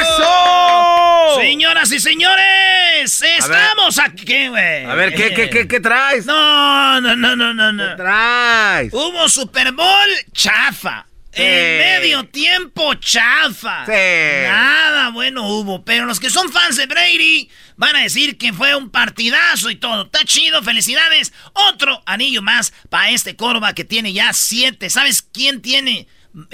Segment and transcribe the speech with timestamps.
[0.00, 1.40] ¡Eso!
[1.40, 4.84] Señoras y señores, estamos aquí, güey.
[4.84, 6.26] A ver, ¿qué, qué, qué, qué traes?
[6.26, 7.96] No, no, no, no, no, no.
[7.96, 8.92] traes?
[8.92, 11.06] Hubo Super Bowl chafa.
[11.34, 11.42] Sí.
[11.42, 13.86] En medio tiempo chafa.
[13.86, 13.92] Sí.
[13.92, 15.82] Nada bueno hubo.
[15.82, 19.76] Pero los que son fans de Brady van a decir que fue un partidazo y
[19.76, 20.04] todo.
[20.04, 21.32] Está chido, felicidades.
[21.54, 24.90] Otro anillo más para este Corva que tiene ya siete.
[24.90, 26.06] ¿Sabes quién tiene?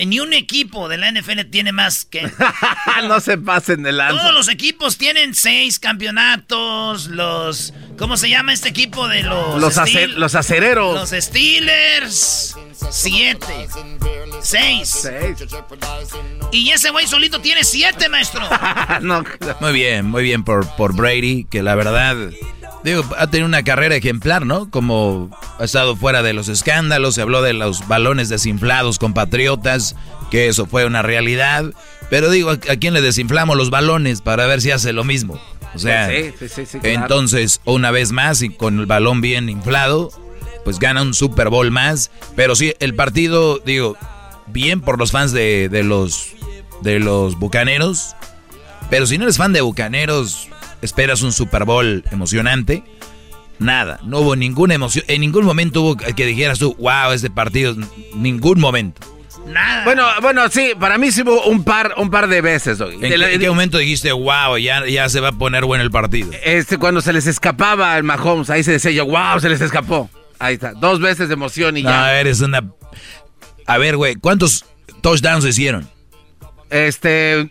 [0.05, 2.29] Ni un equipo de la NFL tiene más que.
[3.09, 4.21] no se pasen de lanza.
[4.21, 7.07] Todos los equipos tienen seis campeonatos.
[7.07, 7.73] Los.
[7.97, 9.61] ¿Cómo se llama este equipo de los.
[9.61, 9.77] Los,
[10.17, 11.11] los acereros.
[11.13, 12.57] Los Steelers.
[12.91, 13.69] Siete.
[14.43, 14.89] Seis.
[15.03, 15.47] Seis.
[16.53, 18.41] Y ese güey solito tiene siete, maestro.
[19.03, 19.25] no,
[19.61, 22.17] Muy bien, muy bien por, por Brady, que la verdad,
[22.85, 24.71] digo, ha tenido una carrera ejemplar, ¿no?
[24.71, 29.97] Como ha estado fuera de los escándalos, se habló de los balones desinflados con Patriotas,
[30.31, 31.65] que eso fue una realidad.
[32.11, 35.41] Pero digo, ¿a, a quién le desinflamos los balones para ver si hace lo mismo?
[35.75, 37.01] O sea, Sí, sí, sí, sí, claro.
[37.03, 40.11] entonces, una vez más, y con el balón bien inflado,
[40.65, 42.11] pues gana un Super Bowl más.
[42.37, 43.97] Pero sí, el partido, digo,
[44.47, 46.29] bien por los fans de, de los,
[46.81, 48.15] de los Bucaneros.
[48.89, 50.49] Pero si no eres fan de Bucaneros,
[50.83, 52.83] esperas un Super Bowl emocionante.
[53.59, 55.05] Nada, no hubo ninguna emoción.
[55.09, 57.75] En ningún momento hubo que dijeras tú, wow, este partido.
[58.15, 59.01] Ningún momento.
[59.47, 59.85] Nada.
[59.85, 62.79] Bueno, bueno, sí, para mí sí hubo un par, un par de veces.
[62.81, 65.83] ¿En, De qué, en qué momento dijiste, wow, ya, ya se va a poner bueno
[65.83, 66.31] el partido?
[66.45, 70.09] Este, cuando se les escapaba al Mahomes, ahí se decía yo, wow, se les escapó.
[70.39, 72.21] Ahí está, dos veces de emoción y No, ya.
[72.21, 72.63] eres una.
[73.67, 74.65] A ver, güey, ¿cuántos
[75.01, 75.89] touchdowns hicieron?
[76.71, 77.51] Este,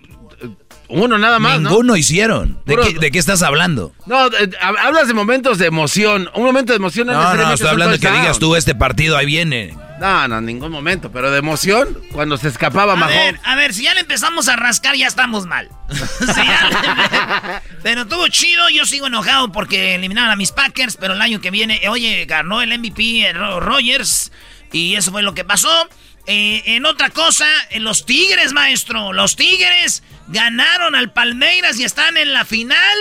[0.90, 1.70] uno nada más, ¿no?
[1.70, 2.60] Ninguno hicieron.
[2.66, 3.94] ¿De qué, de qué estás hablando?
[4.06, 6.30] No, eh, hab- hablas de momentos de emoción.
[6.34, 9.18] Un momento de emoción no, No, no, estoy hablando de que digas tú, este partido
[9.18, 9.76] ahí viene.
[10.00, 13.18] No, no, ningún momento, pero de emoción, cuando se escapaba a Mahomes.
[13.18, 15.70] ver, a ver, si ya le empezamos a rascar, ya estamos mal.
[15.90, 21.14] Si ya le- pero estuvo chido, yo sigo enojado porque eliminaron a mis Packers, pero
[21.16, 24.32] el año que viene, oye, ganó el MVP eh, Ro- Rogers
[24.72, 25.70] y eso fue lo que pasó.
[26.28, 32.18] Eh, en otra cosa, eh, los Tigres, maestro, los Tigres ganaron al Palmeiras y están
[32.18, 32.98] en la final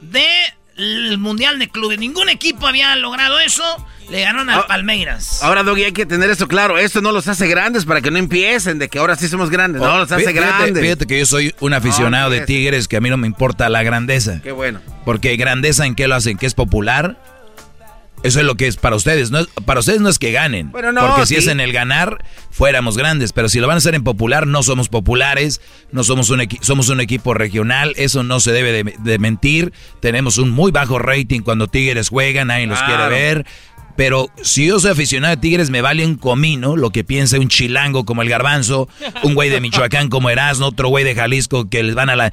[0.00, 1.98] del Mundial de Clubes.
[1.98, 3.62] Ningún equipo había logrado eso,
[4.10, 5.40] le ganaron al Ah, Palmeiras.
[5.42, 6.76] Ahora, Doggy, hay que tener eso claro.
[6.78, 9.80] Esto no los hace grandes para que no empiecen de que ahora sí somos grandes.
[9.80, 10.82] No, los hace Oh, Fíjate- grandes.
[10.82, 12.40] Fíjate que yo soy un aficionado de.
[12.40, 14.40] Tigres que a mí no me importa la grandeza.
[14.42, 14.80] Qué bueno.
[15.04, 17.16] Porque grandeza en qué lo hacen, que es popular.
[18.24, 19.30] Eso es lo que es para ustedes.
[19.30, 20.72] No, es- para ustedes no es que ganen.
[20.72, 21.40] Bueno, no, porque si sí.
[21.40, 23.32] es en el ganar, fuéramos grandes.
[23.32, 25.60] Pero si lo van a hacer en popular, no somos populares.
[25.92, 27.92] No somos un, somos un equipo regional.
[27.96, 29.72] Eso no se debe de, de mentir.
[30.00, 32.48] Tenemos un muy bajo rating cuando Tigres juegan.
[32.48, 33.46] Nadie los quiere ver.
[33.96, 37.46] Pero si yo soy aficionado de Tigres, me vale un comino lo que piense un
[37.48, 38.88] chilango como el Garbanzo,
[39.22, 42.32] un güey de Michoacán como Erasmo, otro güey de Jalisco que les van a la...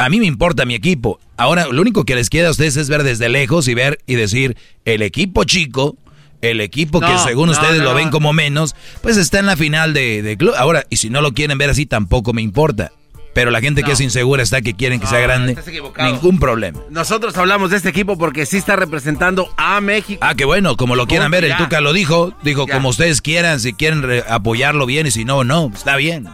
[0.00, 1.18] A mí me importa mi equipo.
[1.36, 4.14] Ahora, lo único que les queda a ustedes es ver desde lejos y ver y
[4.14, 5.96] decir, el equipo chico,
[6.40, 9.56] el equipo que según no, ustedes no, lo ven como menos, pues está en la
[9.56, 10.54] final de, de club.
[10.56, 12.92] Ahora, y si no lo quieren ver así, tampoco me importa.
[13.34, 15.56] Pero la gente que es insegura está que quieren que sea grande.
[16.00, 16.80] Ningún problema.
[16.90, 20.20] Nosotros hablamos de este equipo porque sí está representando a México.
[20.24, 21.56] Ah, qué bueno, como lo quieran ver, el.
[21.56, 22.74] Tuca lo dijo, dijo Ya.
[22.74, 26.28] como ustedes quieran, si quieren re- apoyarlo bien y si no, no, está bien.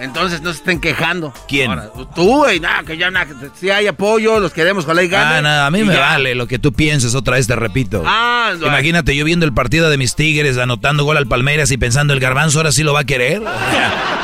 [0.00, 1.32] Entonces no se estén quejando.
[1.48, 1.70] ¿Quién?
[1.70, 3.26] Ahora, tú, güey, nada, que ya nada,
[3.58, 5.38] si hay apoyo, los queremos, ojalá y ganen.
[5.38, 6.00] Ah, nada, a mí y me ya.
[6.00, 8.02] vale lo que tú pienses, otra vez te repito.
[8.06, 11.78] Ah, no, Imagínate yo viendo el partido de mis Tigres, anotando gol al Palmeiras y
[11.78, 13.42] pensando, el garbanzo ahora sí lo va a querer.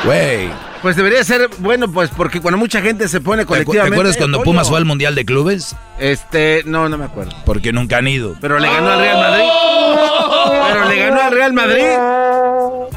[0.05, 0.49] Güey.
[0.81, 3.95] Pues debería ser bueno, pues porque cuando mucha gente se pone ¿Te, acu- te colectivamente.
[3.95, 4.43] acuerdas cuando.
[4.43, 5.75] Pumas fue al Mundial de Clubes?
[5.99, 7.31] Este, no, no me acuerdo.
[7.43, 8.35] Porque nunca han ido.
[8.39, 9.45] Pero le ganó al Real Madrid.
[10.71, 12.94] Pero le ganó al Real Madrid.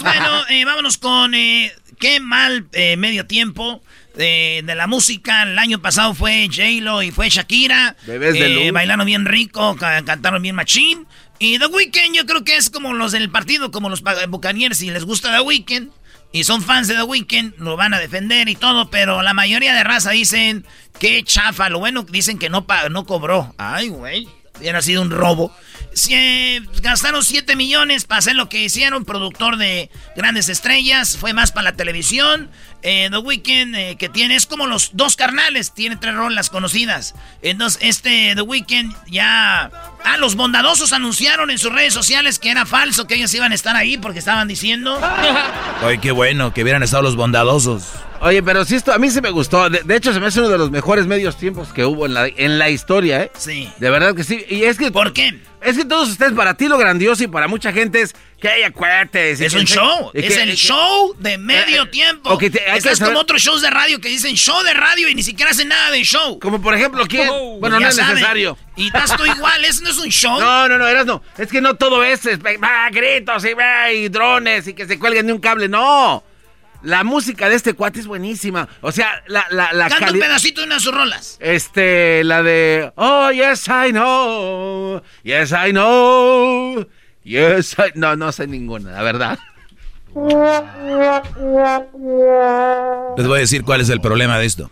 [0.00, 3.82] Pues bueno, eh, vámonos con eh, qué mal eh, medio tiempo
[4.16, 5.42] eh, de la música.
[5.42, 7.96] El año pasado fue J-Lo y fue Shakira.
[8.06, 8.72] Bebés de Eh, luz.
[8.72, 11.06] Bailaron bien rico, ca- cantaron bien machín.
[11.38, 14.78] Y The Weeknd yo creo que es como los del partido, como los Buccaneers.
[14.78, 15.90] Si les gusta The Weeknd
[16.32, 18.90] y son fans de The Weeknd, lo van a defender y todo.
[18.90, 20.66] Pero la mayoría de raza dicen
[20.98, 21.68] que chafa.
[21.68, 23.54] Lo bueno, dicen que no, no cobró.
[23.58, 24.26] Ay, güey.
[24.58, 25.54] Hubiera sido un robo.
[26.82, 31.70] Gastaron 7 millones para hacer lo que hicieron, productor de grandes estrellas, fue más para
[31.70, 32.50] la televisión.
[32.82, 37.14] Eh, The Weeknd, eh, que tiene, es como los dos carnales, tiene tres rolas conocidas.
[37.42, 39.70] Entonces, este The Weeknd ya.
[40.04, 43.54] Ah, los bondadosos anunciaron en sus redes sociales que era falso, que ellos iban a
[43.54, 45.00] estar ahí porque estaban diciendo.
[45.82, 47.84] Ay, qué bueno, que hubieran estado los bondadosos.
[48.20, 49.70] Oye, pero sí, esto a mí se me gustó.
[49.70, 52.14] De, de hecho, se me hace uno de los mejores medios tiempos que hubo en
[52.14, 53.30] la, en la historia, ¿eh?
[53.36, 53.70] Sí.
[53.78, 54.44] De verdad que sí.
[54.48, 54.90] Y es que.
[54.90, 55.38] ¿Por qué?
[55.60, 58.62] Es que todos ustedes, para ti lo grandioso y para mucha gente es que hay
[58.62, 59.40] acuerdes.
[59.40, 62.30] y Es que- un show, es el que- show de medio Eh, tiempo.
[62.30, 65.22] ok, te- es como otros shows de radio que dicen show de radio y ni
[65.24, 66.38] siquiera hacen nada de show.
[66.40, 67.28] Como por ejemplo, ¿quién?
[67.30, 68.14] Oh, bueno, no es saben.
[68.14, 68.56] necesario.
[68.76, 70.38] Y estás tú igual, eso no es un show.
[70.40, 71.22] No, no, no, eras no.
[71.36, 74.98] Es que no todo es, es va, gritos y, va, y drones y que se
[74.98, 75.68] cuelguen de un cable.
[75.68, 76.22] No.
[76.82, 78.68] La música de este cuate es buenísima.
[78.82, 81.36] O sea, la, la, la Canta un pedacito de una de sus rolas.
[81.40, 85.02] Este, la de Oh, yes, I know.
[85.24, 86.86] Yes, I know.
[87.24, 87.98] Yes, I...
[87.98, 89.38] No, no sé ninguna, la verdad.
[93.16, 94.70] Les voy a decir cuál es el problema de esto.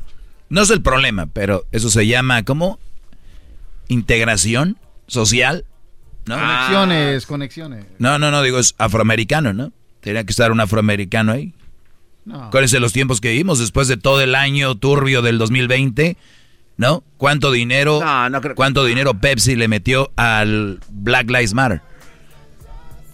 [0.48, 2.78] No es el problema, pero eso se llama, ¿cómo?
[3.88, 5.64] Integración social,
[6.24, 6.36] ¿no?
[6.36, 7.84] Conexiones, conexiones.
[7.98, 9.72] No, no, no, digo, es afroamericano, ¿no?
[10.00, 11.52] Tenía que estar un afroamericano ahí.
[12.26, 12.44] No.
[12.44, 16.16] Acuérdense los tiempos que vivimos después de todo el año turbio del 2020,
[16.76, 17.02] ¿no?
[17.16, 21.80] ¿Cuánto dinero, No, no creo- cuánto dinero Pepsi le metió al Black Lives Matter?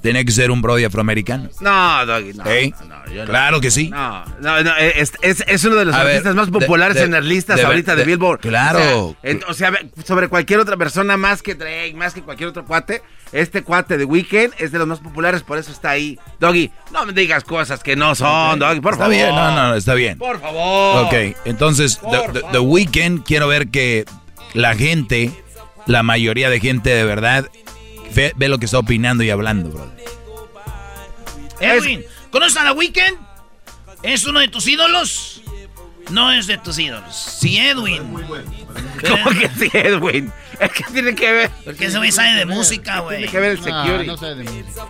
[0.02, 1.48] Tenía que ser un brody afroamericano.
[1.60, 2.44] No, Doggy, no.
[2.50, 2.72] ¿Eh?
[2.80, 3.30] no, no, yo no.
[3.30, 3.88] Claro que sí.
[3.88, 7.04] No, no, no, es, es, es uno de los A ver, artistas más populares de-
[7.04, 8.40] en las listas de- ahorita de, Billboard.
[8.40, 9.10] claro.
[9.10, 9.72] O sea, en- o sea,
[10.04, 13.00] sobre cualquier otra persona más que Drake, más que cualquier otro cuate,
[13.30, 16.18] este cuate de Weekend es de los más populares, por eso está ahí.
[16.40, 19.16] Doggy, no me digas cosas que no son, Doggy, por está favor.
[19.16, 20.18] bien, no, no, está bien.
[20.18, 21.04] Por favor.
[21.06, 21.14] Ok,
[21.44, 22.00] entonces,
[22.50, 24.04] the, Weeknd, quiero ver que
[24.52, 25.30] la gente,
[25.86, 27.48] la mayoría de gente de verdad,
[28.14, 29.92] ve, ve lo que está opinando y hablando, bro.
[31.60, 33.18] Edwin, ¿conoces a The Weeknd?
[34.02, 35.42] ¿Es uno de tus ídolos?
[36.10, 37.14] No es de tus ídolos.
[37.14, 38.02] Sí, Edwin.
[38.12, 40.32] ¿Cómo que sí, Edwin?
[40.58, 41.50] Es que tiene que ver.
[41.64, 43.18] Porque ese güey sabe de música, güey.
[43.18, 44.06] Tiene que ver el security.
[44.08, 44.86] no sabe de música.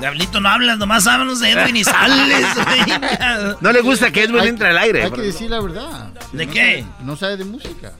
[0.00, 3.56] Diablito, no hablas, nomás háblanos de Edwin y sales, güey.
[3.60, 5.04] No le gusta que Edwin Hay- entre al aire.
[5.04, 6.08] Hay que decir la verdad.
[6.32, 6.80] ¿De No qué?
[6.82, 7.92] sabe- No sabe de música.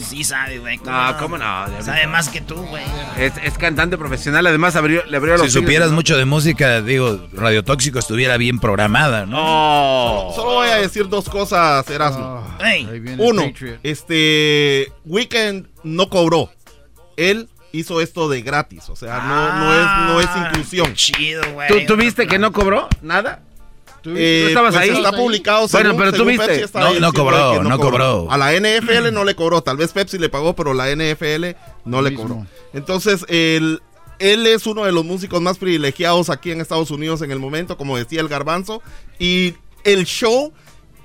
[0.00, 0.78] Sí sabe, güey.
[0.78, 1.66] No, ¿cómo no?
[1.82, 2.84] Sabe más que tú, güey.
[3.18, 7.28] Es, es cantante profesional, además abrió, le abrió los Si supieras mucho de música, digo,
[7.32, 9.36] Radio Tóxico estuviera bien programada, ¿no?
[9.36, 10.32] No.
[10.34, 12.46] Solo voy a decir dos cosas, Erasmo.
[12.60, 13.52] El Uno,
[13.82, 16.50] este Weekend no cobró.
[17.16, 20.94] Él hizo esto de gratis, o sea, no, no es, no es Ah, inclusión.
[20.94, 21.68] Chido, güey.
[21.68, 23.42] ¿Tú, tú viste que no cobró nada?
[24.02, 24.96] ¿Tú Eh, estabas pues ahí?
[24.96, 25.68] Está publicado.
[25.68, 26.46] Bueno, pero tú viste.
[26.46, 28.30] Pepsi está No, ahí no cobró, que no cobró.
[28.30, 29.62] A la NFL no le cobró.
[29.62, 32.24] Tal vez Pepsi le pagó, pero la NFL no le Mismo.
[32.28, 32.46] cobró.
[32.72, 33.80] Entonces, él,
[34.18, 37.76] él es uno de los músicos más privilegiados aquí en Estados Unidos en el momento,
[37.76, 38.82] como decía el garbanzo.
[39.18, 39.54] Y
[39.84, 40.52] el show,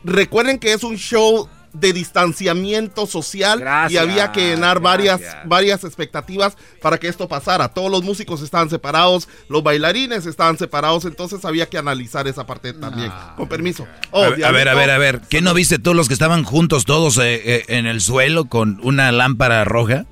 [0.04, 1.48] recuerden que es un show
[1.80, 5.48] de distanciamiento social Gracias, y había que llenar varias, gracias.
[5.48, 7.70] varias expectativas para que esto pasara.
[7.70, 12.74] Todos los músicos estaban separados, los bailarines estaban separados, entonces había que analizar esa parte
[12.74, 13.12] también.
[13.36, 13.88] Con permiso.
[14.12, 14.70] Oh, a, ver, a ver, Diablito.
[14.70, 15.22] a ver, a ver.
[15.30, 18.80] ¿Qué no viste tú los que estaban juntos todos eh, eh, en el suelo con
[18.84, 20.06] una lámpara roja?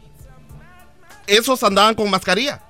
[1.28, 2.62] Esos andaban con mascarilla.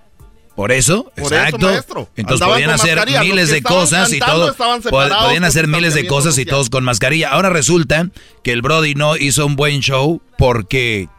[0.55, 1.65] Por eso, Por eso, exacto.
[1.67, 2.09] maestro.
[2.15, 4.51] Entonces podían hacer miles de cosas y todo.
[4.51, 7.29] estaban pod- separados Podían hacer miles de cosas y todos con mascarilla.
[7.31, 8.09] Ahora resulta
[8.43, 11.09] que el Brody no hizo un buen show porque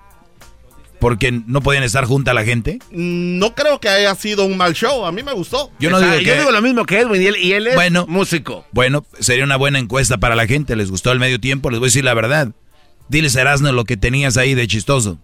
[0.98, 2.78] porque no podían estar junta la gente.
[2.90, 5.04] Mm, No creo que haya sido un mal show.
[5.04, 5.70] A mí me gustó.
[5.78, 7.74] Yo no digo yo que digo lo mismo que Edwin y él, y él es
[7.74, 8.06] Bueno.
[8.08, 8.64] músico.
[8.72, 10.74] Bueno, sería una buena encuesta para la gente.
[10.74, 11.68] ¿Les gustó el medio tiempo?
[11.70, 12.48] Les voy a decir la verdad.
[13.10, 15.18] Diles, Erasmo, lo que tenías ahí de chistoso.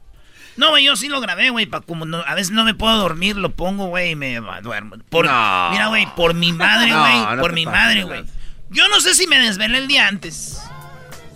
[0.56, 2.96] No, güey, yo sí lo grabé, güey, pa' como no- a veces no me puedo
[2.98, 4.96] dormir, lo pongo, güey, y me va- duermo.
[5.08, 5.70] Por, No.
[5.72, 8.24] Mira, güey, por mi madre, güey, no por mi madre, güey.
[8.70, 10.62] Yo no sé si me desvelé el día antes.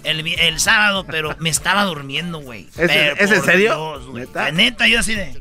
[0.04, 2.68] El, el sábado, pero me estaba durmiendo, güey.
[2.76, 3.74] ¿Es- Pero es en serio?
[3.74, 4.26] Dios, güey.
[4.26, 4.50] ¿Neta?
[4.52, 5.40] Neta, yo así de.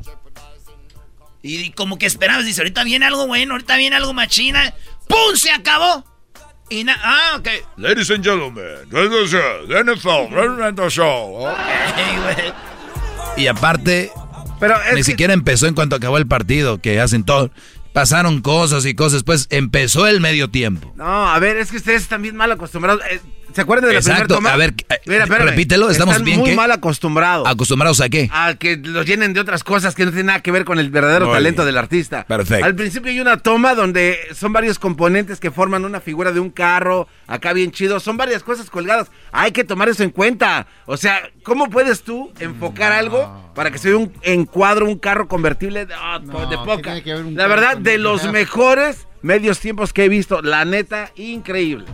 [1.42, 4.74] Y como que esperabas, dice, ahorita viene algo bueno, ahorita viene algo machina.
[5.08, 5.36] ¡Pum!
[5.36, 6.04] Se acabó.
[6.68, 7.48] Y na ah, ok.
[7.76, 11.46] Ladies and gentlemen, this is the NFL Run Show.
[11.96, 12.52] Ey, güey.
[13.36, 14.10] Y aparte,
[14.60, 17.50] Pero ni que- siquiera empezó en cuanto acabó el partido, que hacen todo.
[17.92, 20.92] Pasaron cosas y cosas, pues empezó el medio tiempo.
[20.96, 23.00] No, a ver, es que ustedes están bien mal acostumbrados.
[23.10, 23.20] Eh,
[23.56, 24.52] ¿Se acuerdan de la primera toma?
[24.52, 25.46] a ver, eh, espérame.
[25.48, 26.56] repítelo, estamos Están bien, muy ¿qué?
[26.56, 27.48] mal acostumbrados.
[27.48, 28.28] ¿Acostumbrados a qué?
[28.30, 30.90] a que los llenen de otras cosas que no tienen nada que ver con el
[30.90, 31.68] verdadero Muy talento bien.
[31.68, 32.26] del artista.
[32.26, 32.66] Perfecto.
[32.66, 36.50] Al principio hay una toma donde son varios componentes que forman una figura de un
[36.50, 39.10] carro, acá bien chido, son varias cosas colgadas.
[39.32, 40.66] Hay que tomar eso en cuenta.
[40.84, 45.28] O sea, ¿cómo puedes tú enfocar algo para que se vea un encuadro, un carro
[45.28, 46.94] convertible de, ah, No, de poca?
[47.32, 51.86] La verdad, de los mejores medios tiempos que he visto, la neta, increíble.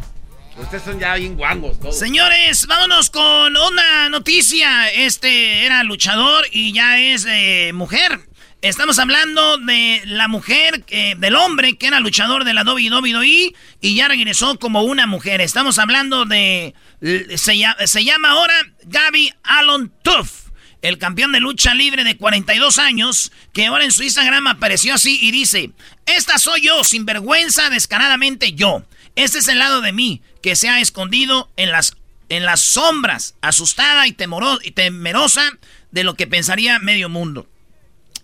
[0.56, 1.78] Ustedes son ya bien guangos.
[1.96, 4.90] Señores, vámonos con una noticia.
[4.90, 8.20] Este era luchador y ya es eh, mujer.
[8.60, 13.94] Estamos hablando de la mujer, eh, del hombre que era luchador de la WWE y
[13.94, 15.40] ya regresó como una mujer.
[15.40, 16.74] Estamos hablando de...
[17.00, 17.56] Se,
[17.86, 18.54] se llama ahora
[18.84, 20.50] Gaby Allen Tuff.
[20.82, 25.18] El campeón de lucha libre de 42 años, que ahora en su Instagram apareció así
[25.22, 25.70] y dice,
[26.06, 28.84] esta soy yo, sin vergüenza, descaradamente yo.
[29.14, 31.96] Este es el lado de mí que se ha escondido en las,
[32.28, 34.16] en las sombras, asustada y,
[34.64, 35.42] y temerosa
[35.90, 37.48] de lo que pensaría medio mundo.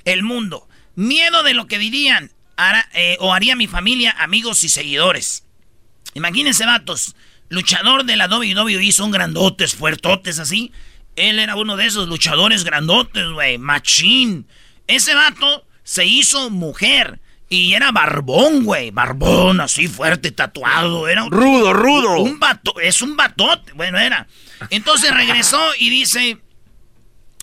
[0.05, 0.69] El mundo.
[0.95, 5.45] Miedo de lo que dirían hará- eh, o haría mi familia, amigos y seguidores.
[6.15, 7.15] Imagínense, vatos.
[7.51, 10.73] Luchador de la WWE, son grandotes, fuertotes así.
[11.17, 13.59] Él era uno de esos luchadores grandotes, güey.
[13.59, 14.47] Machín.
[14.87, 17.21] Ese vato se hizo mujer.
[17.49, 18.91] Y era barbón, güey.
[18.91, 21.09] Barbón, así fuerte, tatuado.
[21.09, 22.21] Era un, Rudo, rudo.
[22.21, 22.79] un vato.
[22.81, 23.73] Es un batote.
[23.73, 24.27] Bueno, era.
[24.71, 26.39] Entonces regresó y dice.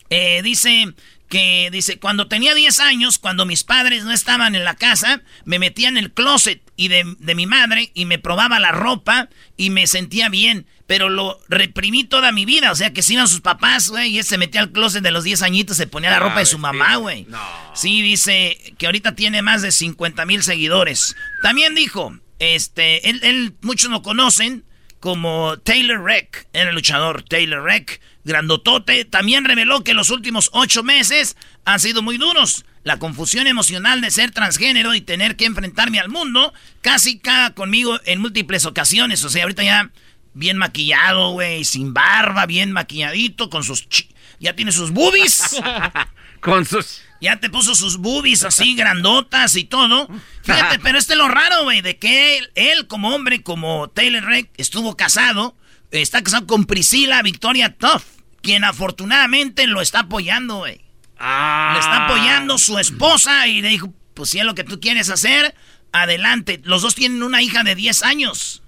[0.09, 0.93] eh, dice
[1.27, 5.57] que dice, cuando tenía 10 años, cuando mis padres no estaban en la casa, me
[5.57, 9.71] metía en el closet y de, de mi madre y me probaba la ropa y
[9.71, 13.41] me sentía bien, pero lo reprimí toda mi vida, o sea que si iban sus
[13.41, 16.19] papás, güey, y él se metía al closet de los 10 añitos, se ponía la
[16.19, 17.25] ropa de su mamá, güey.
[17.73, 21.15] Sí, dice que ahorita tiene más de 50 mil seguidores.
[21.41, 24.63] También dijo, este, él, él- muchos lo conocen
[24.99, 30.83] como Taylor Reck, era el luchador Taylor Reck, grandotote, también reveló que los últimos ocho
[30.83, 32.65] meses han sido muy duros.
[32.83, 37.99] La confusión emocional de ser transgénero y tener que enfrentarme al mundo casi caga conmigo
[38.05, 39.23] en múltiples ocasiones.
[39.23, 39.89] O sea, ahorita ya
[40.35, 43.89] bien maquillado, güey, sin barba, bien maquilladito, con sus...
[43.89, 45.55] chi- Ya tiene sus boobies.
[46.41, 47.01] Con sus...
[47.21, 50.07] Ya te puso sus boobies así grandotas y todo.
[50.43, 54.23] Fíjate, pero este es lo raro, güey, de que él, él como hombre, como Taylor
[54.23, 55.55] Reck, estuvo casado,
[55.89, 58.03] está casado con Priscila Victoria Tuff,
[58.41, 60.81] quien afortunadamente lo está apoyando, güey.
[61.17, 61.71] Ah.
[61.73, 65.09] Le está apoyando su esposa y le dijo, pues si es lo que tú quieres
[65.09, 65.55] hacer,
[65.93, 66.61] adelante.
[66.63, 68.61] Los dos tienen una hija de 10 años.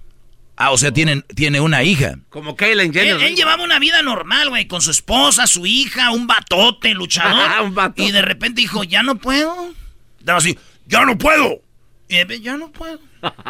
[0.60, 2.16] Ah, o sea, tienen, tiene una hija.
[2.30, 3.14] Como Kaylen Jenner.
[3.14, 7.62] Él, él llevaba una vida normal, güey, con su esposa, su hija, un batote, luchador.
[7.62, 8.02] Un batote.
[8.02, 9.72] Y de repente dijo, ya no puedo.
[10.18, 11.62] Estaba así, ya no puedo.
[12.08, 12.98] Y de repente, ya no puedo.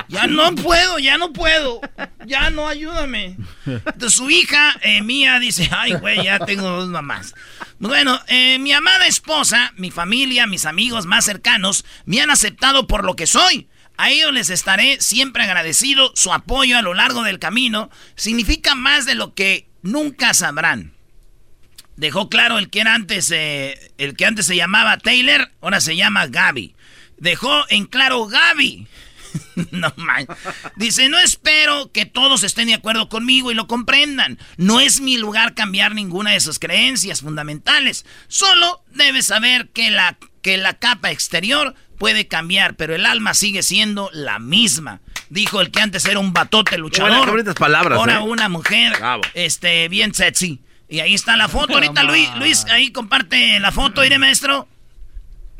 [0.08, 1.80] Ya no puedo, ya no puedo.
[2.26, 3.36] Ya no, ayúdame.
[3.64, 7.34] Entonces su hija, eh, mía, dice, ay, güey, ya tengo dos mamás.
[7.78, 13.04] Bueno, eh, mi amada esposa, mi familia, mis amigos más cercanos, me han aceptado por
[13.04, 13.68] lo que soy.
[13.99, 16.12] A ellos les estaré siempre agradecido.
[16.14, 20.95] Su apoyo a lo largo del camino significa más de lo que nunca sabrán.
[21.97, 26.28] Dejó claro el que antes, eh, el que antes se llamaba Taylor, ahora se llama
[26.28, 26.76] Gaby.
[27.17, 28.87] Dejó en claro Gaby.
[29.73, 30.26] no man.
[30.76, 34.38] Dice, no espero que todos estén de acuerdo conmigo y lo comprendan.
[34.57, 38.07] No es mi lugar cambiar ninguna de sus creencias fundamentales.
[38.28, 43.62] Solo debes saber que la, que la capa exterior puede cambiar, pero el alma sigue
[43.62, 45.00] siendo la misma.
[45.31, 47.31] Dijo el que antes era un batote luchador.
[47.31, 48.23] buenas, palabras, Ahora ¿eh?
[48.23, 49.23] una mujer, Bravo.
[49.35, 50.61] este, bien sexy.
[50.88, 51.75] Y ahí está la foto.
[51.75, 54.67] Ahorita Luis, Luis, ahí comparte la foto, iré maestro.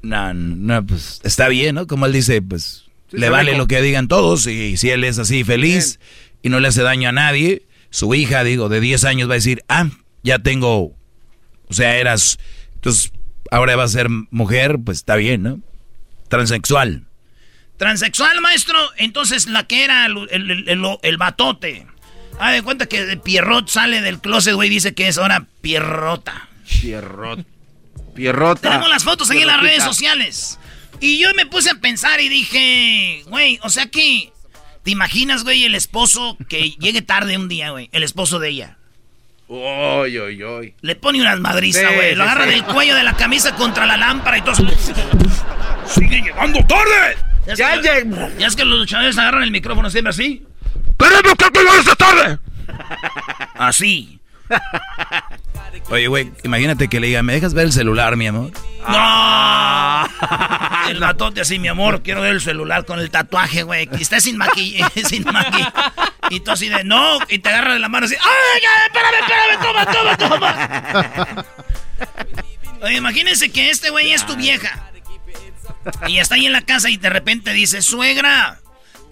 [0.01, 1.87] No, no, pues está bien, ¿no?
[1.87, 5.19] Como él dice, pues Sí, le vale lo que digan todos y si él es
[5.19, 5.99] así feliz
[6.43, 9.37] y no le hace daño a nadie, su hija, digo, de 10 años va a
[9.37, 9.89] decir, ah,
[10.23, 10.95] ya tengo,
[11.69, 12.39] o sea, eras,
[12.75, 13.13] entonces
[13.51, 15.61] ahora va a ser mujer, pues está bien, ¿no?
[16.29, 17.05] Transexual.
[17.77, 18.79] Transexual, maestro.
[18.97, 21.87] Entonces, la que era el, el, el- el- el batote.
[22.41, 26.49] Ah, de cuenta que Pierrot sale del closet, güey, dice que es ahora Pierrota.
[26.81, 27.45] Pierrot.
[28.15, 28.61] Pierrota.
[28.61, 30.59] Tenemos las fotos ahí en las redes sociales.
[31.01, 34.33] Y yo me puse a pensar y dije, güey, o sea que
[34.85, 37.91] ¿Te imaginas, güey, el esposo que llegue tarde un día, güey?
[37.93, 38.79] El esposo de ella.
[39.47, 40.75] Uy, uy, uy.
[40.81, 42.11] Le pone unas madrizas, güey.
[42.11, 42.51] sí, Lo agarra sí.
[42.51, 44.55] del cuello de la camisa contra la lámpara y todo.
[45.89, 47.17] ¡Sigue llegando tarde!
[47.47, 47.95] Ya, Ya, es ya.
[47.95, 48.07] que,
[48.39, 50.45] ya es que los luchadores agarran el micrófono siempre así.
[50.99, 52.39] ¡Queremos que tú llegues tarde!
[53.55, 54.21] Así.
[55.91, 58.51] Oye, güey, imagínate que le diga, ¿me dejas ver el celular, mi amor?
[58.87, 60.09] ¡No!
[60.89, 63.89] El matote así, mi amor, quiero ver el celular con el tatuaje, güey.
[63.99, 65.73] Y está sin maquillaje, sin maquillaje.
[66.31, 69.15] Y tú así de, no, y te agarra de la mano así, ¡ay, ya, espérame,
[69.21, 70.39] espérame, toma, toma,
[71.37, 71.47] toma!
[72.83, 74.91] Oye, imagínense que este güey es tu vieja.
[76.07, 78.61] Y está ahí en la casa y de repente dice, suegra,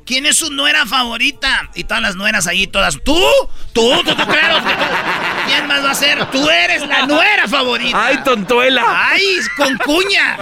[0.05, 1.71] ¿quién es su nuera favorita?
[1.75, 3.21] Y todas las nueras ahí, todas, ¿tú?
[3.73, 4.03] ¿Tú?
[4.05, 4.71] ¿Tú, tú, claro tú.
[5.47, 6.25] ¿Quién más va a ser?
[6.31, 8.07] Tú eres la nuera favorita.
[8.07, 9.11] ¡Ay, tontuela!
[9.11, 10.39] ¡Ay, con cuña!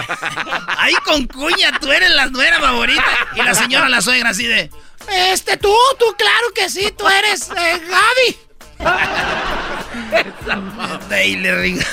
[0.79, 1.79] ¡Ay, con cuña!
[1.81, 3.05] Tú eres la nuera favorita.
[3.35, 4.71] Y la señora, la suegra, así de...
[5.09, 8.39] Este, tú, tú, claro que sí, tú eres eh, Gaby.
[11.53, 11.85] Ringa.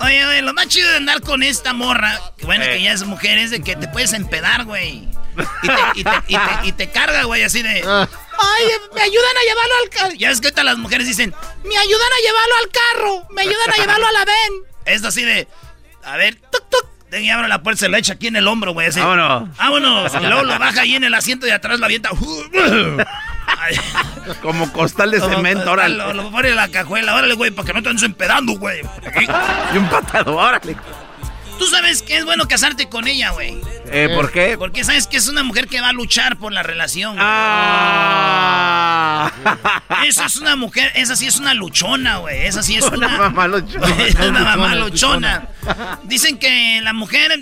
[0.00, 3.02] Oye, oye, lo más chido de andar con esta morra, que bueno, que ya es
[3.04, 5.08] mujer, es de que te puedes empedar, güey.
[5.62, 7.82] Y te, y te, y te- y te carga, güey, así de...
[8.38, 10.14] Ay, me ayudan a llevarlo al carro.
[10.18, 11.34] Ya ves que ahorita las mujeres dicen,
[11.64, 14.52] me ayudan a llevarlo al carro, me ayudan a llevarlo a la ven.
[14.84, 15.48] Es así de,
[16.04, 16.66] a ver, tuc.
[17.10, 18.88] De ahí abre la puerta, se lo echa aquí en el hombro, güey.
[18.88, 18.98] así.
[18.98, 19.56] Vámonos.
[19.56, 20.12] Vámonos.
[20.14, 22.10] Y luego lo baja ahí en el asiento de atrás, la avienta.
[24.42, 26.14] Como costal de como- cemento, Lo, órale.
[26.14, 28.80] lo pone en la cajuela, órale, güey, para que no te andes empedando, güey.
[29.74, 30.76] Y un patado, órale.
[31.58, 33.58] Tú sabes que es bueno casarte con ella, güey.
[33.86, 34.56] Eh, ¿Por qué?
[34.58, 37.14] Porque sabes que es una mujer que va a luchar por la relación.
[37.14, 37.24] güey.
[37.26, 39.30] Ah.
[40.06, 42.44] Esa es una mujer, esa sí es una luchona, güey.
[42.46, 43.18] Esa sí es Una una.
[43.18, 43.86] mamá luchona.
[44.06, 45.48] Es una mamá luchona.
[46.04, 47.40] Dicen que la mujer.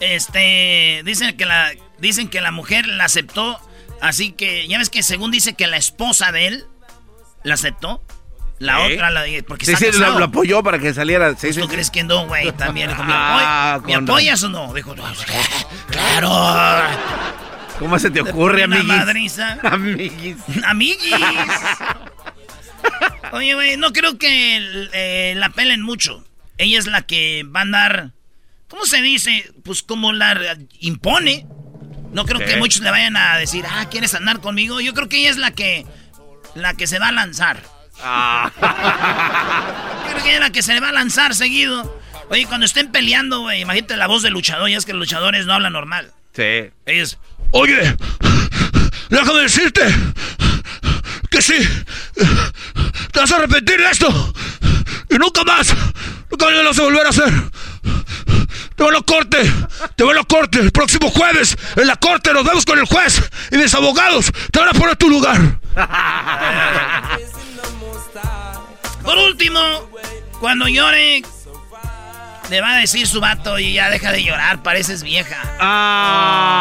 [0.00, 1.02] Este.
[1.04, 1.72] Dicen que la.
[1.98, 3.60] Dicen que la mujer la aceptó.
[4.02, 4.68] Así que.
[4.68, 6.64] Ya ves que según dice que la esposa de él.
[7.44, 8.04] La aceptó.
[8.58, 8.92] La ¿Sí?
[8.92, 9.24] otra la.
[9.48, 11.30] Porque Sí, está sí, lo, apoyó para que saliera.
[11.30, 11.68] Sí, Pues ¿Tú sí.
[11.68, 12.52] crees que no, güey?
[12.52, 14.72] También dijo, ¿me, Ah, ¿me apoyas o no?
[14.74, 15.02] Dijo, "No,
[15.88, 16.30] claro.
[17.78, 18.84] ¿Cómo se te ocurre, amiguis?
[18.86, 19.58] madriza.
[19.64, 20.36] Amiguis.
[20.64, 21.14] Amiguis.
[23.32, 26.24] Oye, güey, no creo que eh, la pelen mucho.
[26.58, 28.12] Ella es la que va a andar.
[28.68, 29.50] ¿Cómo se dice?
[29.64, 31.46] Pues como la impone.
[32.12, 34.80] No creo que muchos le vayan a decir, ah, ¿quieres andar conmigo?
[34.80, 35.86] Yo creo que ella es la que.
[36.54, 37.62] La que se va a lanzar.
[38.02, 38.50] Ah.
[40.04, 42.00] Yo creo que ella es la que se va a lanzar seguido.
[42.28, 44.68] Oye, cuando estén peleando, güey, imagínate la voz del luchador.
[44.68, 46.12] Ya es que los luchadores no hablan normal.
[46.34, 46.70] Sí.
[46.84, 47.18] Ellos.
[47.52, 47.96] Oye,
[49.08, 49.82] déjame decirte
[51.30, 51.56] que sí.
[53.12, 54.34] Te vas a arrepentir de esto.
[55.10, 55.74] Y nunca más.
[56.30, 57.32] Nunca lo vas a volver a hacer.
[58.76, 59.38] Te van a corte.
[59.96, 60.60] Te van a corte.
[60.60, 64.32] El próximo jueves en la corte nos vemos con el juez y mis abogados.
[64.50, 65.40] Te van a poner tu lugar.
[69.04, 69.60] Por último,
[70.40, 71.22] cuando llore,
[72.50, 75.36] le va a decir su vato y ya deja de llorar, pareces vieja.
[75.58, 76.52] Ah.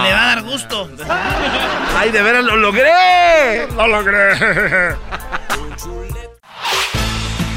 [0.00, 0.88] Y le va a dar gusto.
[1.96, 3.66] ¡Ay, de veras lo logré!
[3.76, 4.96] ¡Lo logré!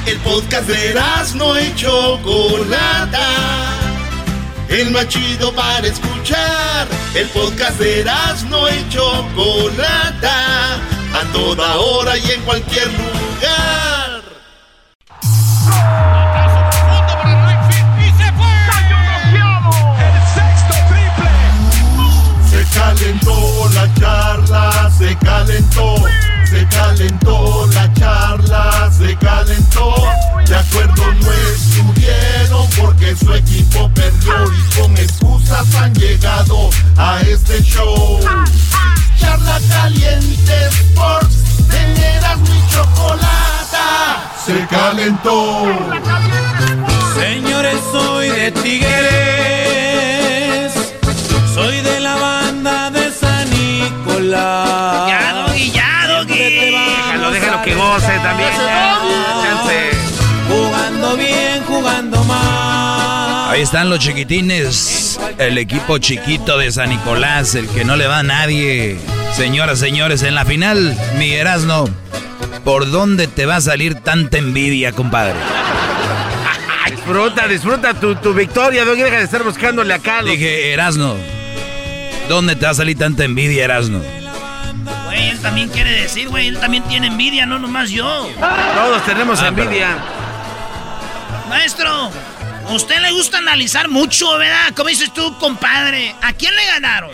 [0.05, 0.99] El podcast de
[1.35, 3.27] no y Chocolata.
[4.67, 6.87] El más chido para escuchar.
[7.13, 8.03] El podcast de
[8.49, 10.75] no y Chocolata.
[11.13, 14.21] A toda hora y en cualquier lugar.
[22.49, 25.95] Se calentó la charla, se calentó,
[26.51, 29.95] se calentó la charla, se calentó.
[30.45, 37.63] De acuerdo no estuvieron porque su equipo perdió y con excusas han llegado a este
[37.63, 38.19] show.
[39.17, 41.37] Charla caliente Sports,
[41.69, 45.63] teneras mi chocolata, se calentó.
[47.15, 48.91] Señores, soy de Tigres.
[51.53, 54.90] Soy de la banda de San Nicolás.
[57.63, 58.49] Que goce también.
[59.43, 59.91] Chance.
[60.49, 63.49] Jugando bien, jugando mal.
[63.51, 65.19] Ahí están los chiquitines.
[65.37, 68.97] El equipo chiquito de San Nicolás, el que no le va a nadie.
[69.35, 71.85] Señoras, señores, en la final, mi Erasno,
[72.63, 75.35] ¿por dónde te va a salir tanta envidia, compadre?
[76.89, 79.01] Disfruta, disfruta tu, tu victoria, Doggy.
[79.01, 80.23] Deja de estar buscándole acá.
[80.23, 81.15] Dije, Erasno,
[82.29, 84.01] ¿dónde te va a salir tanta envidia, Erasno?
[85.21, 88.27] Güey, él también quiere decir, güey, él también tiene envidia, no nomás yo.
[88.75, 89.89] Todos tenemos Ah, envidia.
[91.47, 92.09] Maestro,
[92.67, 94.73] A usted le gusta analizar mucho, ¿verdad?
[94.75, 96.15] Como dices tú, compadre.
[96.21, 97.11] ¿A quién le ganaron?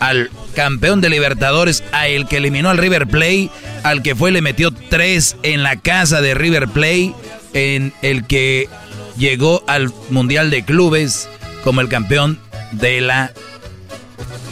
[0.00, 3.50] Al campeón de Libertadores, a el que eliminó al River Play,
[3.84, 7.14] al que fue y le metió tres en la casa de River Play,
[7.54, 8.68] en el que
[9.16, 11.28] llegó al Mundial de Clubes
[11.62, 12.40] como el campeón
[12.72, 13.30] de la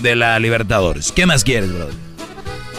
[0.02, 1.10] de la Libertadores.
[1.12, 2.07] ¿Qué más quieres, brother?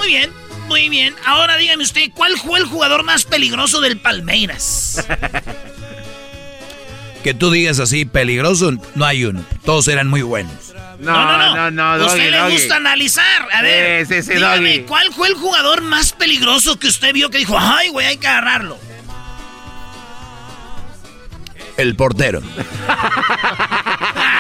[0.10, 0.34] Muy bien,
[0.68, 1.16] muy bien.
[1.24, 5.06] Ahora dígame usted, ¿cuál fue el jugador más peligroso del Palmeiras?
[7.24, 9.46] que tú digas así, peligroso, no hay uno.
[9.64, 10.74] Todos eran muy buenos.
[11.00, 11.70] No, no, no.
[11.70, 13.48] no, no usted le gusta analizar.
[13.54, 14.88] A ver, sí, sí, dígame, doggy.
[14.88, 18.28] ¿cuál fue el jugador más peligroso que usted vio que dijo, ay, güey, hay que
[18.28, 18.80] agarrarlo?
[21.78, 22.42] El portero.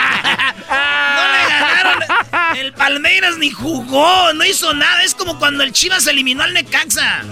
[2.55, 5.03] El Palmeiras ni jugó, no hizo nada.
[5.03, 7.23] Es como cuando el Chivas eliminó al Necaxa.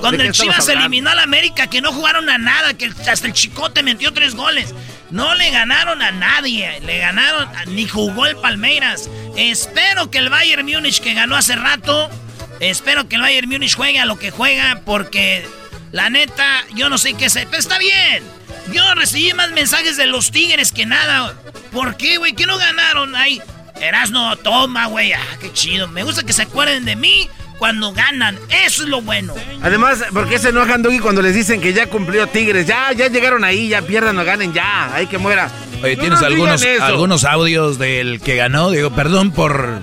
[0.00, 3.82] Cuando el Chivas eliminó al América, que no jugaron a nada, que hasta el Chicote
[3.82, 4.74] metió tres goles.
[5.10, 9.10] No le ganaron a nadie, le ganaron, a- ni jugó el Palmeiras.
[9.36, 12.08] Espero que el Bayern Múnich, que ganó hace rato,
[12.60, 15.46] espero que el Bayern Múnich juegue a lo que juega, porque
[15.90, 17.46] la neta, yo no sé qué sé.
[17.46, 18.22] Pero está bien.
[18.72, 21.34] Yo recibí más mensajes de los Tigres que nada.
[21.72, 22.32] ¿Por qué, güey?
[22.34, 23.14] ¿Qué no ganaron?
[23.16, 23.42] Ay,
[23.82, 25.12] Erasno, toma, güey.
[25.12, 25.88] Ah, qué chido.
[25.88, 28.38] Me gusta que se acuerden de mí cuando ganan.
[28.64, 29.34] Eso es lo bueno.
[29.62, 32.66] Además, ¿por qué se enojan, Doggy, cuando les dicen que ya cumplió Tigres?
[32.66, 34.94] Ya, ya llegaron ahí, ya pierdan o ganen, ya.
[34.94, 35.50] Hay que muera.
[35.82, 38.70] Oye, No ¿tienes nos algunos, algunos audios del que ganó?
[38.70, 39.80] Digo, perdón por,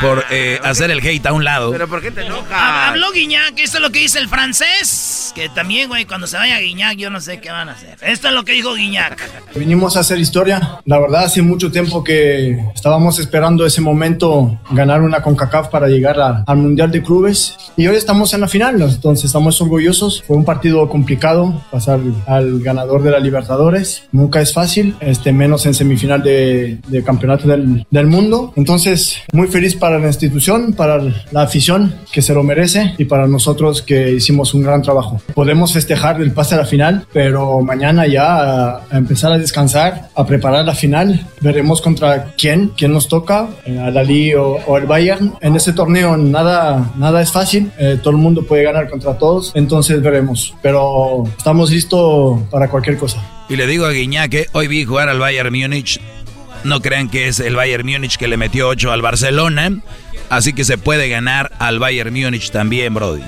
[0.00, 1.70] por eh, hacer el hate a un lado.
[1.72, 2.46] ¿Pero por qué te enojas?
[2.52, 5.32] Habló Guiñac, esto es lo que dice el francés.
[5.34, 7.96] Que también, güey, cuando se vaya Guiñac, yo no sé qué van a hacer.
[8.02, 9.20] Esto es lo que dijo Guiñac.
[9.54, 10.80] Vinimos a hacer historia.
[10.84, 16.18] La verdad, hace mucho tiempo que estábamos esperando ese momento, ganar una CONCACAF para llegar
[16.20, 17.56] a- al Mundial de Clubes.
[17.76, 20.22] Y hoy estamos en la final, entonces estamos orgullosos.
[20.26, 24.04] Fue un partido complicado, pasar al ganador de la Libertadores.
[24.12, 28.52] Nunca es fácil, este, menos en semifinal de, de campeonato del, del mundo.
[28.56, 30.98] Entonces, muy feliz para la institución, para
[31.30, 35.20] la afición que se lo merece y para nosotros que hicimos un gran trabajo.
[35.34, 40.26] Podemos festejar el pase a la final, pero mañana ya a empezar a descansar, a
[40.26, 41.26] preparar la final.
[41.40, 45.34] Veremos contra quién, quién nos toca, eh, al Ali o, o el Bayern.
[45.40, 49.52] En este torneo nada, nada es fácil, eh, todo el mundo puede ganar contra todos,
[49.54, 50.54] entonces veremos.
[50.62, 53.22] Pero estamos listos para cualquier cosa.
[53.48, 56.00] Y le digo a Guiñac que hoy vi jugar al Bayern Múnich.
[56.64, 59.70] No crean que es el Bayern Múnich que le metió 8 al Barcelona.
[60.28, 63.22] Así que se puede ganar al Bayern Múnich también, Brody.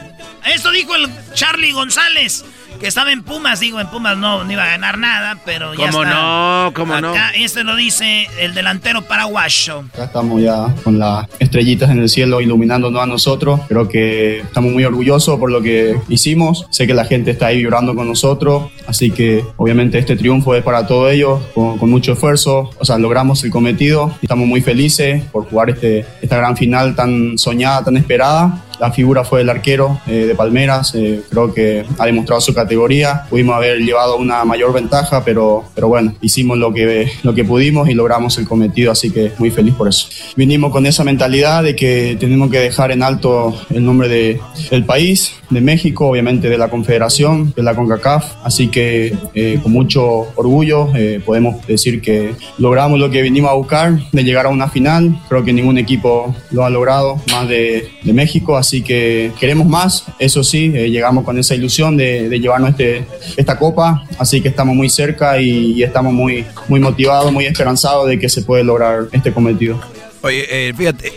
[0.52, 2.44] Esto dijo el Charlie González,
[2.78, 3.60] que estaba en Pumas.
[3.60, 6.14] Digo, en Pumas no, no iba a ganar nada, pero ya ¿Cómo está.
[6.14, 6.72] no?
[6.74, 7.10] ¿Cómo no?
[7.10, 9.84] Acá, este lo dice el delantero paraguayo.
[9.92, 13.60] Acá estamos ya con las estrellitas en el cielo iluminándonos a nosotros.
[13.68, 16.66] Creo que estamos muy orgullosos por lo que hicimos.
[16.70, 18.70] Sé que la gente está ahí vibrando con nosotros.
[18.86, 22.70] Así que obviamente este triunfo es para todos ellos, con, con mucho esfuerzo.
[22.78, 24.14] O sea, logramos el cometido.
[24.22, 28.64] Estamos muy felices por jugar este, esta gran final tan soñada, tan esperada.
[28.80, 33.24] La figura fue el arquero eh, de Palmeras, eh, creo que ha demostrado su categoría.
[33.28, 37.88] Pudimos haber llevado una mayor ventaja, pero, pero bueno, hicimos lo que, lo que pudimos
[37.88, 40.08] y logramos el cometido, así que muy feliz por eso.
[40.36, 44.84] Vinimos con esa mentalidad de que tenemos que dejar en alto el nombre de, del
[44.84, 50.28] país, de México, obviamente de la Confederación, de la CONCACAF, así que eh, con mucho
[50.36, 50.88] orgullo
[51.24, 55.18] podemos decir que logramos lo que vinimos a buscar, de llegar a una final.
[55.28, 60.72] Creo que ningún equipo lo ha logrado, más de, México, que queremos más, eso sí,
[60.74, 63.04] eh, llegamos con esa ilusión de, llevarnos este,
[63.36, 68.18] esta copa, así que estamos muy cerca y, estamos muy, muy motivados, muy esperanzados de
[68.18, 69.80] que se puede lograr este cometido.
[70.22, 71.12] Oye, eh, fíjate,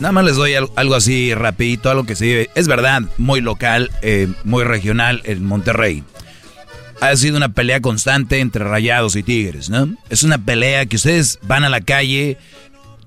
[0.00, 2.50] nada más les doy al- algo así rapidito, algo que se vive.
[2.54, 6.02] Es verdad, muy local, eh, muy regional en Monterrey.
[7.00, 9.88] Ha sido una pelea constante entre Rayados y Tigres, ¿no?
[10.08, 12.36] Es una pelea que ustedes van a la calle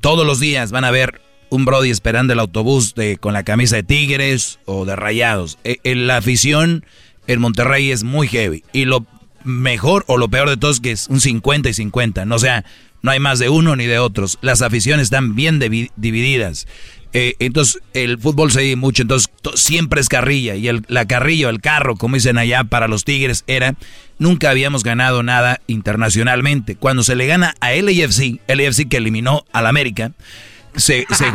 [0.02, 1.22] todos los días, van a ver
[1.56, 5.58] un Brody esperando el autobús de, con la camisa de Tigres o de Rayados.
[5.64, 6.86] Eh, eh, la afición
[7.28, 8.64] en Monterrey es muy heavy.
[8.74, 9.06] Y lo
[9.44, 12.26] mejor o lo peor de todo es que es un 50 y 50.
[12.26, 12.66] No, sea,
[13.02, 14.38] no hay más de uno ni de otros.
[14.42, 16.68] Las aficiones están bien divi- divididas.
[17.14, 20.56] Eh, entonces, el fútbol se vive mucho, entonces to- siempre es carrilla.
[20.56, 23.76] Y el, la carrilla, el carro, como dicen allá para los Tigres, era,
[24.20, 26.76] nunca habíamos ganado nada internacionalmente.
[26.76, 30.12] Cuando se le gana a LAFC, LAFC que eliminó al América,
[30.78, 31.26] se, se,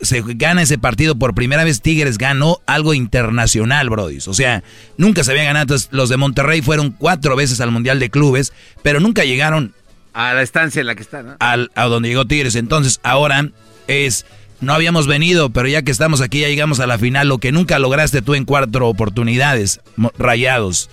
[0.00, 1.80] se- gana ese partido por primera vez.
[1.82, 4.18] Tigres ganó algo internacional, Brody.
[4.26, 4.62] O sea,
[4.96, 5.62] nunca se había ganado.
[5.64, 8.52] Entonces, los de Monterrey fueron cuatro veces al Mundial de Clubes,
[8.82, 9.74] pero nunca llegaron
[10.12, 11.36] A la estancia en la que está, ¿no?
[11.40, 12.54] al, a donde llegó Tigres.
[12.56, 13.48] Entonces, ahora
[13.88, 14.26] es.
[14.60, 17.28] No habíamos venido, pero ya que estamos aquí, ya llegamos a la final.
[17.28, 19.80] Lo que nunca lograste tú en cuatro oportunidades,
[20.16, 20.88] rayados.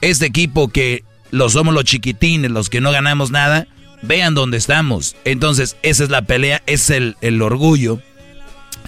[0.00, 3.68] Este equipo que los somos los chiquitines, los que no ganamos nada,
[4.02, 5.16] vean dónde estamos.
[5.24, 8.00] Entonces, esa es la pelea, es el, el orgullo.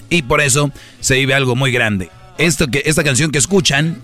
[0.09, 2.09] Y por eso se vive algo muy grande.
[2.37, 4.01] Esto que, esta canción que escuchan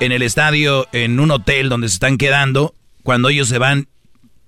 [0.00, 3.88] en el estadio, en un hotel donde se están quedando, cuando ellos se van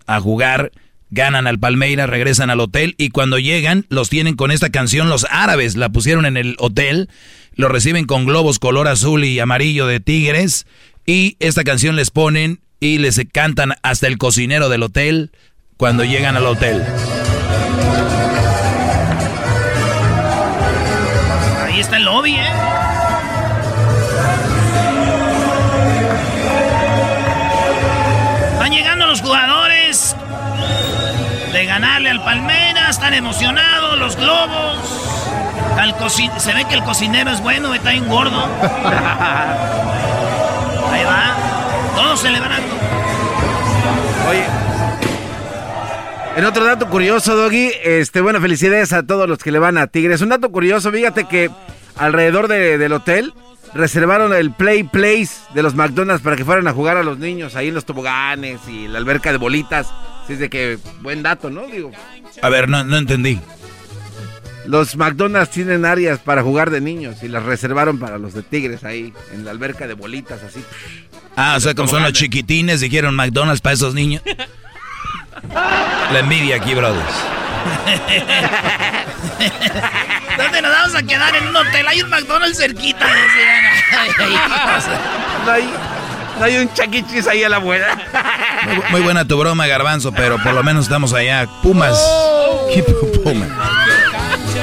[0.07, 0.72] a jugar,
[1.11, 5.26] ganan al Palmeiras, regresan al hotel y cuando llegan los tienen con esta canción los
[5.31, 7.09] árabes, la pusieron en el hotel,
[7.54, 10.66] lo reciben con globos color azul y amarillo de tigres
[11.07, 15.33] y esta canción les ponen y les cantan hasta el cocinero del hotel
[15.78, 16.84] cuando llegan al hotel.
[21.64, 22.50] Ahí está el lobby, ¿eh?
[28.58, 30.16] Van llegando los jugadores
[31.52, 34.78] de ganarle al Palmeiras, están emocionados, los globos.
[35.78, 38.42] Al se ve que el cocinero es bueno, está bien gordo.
[40.92, 41.36] Ahí va,
[41.94, 42.66] todos celebrando.
[44.28, 44.57] Oye.
[46.38, 49.88] En otro dato curioso, Doggy, este, bueno, felicidades a todos los que le van a
[49.88, 50.20] Tigres.
[50.20, 51.51] Un dato curioso, fíjate que
[51.96, 53.35] alrededor de- del hotel
[53.74, 57.57] reservaron el Play Place de los McDonald's para que fueran a jugar a los niños
[57.57, 59.88] ahí en los toboganes y la alberca de bolitas.
[60.22, 61.66] Así es de que, buen dato, ¿no?
[61.66, 61.90] Digo,
[62.40, 63.40] A ver, no, no entendí.
[64.64, 68.85] los McDonald's tienen áreas para jugar de niños y las reservaron para los de Tigres
[68.85, 70.62] ahí, en la alberca de bolitas, así.
[71.35, 74.22] Ah, o sea, como son los chiquitines, dijeron McDonald's para esos niños.
[76.12, 77.14] La envidia aquí, brothers.
[80.37, 81.35] ¿Dónde nos vamos a quedar?
[81.37, 81.87] En un hotel.
[81.88, 83.07] Hay un McDonald's cerquita.
[85.44, 85.68] No hay,
[86.38, 87.87] no hay un chaquichis ahí a la buena.
[88.64, 91.46] Muy, bu- muy buena tu broma, Garbanzo, pero por lo menos estamos allá.
[91.62, 91.98] Pumas.
[92.72, 93.48] ¿Qué pu- Pumas?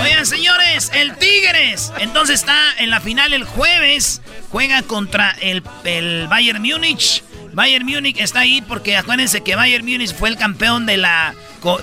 [0.04, 1.92] Oigan, señores, el Tigres.
[2.00, 4.22] Entonces está en la final el jueves.
[4.52, 7.24] Juega contra el, el Bayern Múnich.
[7.56, 11.34] Bayern Múnich está ahí porque acuérdense que Bayern Múnich fue el campeón de la,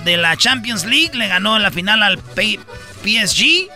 [0.05, 1.09] de la Champions League.
[1.13, 3.69] Le ganó en la final al PSG.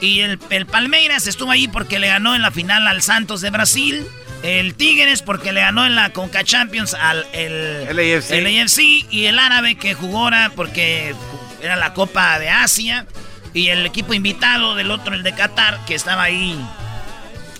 [0.00, 3.50] Y el, el Palmeiras estuvo ahí porque le ganó en la final al Santos de
[3.50, 4.04] Brasil.
[4.42, 8.32] El Tigres porque le ganó en la Conca Champions al el, LAFC.
[8.32, 8.80] el AFC.
[9.10, 11.14] Y el árabe que jugó ahora porque
[11.62, 13.06] era la Copa de Asia.
[13.54, 16.58] Y el equipo invitado del otro, el de Qatar, que estaba ahí.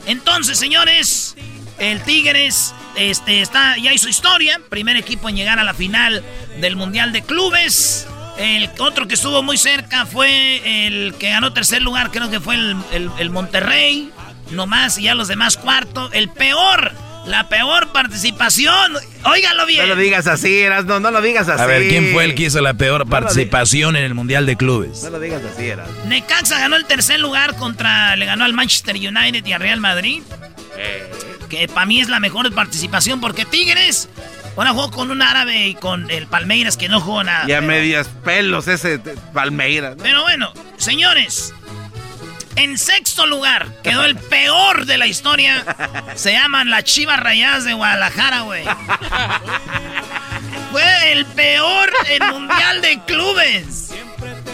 [0.07, 1.37] Entonces, señores,
[1.79, 4.61] el Tigres este, está, ya hizo historia.
[4.69, 6.23] Primer equipo en llegar a la final
[6.61, 8.07] del Mundial de Clubes.
[8.39, 12.55] El otro que estuvo muy cerca fue el que ganó tercer lugar, creo que fue
[12.57, 14.11] el, el- el Monterrey.
[14.51, 16.09] Nomás, y ya los demás cuarto.
[16.13, 16.93] El peor,
[17.27, 18.93] la peor participación.
[19.25, 19.89] Óigalo bien.
[19.89, 21.61] No lo digas así, Erasno, no lo digas así.
[21.61, 24.57] A ver, ¿quién fue el que hizo la peor No participación en el Mundial de
[24.57, 25.03] Clubes?
[25.03, 26.05] No lo digas así, Erasno.
[26.05, 28.15] Necaxa ganó el tercer lugar contra.
[28.15, 30.23] Le ganó al Manchester United y al Real Madrid.
[31.49, 34.09] Que para mí es la mejor participación porque Tigres.
[34.57, 37.45] Ahora jugó con un árabe y con el Palmeiras que no jugó nada.
[37.47, 38.99] Y a pero- medias pelos ese
[39.35, 39.97] Palmeiras.
[39.97, 40.03] ¿no?
[40.03, 41.53] Pero bueno, señores.
[42.57, 45.63] En sexto lugar quedó el peor de la historia.
[46.15, 48.65] Se llaman las Chivas Rayadas de Guadalajara, güey.
[50.73, 53.91] Fue el peor en Mundial de Clubes.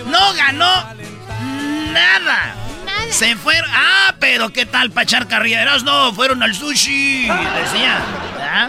[0.07, 0.95] No ganó
[1.93, 2.57] nada.
[3.13, 3.71] Se fueron.
[3.73, 5.85] Ah, pero ¿qué tal para echar carrilleras?
[5.85, 7.23] No, fueron al sushi.
[7.29, 8.01] Decía.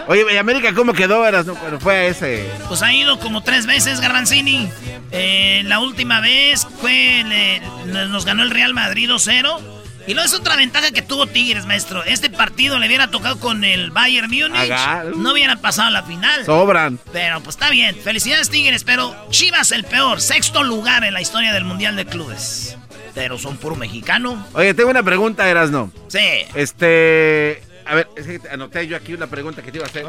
[0.06, 1.56] Oye, ¿y América cómo quedó, Erasno?
[1.62, 2.48] Pero fue a ese.
[2.68, 4.68] Pues ha ido como tres veces Garbanzini.
[5.10, 7.60] Eh, la última vez fue le-
[8.08, 9.60] nos ganó el Real Madrid 2-0.
[10.06, 12.04] Y luego es otra ventaja que tuvo Tigres, maestro.
[12.04, 14.70] Este partido le hubiera tocado con el Bayern Múnich.
[15.16, 16.44] No hubiera pasado la final.
[16.44, 16.98] Sobran.
[17.10, 17.96] Pero pues está bien.
[18.04, 20.20] Felicidades Tigres, pero Chivas el peor.
[20.20, 22.76] Sexto lugar en la historia del Mundial de Clubes.
[23.14, 24.44] Pero son puro mexicano.
[24.54, 25.92] Oye, tengo una pregunta, Erasno.
[26.08, 26.44] Sí.
[26.54, 27.62] Este.
[27.86, 30.04] A ver, es que anoté yo aquí una pregunta que te iba a hacer.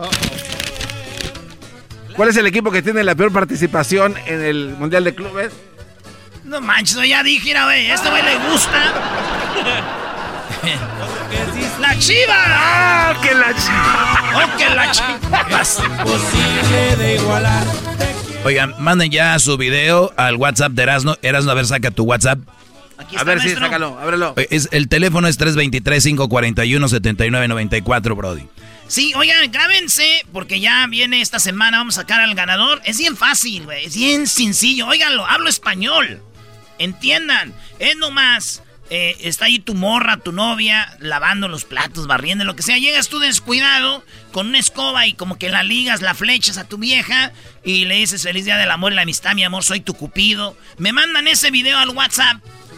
[2.15, 5.52] ¿Cuál es el equipo que tiene la peor participación en el Mundial de Clubes?
[6.46, 8.94] No manches, ya dije, mira, güey, a este güey le gusta.
[11.82, 12.36] ¡La chiva!
[12.36, 14.24] ¡Ah, que la chiva!
[14.36, 16.04] ¡Oh, que la chiva!
[16.04, 17.63] Posible de igualar.
[18.46, 21.18] Oigan, manden ya su video al WhatsApp de Erasno.
[21.22, 22.39] Erasno, a ver, saca tu WhatsApp.
[22.97, 23.65] Aquí A está, ver si, maestro.
[23.65, 24.34] sácalo, ábrelo.
[24.38, 28.43] Oye, Es, el teléfono es 323-541-7994, Brody.
[28.88, 32.81] Sí, oigan, grábense, porque ya viene esta semana, vamos a sacar al ganador.
[32.86, 34.88] Es bien fácil, güey, es bien sencillo.
[34.88, 36.21] Óiganlo, hablo español.
[36.77, 42.55] Entiendan, es nomás, eh, está ahí tu morra, tu novia, lavando los platos, barriendo, lo
[42.55, 42.77] que sea.
[42.77, 46.77] Llegas tú descuidado con una escoba y como que la ligas, la flechas a tu
[46.77, 47.31] vieja
[47.63, 50.55] y le dices feliz día del amor y la amistad, mi amor, soy tu cupido.
[50.77, 52.38] Me mandan ese video al WhatsApp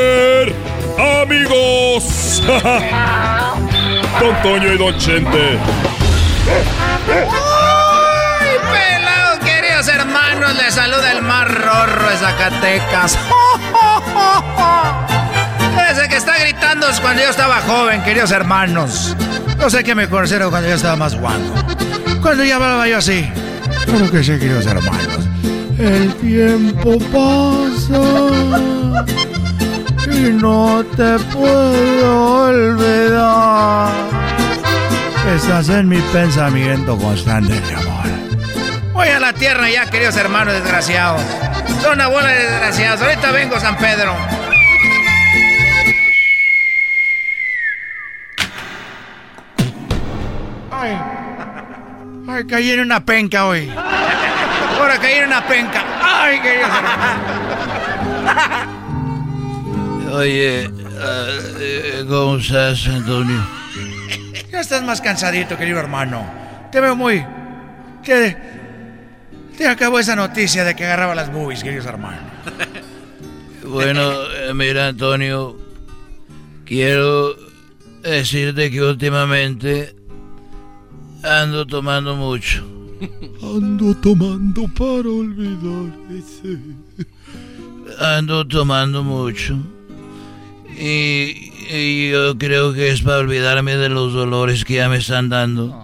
[1.01, 2.41] amigos.
[4.19, 5.57] Don Toño y Don Chente.
[8.39, 10.55] ¡Ay, pelado, queridos hermanos!
[10.55, 13.17] Les saluda el más rorro de Zacatecas.
[15.91, 19.15] Ese que está gritando es cuando yo estaba joven, queridos hermanos.
[19.57, 21.39] No sé qué me conocieron cuando yo estaba más guapo.
[22.21, 23.29] Cuando ya hablaba yo así.
[23.85, 25.27] Claro que sí, queridos hermanos.
[25.77, 27.97] El tiempo pasa
[30.13, 33.91] y no te puedo olvidar.
[35.35, 38.05] Estás en mi pensamiento constante, mi amor.
[38.93, 41.21] Voy a la tierra ya, queridos hermanos desgraciados.
[41.81, 43.01] Son una bola de desgraciados.
[43.01, 44.13] Ahorita vengo, San Pedro.
[50.71, 50.97] Ay,
[52.27, 53.71] ay, caí en una penca hoy.
[54.79, 55.83] Ahora caí en una penca.
[56.01, 57.15] Ay, queridos hermanos.
[60.11, 63.41] Oye, uh, ¿cómo estás, Antonio?
[64.51, 66.29] Ya estás más cansadito, querido hermano.
[66.69, 67.25] Te veo muy...
[68.03, 68.37] Te,
[69.57, 72.21] te acabó esa noticia de que agarraba las boobies, queridos hermanos.
[73.63, 75.57] Bueno, eh, mira, Antonio,
[76.65, 77.37] quiero
[78.01, 79.95] decirte que últimamente
[81.23, 82.67] ando tomando mucho.
[83.41, 85.93] Ando tomando para olvidar
[87.99, 89.57] Ando tomando mucho.
[90.83, 95.79] Y, yo creo que es para olvidarme de los dolores que ya me están dando.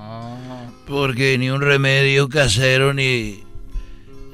[0.88, 3.43] Porque ni un remedio casero ni,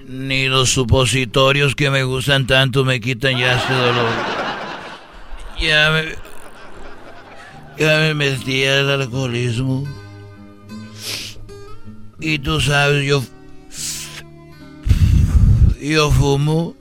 [0.07, 4.09] ni los supositorios que me gustan tanto me quitan ya este dolor.
[5.59, 6.05] Ya me,
[7.77, 9.85] ya me metí al alcoholismo.
[12.21, 13.21] Y tú sabes, yo,
[15.81, 16.73] yo fumo.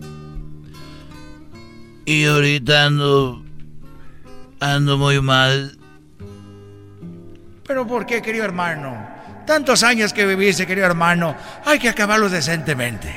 [2.05, 3.43] Y ahorita ando
[4.63, 5.77] Ando muy mal.
[7.67, 8.97] ¿Pero por qué, querido hermano?
[9.45, 11.35] Tantos años que viviste, querido hermano.
[11.65, 13.13] Hay que acabarlos decentemente.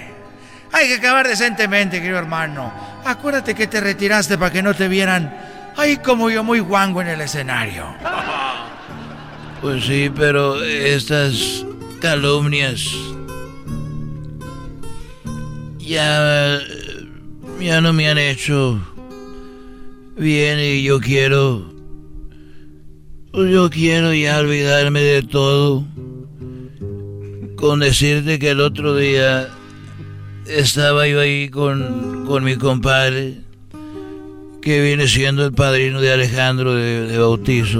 [0.72, 2.74] Hay que acabar decentemente, querido hermano.
[3.06, 5.38] Acuérdate que te retiraste para que no te vieran
[5.78, 7.86] ahí como yo muy guango en el escenario.
[9.62, 11.66] Pues sí, pero estas
[12.00, 12.88] calumnias
[15.80, 16.60] ya,
[17.60, 18.80] ya no me han hecho
[20.16, 21.74] bien y yo quiero...
[23.34, 25.84] Yo quiero ya olvidarme de todo.
[27.58, 29.50] Con decirte que el otro día
[30.48, 33.40] estaba yo ahí con, con mi compadre,
[34.62, 37.80] que viene siendo el padrino de Alejandro de, de bautizo.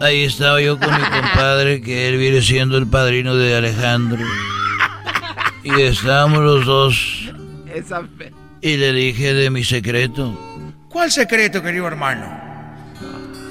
[0.00, 4.24] Ahí estaba yo con mi compadre, que él viene siendo el padrino de Alejandro.
[5.62, 7.32] Y estábamos los dos.
[7.72, 8.02] Esa
[8.64, 10.34] y le dije de mi secreto.
[10.88, 12.24] ¿Cuál secreto, querido hermano?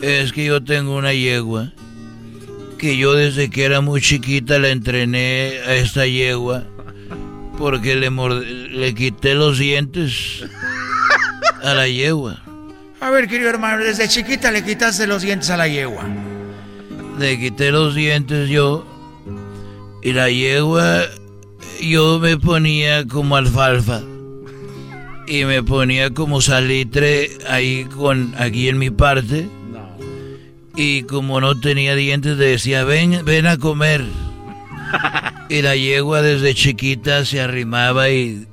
[0.01, 1.71] Es que yo tengo una yegua.
[2.79, 6.63] Que yo desde que era muy chiquita la entrené a esta yegua.
[7.59, 10.45] Porque le, le quité los dientes
[11.63, 12.41] a la yegua.
[12.99, 16.05] A ver, querido hermano, desde chiquita le quitaste los dientes a la yegua.
[17.19, 18.83] Le quité los dientes yo.
[20.01, 21.03] Y la yegua,
[21.79, 24.01] yo me ponía como alfalfa
[25.27, 29.47] y me ponía como salitre ahí con aquí en mi parte.
[30.75, 34.03] Y como no tenía dientes, decía, ven, ven a comer.
[35.49, 38.47] y la yegua desde chiquita se arrimaba y,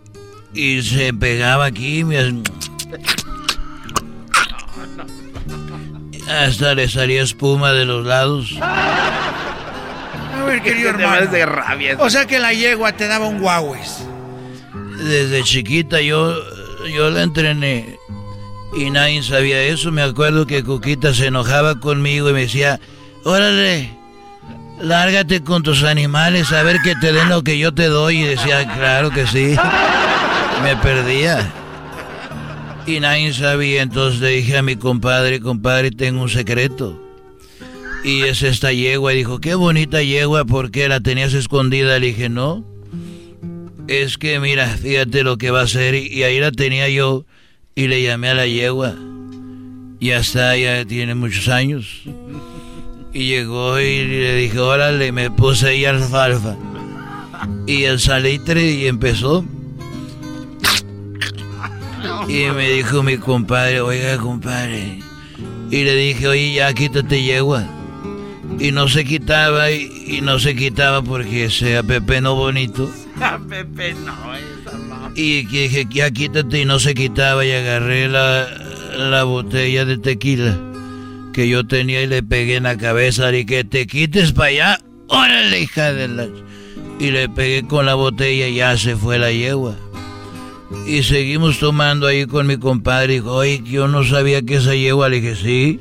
[0.53, 2.05] y se pegaba aquí.
[6.29, 8.55] hasta le salía espuma de los lados.
[8.61, 11.27] A ver, querido hermano.
[11.27, 11.97] de rabia.
[11.99, 14.05] O sea que la yegua te daba un guaues.
[14.99, 16.35] Desde chiquita yo,
[16.87, 17.99] yo la entrené
[18.75, 19.91] y nadie sabía eso.
[19.93, 22.81] Me acuerdo que Cuquita se enojaba conmigo y me decía,
[23.25, 23.91] órale,
[24.81, 28.19] lárgate con tus animales a ver que te den lo que yo te doy.
[28.19, 29.57] Y decía, claro que sí.
[30.63, 31.53] Me perdía.
[32.87, 37.01] Y nadie sabía, entonces le dije a mi compadre, compadre, tengo un secreto.
[38.05, 39.13] Y es esta yegua.
[39.13, 41.99] Y dijo, qué bonita yegua, ¿por qué la tenías escondida?
[41.99, 42.65] Le dije, no.
[43.91, 45.97] Es que mira, fíjate lo que va a hacer.
[45.97, 47.27] Y, ahí la tenía yo
[47.75, 48.95] y le llamé a la yegua.
[49.99, 52.03] Ya está, ya tiene muchos años.
[53.13, 56.57] Y llegó y le dije, órale, me puse ahí alfalfa.
[57.67, 59.45] Y el salitre y empezó.
[62.29, 65.01] Y me dijo mi compadre, oiga compadre.
[65.69, 67.65] Y le dije, oye, ya quítate yegua.
[68.61, 72.89] Y no se quitaba y, y no se quitaba porque se apepenó bonito.
[73.49, 75.13] Pepe, no, esa no.
[75.15, 78.47] Y dije, ya quítate y no se quitaba y agarré la,
[78.97, 80.59] la botella de tequila
[81.33, 84.81] que yo tenía y le pegué en la cabeza y que te quites para allá.
[85.09, 86.29] Órale, hija de la...
[86.99, 89.77] Y le pegué con la botella y ya se fue la yegua.
[90.87, 93.15] Y seguimos tomando ahí con mi compadre.
[93.15, 95.09] Dijo, oye, yo no sabía que esa yegua.
[95.09, 95.81] Le dije, sí.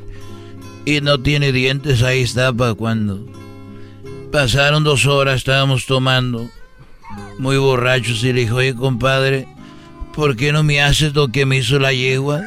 [0.86, 3.26] Y no tiene dientes, ahí está para cuando.
[4.32, 6.50] Pasaron dos horas, estábamos tomando
[7.38, 9.48] muy borrachos y le dijo, oye compadre,
[10.14, 12.42] ¿por qué no me haces lo que me hizo la yegua?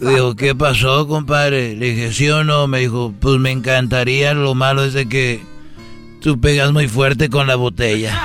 [0.00, 1.74] Dijo, ¿qué pasó, compadre?
[1.74, 2.68] Le dije, ¿sí o no?
[2.68, 5.42] Me dijo, pues me encantaría, lo malo es de que
[6.20, 8.18] tú pegas muy fuerte con la botella.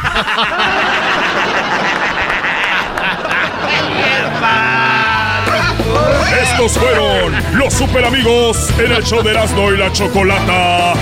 [6.42, 10.94] Estos fueron los super amigos en el show de Erasmo y la Chocolata.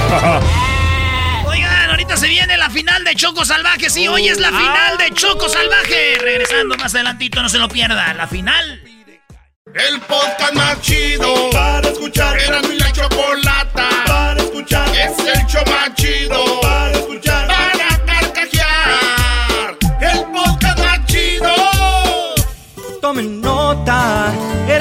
[1.46, 3.90] Oigan, ahorita se viene final de Choco Salvaje.
[3.90, 6.18] Sí, hoy es la final de Choco Salvaje.
[6.20, 8.14] Regresando más adelantito, no se lo pierda.
[8.14, 8.82] La final.
[9.74, 12.40] El podcast más chido para escuchar.
[12.40, 14.88] Era mi la chocolata para escuchar.
[14.90, 17.48] Es el show más chido para escuchar.
[17.48, 19.78] Para carcajear.
[20.02, 21.54] El podcast más chido.
[23.02, 24.34] Tomen nota,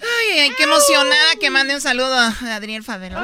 [0.00, 3.18] Ay, ay, qué emocionada que mande un saludo a Adriel Favelo.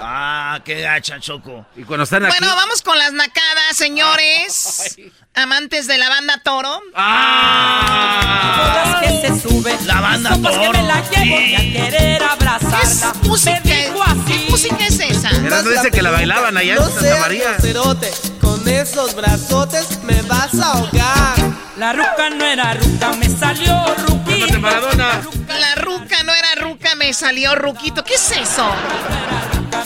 [0.00, 1.66] Ah, qué gacha, Choco.
[1.76, 2.36] Y cuando están aquí.
[2.38, 4.96] Bueno, vamos con las nacadas, señores.
[5.34, 6.80] Amantes de la banda Toro.
[6.94, 9.76] Ah, que se sube.
[9.86, 10.72] La banda Sopas que Toro.
[10.78, 13.12] me la llevo y a querer abrazarla.
[13.20, 13.60] ¿Qué música?
[13.62, 15.30] ¿Qué música es esa?
[15.30, 17.50] Erasmo dice que la bailaban allá en No Santa seas María.
[17.52, 21.34] groserote, Con esos brazotes me vas a ahogar.
[21.76, 24.27] La ruca no era ruca, me salió ruquita.
[24.38, 25.22] Cálmate, Maradona.
[25.48, 28.04] La ruca no era ruca, me salió ruquito.
[28.04, 28.68] ¿Qué es eso?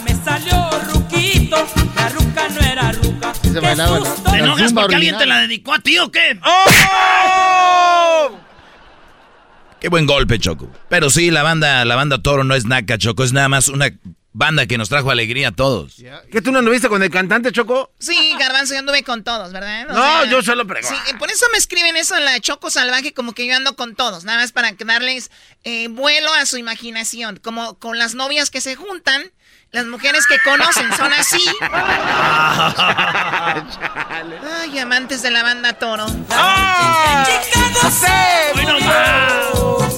[0.05, 1.67] Me salió ruquito.
[1.97, 3.33] La ruca no era ruca.
[3.35, 4.01] Se bailaba
[4.31, 6.39] ¿Te enojas porque alguien te la dedicó a ti o qué?
[9.81, 10.71] Qué buen golpe, Choco.
[10.89, 13.25] Pero sí, la banda, la banda Toro no es naca, Choco.
[13.25, 13.91] Es nada más una
[14.33, 15.97] banda que nos trajo alegría a todos.
[16.31, 17.93] ¿Qué tú no anduviste con el cantante, Choco?
[17.99, 19.91] Sí, Garbanzo, yo anduve con todos, ¿verdad?
[19.91, 20.97] O No, yo solo pregunto.
[21.07, 23.95] Sí, por eso me escriben eso en la Choco Salvaje, como que yo ando con
[23.95, 25.31] todos, nada más para darles
[25.65, 29.23] eh, vuelo a su imaginación, como con las novias que se juntan,
[29.71, 31.43] las mujeres que conocen son así.
[34.61, 36.07] Ay, amantes de la banda Toro.
[36.07, 37.81] Chicago
[38.55, 38.81] murió.
[38.81, 39.95] más.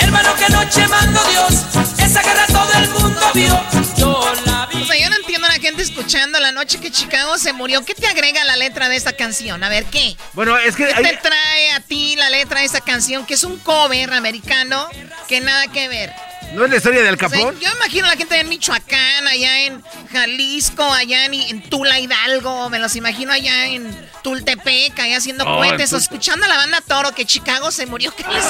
[0.00, 1.97] Hermano, que noche mandó Dios.
[2.18, 3.60] Esa guerra todo el mundo vio.
[3.96, 4.82] Yo la vi.
[4.82, 7.84] O sea, yo no entiendo a la gente escuchando la noche que Chicago se murió.
[7.84, 9.62] ¿Qué te agrega la letra de esta canción?
[9.64, 10.16] A ver, ¿qué?
[10.32, 13.24] Bueno, es que ¿Qué hay- te trae a ti la letra de esta canción?
[13.26, 14.88] Que es un cover americano
[15.28, 16.12] que nada que ver.
[16.54, 17.60] ¿no es la historia del O sea, Capón?
[17.60, 22.70] yo imagino a la gente en Michoacán, allá en Jalisco, allá en, en Tula Hidalgo,
[22.70, 27.12] me los imagino allá en Tultepec, allá haciendo Oh, o escuchando a la banda Toro
[27.14, 28.12] que Chicago se murió.
[28.16, 28.46] ¿Qué les-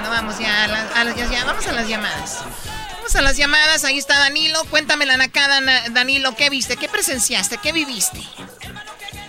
[0.00, 2.38] bueno, vamos ya, a las- a las- ya, ya, vamos a las llamadas.
[2.92, 4.62] Vamos a las llamadas, ahí está Danilo.
[4.70, 6.76] Cuéntame la nacada, Na- Danilo, ¿qué viste?
[6.76, 7.58] ¿Qué presenciaste?
[7.58, 8.20] ¿Qué viviste?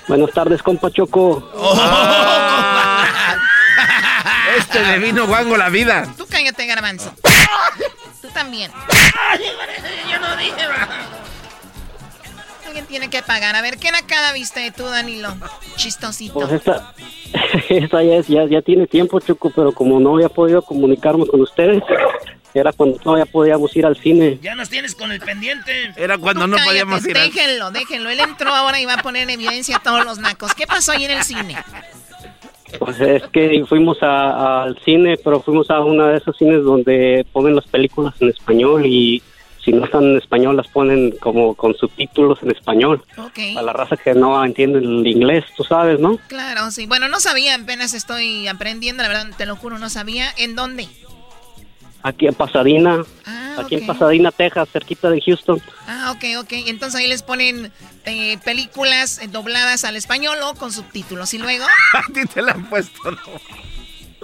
[0.08, 1.50] Buenas tardes, compa Choco.
[4.58, 6.12] Este le vino guango la vida.
[6.18, 7.14] Tú cállate, garbanzo.
[8.22, 8.72] Tú también.
[10.10, 10.56] Yo no dije.
[12.68, 13.56] Alguien tiene que pagar.
[13.56, 15.36] A ver, ¿qué nacada viste tú, Danilo?
[15.78, 16.34] Chistosito.
[16.34, 16.94] Pues esta,
[17.70, 21.42] esta ya, es- ya, ya tiene tiempo, Choco, pero como no había podido comunicarme con
[21.42, 21.84] ustedes,
[22.54, 24.40] era cuando todavía podíamos ir al cine.
[24.42, 25.92] Ya nos tienes con el pendiente.
[25.96, 28.10] Era cuando no cállate, podíamos ir al- Déjenlo, déjenlo.
[28.10, 30.54] Él entró ahora y va a poner en evidencia a todos los nacos.
[30.56, 31.56] ¿Qué pasó ahí en el cine?
[32.80, 37.26] Pues es que fuimos a- al cine, pero fuimos a una de esos cines donde
[37.32, 39.22] ponen las películas en español y
[39.70, 43.04] si no están en español las ponen como con subtítulos en español.
[43.18, 43.40] Ok.
[43.56, 46.18] A la raza que no entiende el inglés, tú sabes, ¿no?
[46.28, 46.88] Claro, sí.
[46.88, 50.26] Bueno, no sabía, apenas estoy aprendiendo, la verdad, te lo juro, no sabía.
[50.38, 50.88] ¿En dónde?
[52.02, 55.62] Aquí en Pasadena, Ah, aquí en Pasadena, Texas, cerquita de Houston.
[55.86, 56.54] Ah, ok, ok.
[56.68, 57.72] Entonces ahí les ponen
[58.06, 61.34] eh, películas eh, dobladas al español o con subtítulos.
[61.34, 61.66] Y luego...
[61.94, 63.18] A ti te la han puesto, ¿no?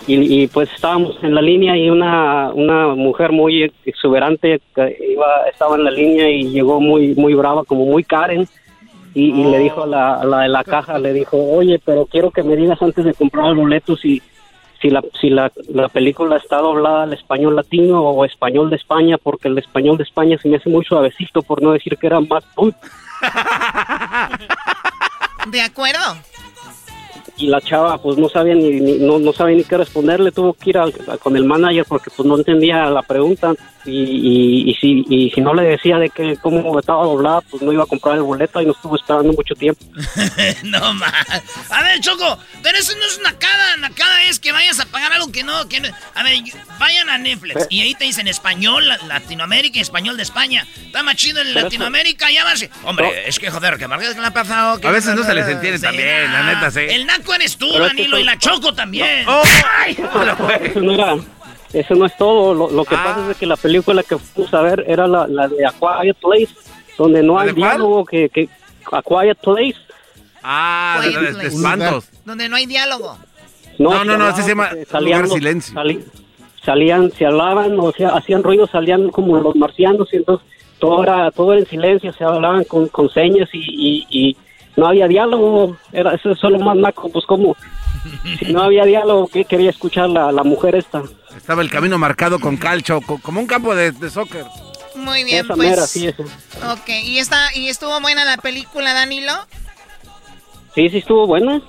[0.08, 5.76] Y, y, pues estábamos en la línea y una, una mujer muy exuberante iba, estaba
[5.78, 8.48] en la línea y llegó muy muy brava, como muy Karen.
[9.14, 12.32] Y, le dijo a la, a la de la caja, le dijo, oye, pero quiero
[12.32, 14.22] que me digas antes de comprar el boleto si,
[14.82, 19.18] si, la, si la, la película está doblada al español latino o español de España,
[19.18, 22.20] porque el español de España se me hace muy suavecito, por no decir que era
[22.20, 22.44] más...
[25.48, 26.18] ¿De acuerdo?
[27.38, 30.54] Y la chava pues no sabía ni, ni- no, no sabía ni qué responderle tuvo
[30.54, 30.90] que ir a-
[31.22, 33.54] con el manager porque pues no entendía la pregunta
[33.86, 37.62] y, y, y si y si no le decía de que cómo estaba doblada pues
[37.62, 39.84] no iba a comprar el boleto y no estuvo esperando mucho tiempo
[40.64, 41.14] no más.
[41.70, 43.78] A ver, Choco, pero eso no es nacada.
[43.78, 45.68] Nacada es que vayas a pagar algo que no.
[45.68, 46.40] Que no- A ver,
[46.80, 50.66] vayan a Netflix y ahí te dicen español, la- Latinoamérica y español de España.
[50.86, 52.66] Está más chido en Latinoamérica, ya vas.
[52.84, 53.14] Hombre, No.
[53.14, 54.80] es que joder, que que le ha pasado.
[54.80, 56.80] que- A veces no se les entiende también, la neta, sí.
[56.82, 59.28] El naco eres tú, Pero es que Danilo, y la Choco también.
[59.28, 59.44] Oh.
[59.78, 59.98] Ay,
[60.76, 61.35] no
[61.80, 64.62] eso no es todo lo, lo que pasa es que la película que fuimos a
[64.62, 66.50] ver era la, la de A Quiet Place
[66.98, 68.50] donde no ¿La hay diálogo que, que
[68.92, 69.76] A Quiet Place
[70.44, 71.56] Ah, de, Quiet de- de Place.
[71.56, 72.10] espantos.
[72.24, 73.18] Donde no hay diálogo.
[73.80, 75.74] No, no, no, así se llama salían, silencio.
[75.74, 76.06] sali-
[76.64, 80.48] salían, se hablaban, o sea, hacían ruido, salían como los marcianos, y entonces
[80.80, 84.38] todo era, todo era en silencio, se hablaban con, con señas y, y, y
[84.78, 87.56] no había diálogo, era eso es solo más naco, pues como,
[88.40, 91.04] si no había diálogo, ¿qué quería escuchar la, la mujer esta?
[91.36, 94.46] Estaba el camino marcado con calcho, co- como un campo de, de soccer.
[94.96, 95.70] Muy bien, Esa pues.
[95.70, 96.24] mera, sí, eso.
[96.72, 99.34] Ok, ¿y, está, ¿y estuvo buena la película, Danilo?
[100.74, 101.62] Sí, sí estuvo buena.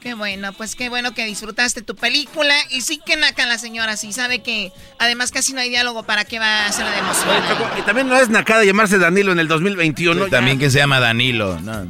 [0.00, 2.54] Qué bueno, pues qué bueno que disfrutaste tu película.
[2.70, 6.24] Y sí que naca la señora, sí sabe que además casi no hay diálogo, ¿para
[6.26, 7.36] qué va a hacer de emoción?
[7.78, 10.26] Y también no es nacada llamarse Danilo en el 2021.
[10.26, 11.58] También que se llama Danilo.
[11.60, 11.86] no.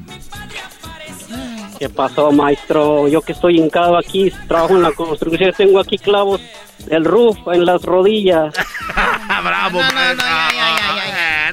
[1.78, 3.08] ¿Qué pasó, maestro?
[3.08, 6.40] Yo que estoy hincado aquí, trabajo en la construcción, tengo aquí clavos
[6.86, 8.54] del roof en las rodillas.
[9.44, 11.52] Bravo, No, no, no, ya, ya, ya,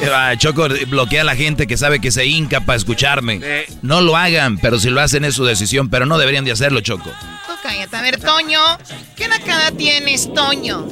[0.00, 0.32] ya.
[0.32, 3.40] Eh, Choco bloquea a la gente que sabe que se hinca para escucharme.
[3.42, 3.66] Eh.
[3.82, 6.80] No lo hagan, pero si lo hacen es su decisión, pero no deberían de hacerlo,
[6.80, 7.10] Choco.
[7.46, 7.96] Tú cállate.
[7.96, 8.60] A ver, Toño,
[9.16, 10.86] ¿qué nacada tienes, Toño?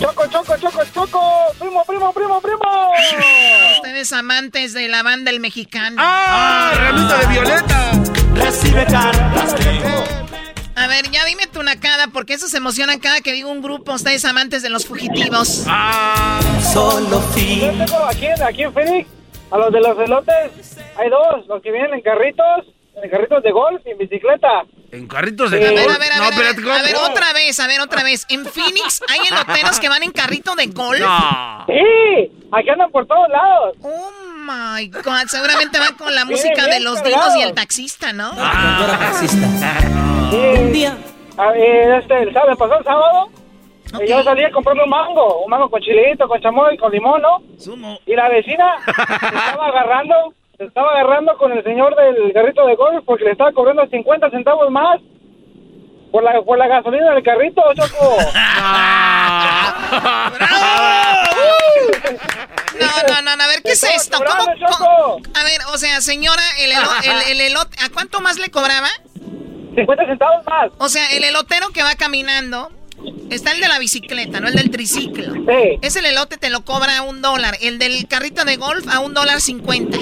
[0.00, 1.20] Choco, choco, choco, choco.
[1.58, 2.60] Primo, primo, primo, primo.
[4.10, 5.96] Ustedes amantes de la banda El Mexicano.
[6.00, 6.72] ¡Ah!
[6.74, 7.92] ¡Ramito de violeta!
[8.34, 9.54] Recibe cartas
[10.74, 13.92] A ver, ya dime tu nacada, porque eso se emocionan cada que digo un grupo,
[13.92, 15.64] ustedes amantes de los fugitivos.
[15.68, 16.40] ¡Ah!
[16.72, 17.78] Solo Yo fin.
[17.78, 19.08] tengo aquí, aquí en Phoenix,
[19.52, 22.66] a los de los elotes, hay dos, los que vienen en carritos,
[23.00, 24.64] en carritos de golf y en bicicleta.
[24.92, 25.94] En carritos A de ver, golf.
[25.94, 27.06] A ver, a No, ver, a ver, a ver, ¿cómo?
[27.06, 28.26] otra vez, a ver, otra vez.
[28.28, 31.00] En Phoenix hay eloteros que van en carrito de golf.
[31.00, 31.64] No.
[31.66, 33.76] Sí, aquí andan por todos lados.
[33.82, 38.12] Oh my god, seguramente van con la música bien de los dinos y el taxista,
[38.12, 38.32] ¿no?
[39.28, 40.36] Sí.
[40.36, 40.96] Un día.
[41.36, 43.28] A ver, este, el sábado, pasó el sábado,
[44.04, 47.22] y yo salí a comprarme un mango, un mango con chilito, con chamoy, con limón,
[47.22, 47.38] ¿no?
[47.58, 47.98] Sumo.
[48.06, 53.02] Y la vecina estaba agarrando, se estaba agarrando con el señor del carrito de golf
[53.06, 55.00] porque le estaba cobrando 50 centavos más
[56.12, 58.16] por la, por la gasolina del carrito, Choco.
[62.80, 64.18] No, no, no, no, a ver, ¿qué es esto?
[64.18, 68.88] A ver, o sea, señora, el, elo- el, el elote, ¿a cuánto más le cobraba?
[69.74, 70.70] 50 centavos más.
[70.78, 72.70] O sea, el elotero que va caminando,
[73.30, 75.34] está el de la bicicleta, no el del triciclo.
[75.34, 75.78] Sí.
[75.82, 79.00] Es el elote te lo cobra a un dólar, el del carrito de golf a
[79.00, 79.98] un dólar cincuenta.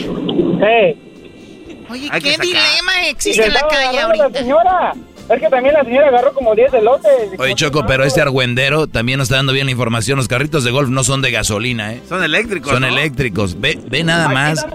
[0.58, 1.84] Sí.
[1.90, 4.28] Oye, Hay ¿qué dilema existe en la calle ahorita?
[4.28, 4.92] La señora.
[5.28, 7.12] Es que también la señora agarró como 10 elotes.
[7.38, 10.16] Oye, Choco, pero este argüendero también nos está dando bien la información.
[10.16, 12.00] Los carritos de golf no son de gasolina, ¿eh?
[12.08, 12.72] Son eléctricos.
[12.72, 12.88] Son ¿no?
[12.88, 13.60] eléctricos.
[13.60, 14.66] Ve, ve nada más.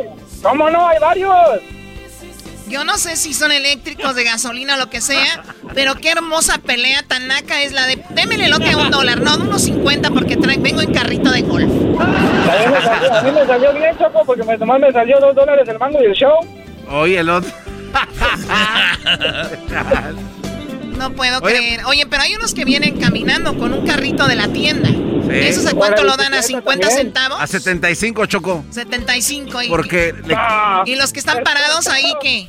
[0.43, 0.87] ¿Cómo no?
[0.87, 1.35] Hay varios.
[2.73, 5.43] Yo no sé si son eléctricos de gasolina o lo que sea,
[5.75, 8.03] Pero qué hermosa pelea tan naca es la de.
[8.09, 11.43] Deme el elote a un dólar, no, unos 50 porque trae, vengo en carrito de
[11.43, 11.65] golf.
[11.99, 15.19] A mí, me salió, a mí me salió bien, Choco, porque me, nomás me salió
[15.19, 16.33] dos dólares el mango y el show.
[16.89, 17.51] Oye, el otro.
[20.97, 21.55] No puedo Oye.
[21.55, 21.85] creer.
[21.85, 24.89] Oye, pero hay unos que vienen caminando con un carrito de la tienda.
[24.89, 25.29] Sí.
[25.31, 26.33] ¿Esos a cuánto lo dan?
[26.33, 27.39] ¿A 50 centavos?
[27.41, 28.63] A 75, Choco.
[28.71, 29.61] 75.
[29.63, 30.35] Y, Porque le-
[30.85, 32.47] ¿Y los que están parados ahí qué?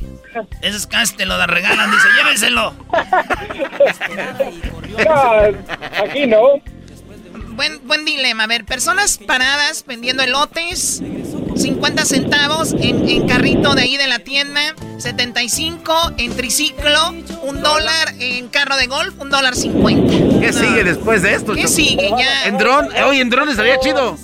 [0.61, 2.75] Esos casi te lo da- regalan, dice, llévenselo.
[6.05, 6.41] aquí no.
[7.57, 8.45] Buen, buen dilema.
[8.45, 11.01] A ver, personas paradas vendiendo elotes,
[11.57, 14.61] 50 centavos en, en carrito de ahí de la tienda,
[14.99, 17.11] 75 en triciclo,
[17.43, 20.41] un dólar en carro de golf, un dólar 50.
[20.41, 21.75] ¿Qué sigue después de esto, ¿Qué Choco?
[21.75, 22.11] sigue?
[22.19, 22.47] Ya.
[22.47, 22.89] En dron.
[22.97, 24.17] Eh, Oye, en dron estaría chido.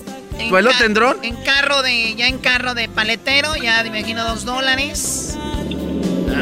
[0.48, 1.16] ¿Tu elote en dron?
[1.22, 5.36] En carro de, ya en carro de paletero, ya me imagino dos dólares.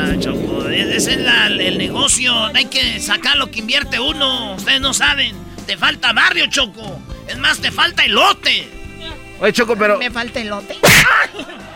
[0.00, 2.34] Ah, Choco, ese es la- el negocio.
[2.54, 4.54] Hay que sacar lo que invierte uno.
[4.54, 5.34] Ustedes no saben.
[5.66, 7.00] Te falta barrio, Choco.
[7.26, 8.68] Es más, te falta elote.
[9.40, 10.76] Oye, Choco, pero, Me falta elote.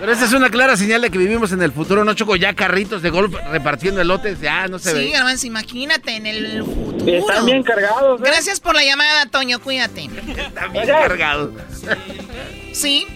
[0.00, 2.34] pero esa es una clara señal de que vivimos en el futuro, ¿no, Choco?
[2.36, 5.10] Ya carritos de golf repartiendo elotes, ya no se Sí, ve.
[5.10, 7.06] Garbanzo, imagínate en el futuro.
[7.18, 8.24] Están bien cargados, ¿eh?
[8.26, 10.08] Gracias por la llamada, Toño, cuídate.
[10.36, 11.50] Están bien cargados.
[12.72, 13.06] Sí.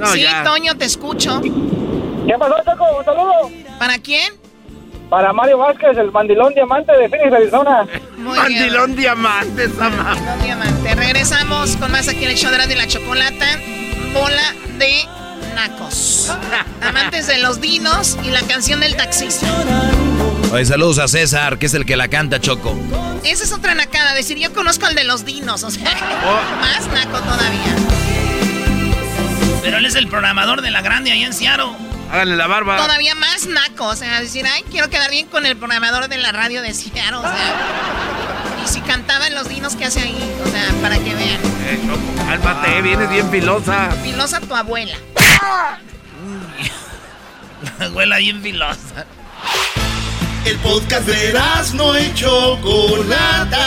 [0.00, 0.42] No, sí, ya.
[0.44, 1.40] Toño, te escucho.
[1.42, 2.84] ¿Qué pasó, Choco?
[2.98, 3.32] Un saludo.
[3.78, 4.34] ¿Para quién?
[5.08, 7.86] Para Mario Vázquez, el mandilón diamante de Phoenix, Arizona.
[8.18, 10.94] Muy Mandilón diamante, esa ma- Mandilón diamante.
[10.94, 13.46] Regresamos con más aquí en el show de Erasmo y la Chocolata.
[14.12, 15.04] Bola de
[15.54, 16.32] nacos.
[16.82, 19.46] Amantes de los dinos y la canción del taxista.
[20.52, 22.76] Oye, saludos a César, que es el que la canta, Choco.
[23.24, 24.14] Esa es otra nacada.
[24.14, 25.62] Decir, yo conozco al de los dinos.
[25.64, 25.90] O sea,
[26.24, 26.60] Oh.
[26.60, 27.74] más naco todavía.
[29.62, 31.72] Pero él es el programador de la grande allá en Seattle.
[32.10, 32.76] Háganle la barba.
[32.76, 33.86] Todavía más naco.
[33.86, 37.16] O sea, decir, ay, quiero quedar bien con el programador de la radio de Seattle.
[37.16, 37.54] O sea,
[38.64, 40.18] y si cantaba en los dinos, ¿qué hace ahí?
[40.44, 41.40] O sea, para que vean.
[41.66, 43.90] Eh, Choco, cálmate, vienes bien filosa.
[44.02, 44.96] Filosa tu abuela.
[47.78, 49.06] La abuela bien filosa.
[50.44, 51.32] El podcast de
[51.74, 53.66] no y Chocolata.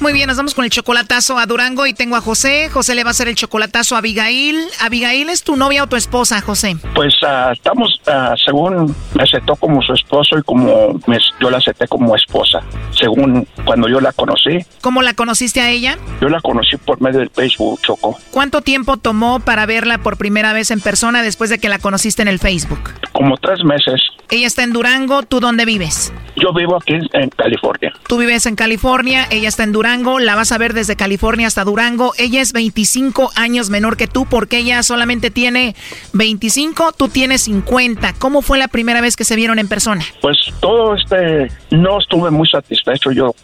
[0.00, 2.70] Muy bien, nos vamos con el chocolatazo a Durango y tengo a José.
[2.70, 4.56] José le va a hacer el chocolatazo a Abigail.
[4.80, 6.76] Abigail es tu novia o tu esposa, José.
[6.94, 11.58] Pues ah, estamos, ah, según me aceptó como su esposo y como me- yo la
[11.58, 12.60] acepté como esposa.
[12.98, 15.98] Según cuando yo la conocí, ¿Cómo la conociste a ella?
[16.22, 18.16] yo la conocí por medio del Facebook, Choco.
[18.30, 22.22] ¿Cuánto tiempo tomó para verla por primera vez en persona después de que la conociste
[22.22, 22.80] en el Facebook?
[23.12, 24.00] Como tres meses.
[24.30, 26.12] Ella está en Durango, ¿tú dónde vives?
[26.40, 27.92] Yo vivo aquí en, California.
[28.08, 31.64] Tú vives en California, ella está en Durango, la vas a ver desde California hasta
[31.64, 32.12] Durango.
[32.18, 35.74] Ella es 25 años menor que tú porque ella solamente tiene
[36.14, 38.14] 25, tú tienes 50.
[38.18, 40.04] ¿Cómo fue la primera vez que se vieron en persona?
[40.20, 43.34] Pues todo este, no estuve muy satisfecho yo,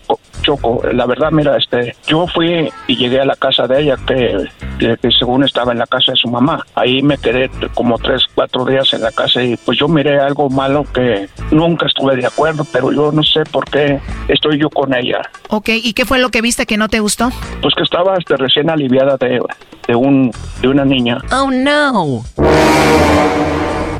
[0.43, 0.83] Choco.
[0.93, 4.45] La verdad, mira, este, yo fui y llegué a la casa de ella, que-
[4.79, 6.65] que según estaba en la casa de su mamá.
[6.75, 10.51] Ahí me quedé como tres, cuatro días en la casa y pues yo miré algo
[10.51, 14.95] malo que nunca estuve de acuerdo, pero yo no sé por qué estoy yo con
[14.95, 15.23] ella.
[15.49, 17.31] Ok, ¿y qué fue lo que viste que no te gustó?
[17.63, 19.41] Pues que estaba este, recién aliviada de,
[19.87, 20.31] de, un,
[20.61, 21.19] de una niña.
[21.33, 22.25] Oh no.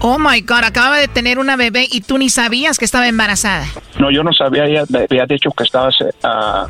[0.01, 3.67] Oh my god, acababa de tener una bebé y tú ni sabías que estaba embarazada.
[3.99, 5.89] No, yo no sabía, ella me había dicho que estaba
[6.23, 6.67] ah,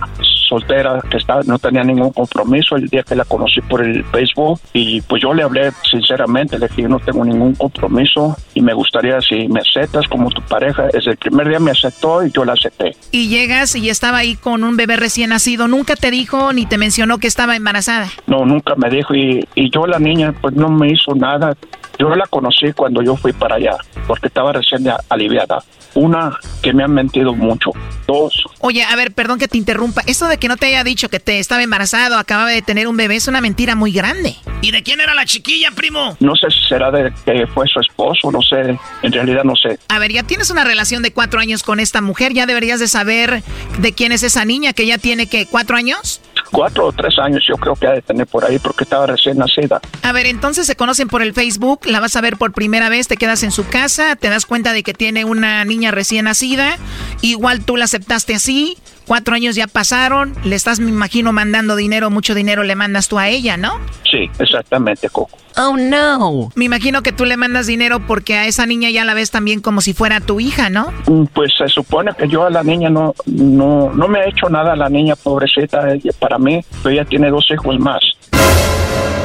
[0.48, 4.60] soltera, que estaba, no tenía ningún compromiso el día que la conocí por el Facebook
[4.72, 8.72] y pues yo le hablé sinceramente, le dije yo no tengo ningún compromiso y me
[8.74, 10.86] gustaría si me aceptas como tu pareja.
[10.92, 12.96] Desde el primer día me aceptó y yo la acepté.
[13.10, 15.68] Y llegas y estaba ahí con un bebé recién nacido.
[15.68, 18.08] Nunca te dijo ni te mencionó que estaba embarazada.
[18.26, 21.56] No, nunca me dijo y, y yo la niña pues no me hizo nada.
[21.98, 23.76] Yo la conocí cuando yo fui para allá,
[24.06, 25.62] porque estaba recién aliviada.
[25.94, 27.70] Una, que me han mentido mucho.
[28.06, 30.02] Dos, Oye, a ver, perdón que te interrumpa.
[30.06, 32.98] Esto de que no te haya dicho que te estaba embarazado, acababa de tener un
[32.98, 34.36] bebé, es una mentira muy grande.
[34.60, 36.16] ¿Y de quién era la chiquilla, primo?
[36.20, 38.78] No sé si será de que fue su esposo, no sé.
[39.02, 39.78] En realidad no sé.
[39.88, 42.34] A ver, ya tienes una relación de cuatro años con esta mujer.
[42.34, 43.42] Ya deberías de saber
[43.78, 46.20] de quién es esa niña que ya tiene, que ¿Cuatro años?
[46.56, 49.36] Cuatro o tres años yo creo que ha de tener por ahí porque estaba recién
[49.36, 49.78] nacida.
[50.02, 53.08] A ver, entonces se conocen por el Facebook, la vas a ver por primera vez,
[53.08, 56.78] te quedas en su casa, te das cuenta de que tiene una niña recién nacida,
[57.20, 62.10] igual tú la aceptaste así, cuatro años ya pasaron, le estás, me imagino, mandando dinero,
[62.10, 63.78] mucho dinero le mandas tú a ella, ¿no?
[64.10, 65.36] Sí, exactamente, Coco.
[65.56, 66.50] Oh, no.
[66.54, 69.60] Me imagino que tú le mandas dinero porque a esa niña ya la ves también
[69.60, 70.92] como si fuera tu hija, ¿no?
[71.06, 74.48] Mm, Pues se supone que yo a la niña no, no, no me ha hecho
[74.50, 78.00] nada la niña, pobrecita, ella- para mí, pero ella tiene dos hijos más.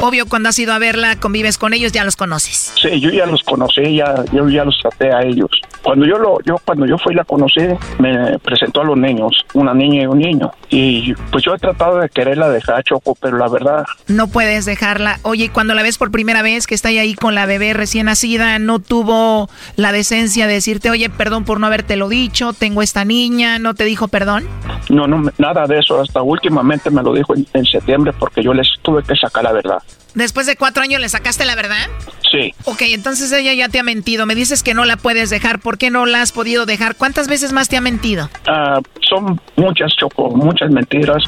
[0.04, 2.72] Obvio, cuando has ido a verla, convives con ellos, ya los conoces.
[2.74, 5.48] Sí, yo ya los conocí, ya, yo ya los traté a ellos.
[5.80, 7.60] Cuando yo lo, yo cuando yo fui y la conocí,
[8.00, 10.50] me presentó a los niños, una niña y un niño.
[10.70, 15.20] Y pues yo he tratado de quererla dejar, Choco, pero la verdad, No puedes dejarla.
[15.22, 18.58] Oye, cuando la ves por primera vez que está ahí con la bebé recién nacida,
[18.58, 23.60] no tuvo la decencia de decirte, oye, perdón por no habértelo dicho, tengo esta niña,
[23.60, 24.48] no te dijo perdón.
[24.88, 26.00] no, no, nada de eso.
[26.00, 29.52] Hasta últimamente me lo dijo en, en septiembre porque yo les tuve que sacar la
[29.52, 29.78] verdad.
[30.14, 31.88] Después de cuatro años le sacaste la verdad.
[32.32, 34.24] Sí, Ok, entonces ella ya te ha mentido.
[34.24, 35.58] Me dices que no la puedes dejar.
[35.60, 36.96] ¿Por qué no la has podido dejar?
[36.96, 38.30] ¿Cuántas veces más te ha mentido?
[38.48, 41.22] Ah, son muchas, Choco, muchas mentiras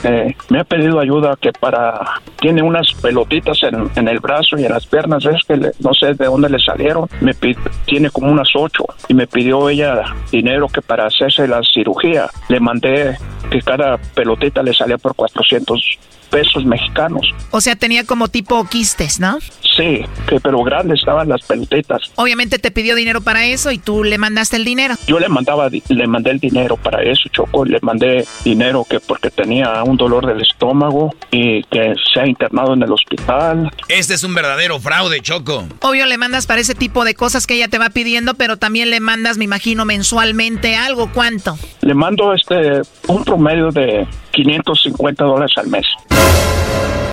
[0.48, 2.00] me ha pedido ayuda que para...
[2.40, 5.92] Tiene unas pelotitas en, en el brazo y en las piernas, es que le- no
[5.94, 7.06] sé de dónde le salieron.
[7.20, 10.02] Me pi- tiene como unas ocho y me pidió ella
[10.32, 12.28] dinero que para hacerse la cirugía.
[12.48, 13.16] Le mandé
[13.50, 15.98] que cada pelotita le salía por 400
[16.30, 17.30] pesos mexicanos.
[17.50, 19.38] O sea, tenía como tipo quistes, ¿no?
[19.76, 20.58] Sí, que pero
[20.94, 22.00] estaban las pelotitas.
[22.16, 24.94] Obviamente te pidió dinero para eso y tú le mandaste el dinero.
[25.06, 27.64] Yo le mandaba, le mandé el dinero para eso, Choco.
[27.64, 32.74] Le mandé dinero que porque tenía un dolor del estómago y que se ha internado
[32.74, 33.70] en el hospital.
[33.88, 35.64] Este es un verdadero fraude, Choco.
[35.80, 38.90] Obvio le mandas para ese tipo de cosas que ella te va pidiendo, pero también
[38.90, 41.10] le mandas, me imagino, mensualmente algo.
[41.12, 41.58] ¿Cuánto?
[41.80, 45.86] Le mando este un promedio de 550 dólares al mes.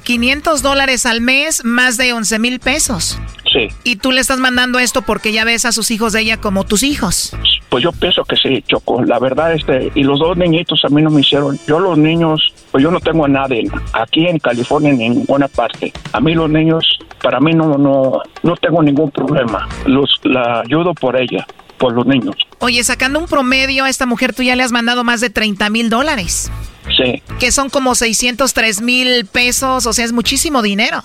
[0.04, 3.20] 500 dólares al mes, más de 11 mil pesos.
[3.52, 6.38] Sí, Y tú le estás mandando esto porque ya ves a sus hijos de ella
[6.38, 7.36] como tus hijos.
[7.70, 9.04] pues yo pienso que sí, Choco.
[9.04, 11.60] La verdad, este, y los dos niñitos a mí no me hicieron.
[11.68, 15.48] Yo los niños, pues yo no tengo a nadie aquí en California ni en ninguna
[15.50, 15.92] parte.
[16.14, 19.68] A mí los niños, para mí no, no, no tengo ningún problema.
[19.86, 21.46] Los, la ayudo por ella,
[21.82, 22.36] por los niños.
[22.60, 25.70] Oye, sacando un promedio, a esta mujer tú ya le has mandado más de 30
[25.72, 26.52] mil dólares.
[26.96, 31.02] Sí, Que son como 603 mil pesos, o sea, es muchísimo dinero.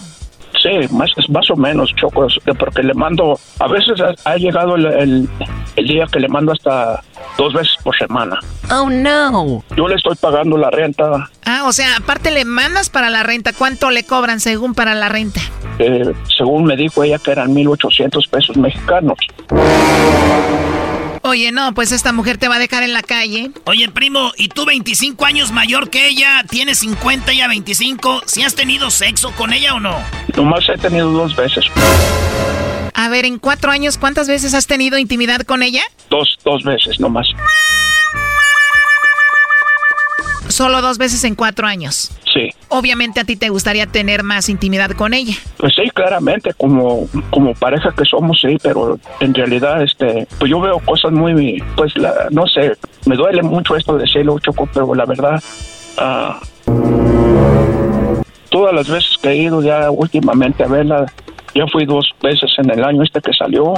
[0.66, 2.26] Sí, más, más o menos, Choco,
[2.58, 5.28] porque le mando, a veces ha, ha llegado el, el-
[5.76, 7.02] el día que le mando hasta
[7.36, 8.38] dos veces por semana.
[8.70, 9.62] Oh, no.
[9.76, 13.52] Yo le estoy pagando la renta, Ah, o sea, aparte le mandas para la renta.
[13.52, 15.40] ¿Cuánto le cobran según para la renta?
[15.78, 19.18] eh, según me dijo ella que eran 1.800 pesos mexicanos.
[21.26, 23.50] Oye, no, pues esta mujer te va a dejar en la calle.
[23.64, 26.44] Oye, primo, ¿y tú 25 años mayor que ella?
[26.48, 28.22] ¿Tienes 50 y ella 25?
[28.26, 29.96] ¿Si has tenido sexo con ella o no?
[30.36, 31.64] Nomás he tenido dos veces,
[32.94, 35.82] A ver, en cuatro años, ¿cuántas veces has tenido intimidad con ella?
[36.10, 37.26] dos, dos veces nomás.
[40.48, 42.10] Solo dos veces en cuatro años.
[42.36, 45.32] Sí, Obviamente a ti te gustaría tener más intimidad con ella.
[45.56, 50.60] pues sí, claramente, como, como pareja que somos, sí, pero en realidad, este, pues yo
[50.60, 52.76] veo cosas muy, pues, la, no sé,
[53.06, 55.42] me duele mucho esto de decirlo, Choco, pero la verdad,
[55.96, 56.38] ah,
[58.50, 61.06] todas las veces que he ido ya últimamente a verla,
[61.54, 63.72] ya fui dos veces en el año este que salió,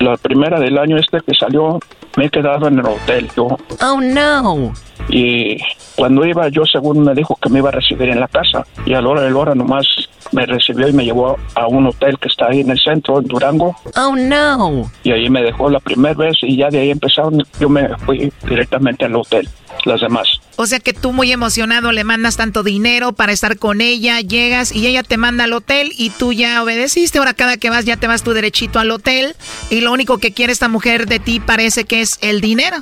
[0.00, 1.78] la primera del año este que salió,
[2.16, 4.72] me he quedado en el hotel, yo, Oh, no.
[5.08, 5.56] Y
[5.96, 8.94] cuando iba yo según me dijo que me iba a recibir en la casa y
[8.94, 9.86] a la hora de la hora nomás
[10.32, 13.26] me recibió y me llevó a un hotel que está ahí en el centro en
[13.26, 14.90] Durango Oh, no.
[15.02, 18.32] y ahí me dejó la primera vez y ya de ahí empezaron yo me fui
[18.48, 19.48] directamente al hotel
[19.84, 23.80] las demás O sea que tú muy emocionado le mandas tanto dinero para estar con
[23.80, 27.18] ella, llegas y ella te manda al hotel y tú ya obedeciste.
[27.18, 29.34] Ahora cada que vas ya te vas tú derechito al hotel
[29.70, 32.76] y lo único que quiere esta mujer de ti parece que es el dinero.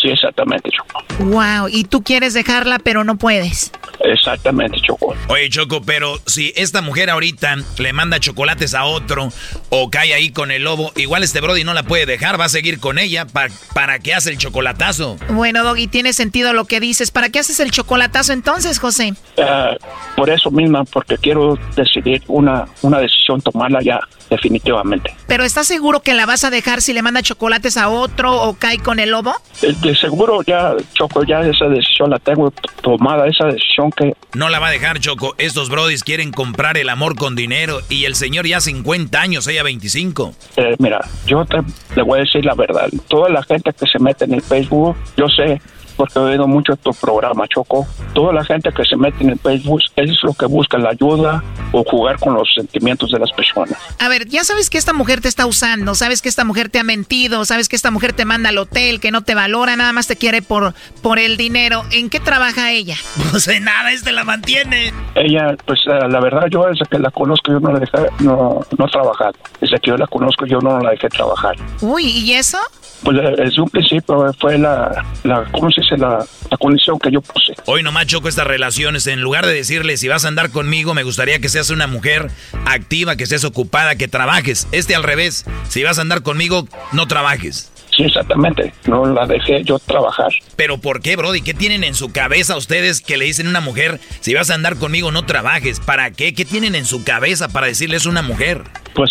[0.00, 3.72] Sí exactamente Choco Wow, y tú quieres dejarla pero no puedes.
[4.00, 9.32] exactamente Choco Oye, Choco, pero si esta mujer ahorita le manda chocolates a otro
[9.68, 12.48] o cae ahí con el lobo, igual este Brody no la puede dejar, va a
[12.48, 13.26] seguir con ella.
[13.26, 15.16] ¿Para, para qué hace el chocolatazo?
[15.30, 17.10] Bueno, Doggy, tiene sentido lo que dices.
[17.10, 19.14] ¿Para qué haces el chocolatazo entonces, José?
[19.38, 19.76] Ah,
[20.16, 26.00] por eso misma porque quiero decidir una una decisión tomarla ya definitivamente ¿Pero estás seguro
[26.00, 29.10] que la vas a dejar si le manda chocolates a otro o cae con el
[29.10, 29.34] lobo?
[29.82, 32.52] De seguro ya, Choco, ya esa decisión la tengo
[32.82, 34.14] tomada, esa decisión que...
[34.34, 35.34] No la va a dejar, Choco.
[35.38, 39.62] Estos brodis quieren comprar el amor con dinero y el señor ya 50 años, ella
[39.62, 40.34] 25.
[40.56, 41.58] Eh, mira, yo te,
[41.96, 42.88] le voy a decir la verdad.
[43.08, 45.60] Toda la gente que se mete en el Facebook, yo sé
[46.00, 47.86] porque he oído mucho tu programa, Choco.
[48.14, 51.44] Toda la gente que se mete en el Facebook es lo que busca la ayuda
[51.72, 53.76] o jugar con los sentimientos de las personas.
[53.98, 56.78] A ver, ya sabes que esta mujer te está usando, sabes que esta mujer te
[56.78, 59.92] ha mentido, sabes que esta mujer te manda al hotel, que no te valora, nada
[59.92, 60.72] más te quiere por,
[61.02, 61.84] por el dinero.
[61.92, 62.96] ¿En qué trabaja ella?
[63.30, 64.92] No sé nada, este la mantiene.
[65.14, 68.60] Ella, pues eh, la verdad, yo desde que la conozco, yo no la dejé, no,
[68.76, 69.34] no trabajar.
[69.60, 71.56] Desde que yo la conozco, yo no la dejé trabajar.
[71.82, 72.58] Uy, ¿y eso?
[73.02, 75.89] Pues eh, desde un principio fue la, la ¿cómo se dice?
[75.96, 77.54] La, la condición que yo puse.
[77.66, 79.06] Hoy nomás choco estas relaciones.
[79.06, 82.30] En lugar de decirle si vas a andar conmigo, me gustaría que seas una mujer
[82.66, 84.68] activa, que estés ocupada, que trabajes.
[84.72, 85.44] Este al revés.
[85.68, 87.72] Si vas a andar conmigo, no trabajes.
[87.96, 88.72] Sí, exactamente.
[88.86, 90.32] No la dejé yo trabajar.
[90.56, 91.42] Pero ¿por qué, Brody?
[91.42, 94.54] ¿Qué tienen en su cabeza ustedes que le dicen a una mujer, si vas a
[94.54, 95.80] andar conmigo, no trabajes?
[95.80, 96.32] ¿Para qué?
[96.32, 98.62] ¿Qué tienen en su cabeza para decirles a una mujer?
[98.94, 99.10] Pues,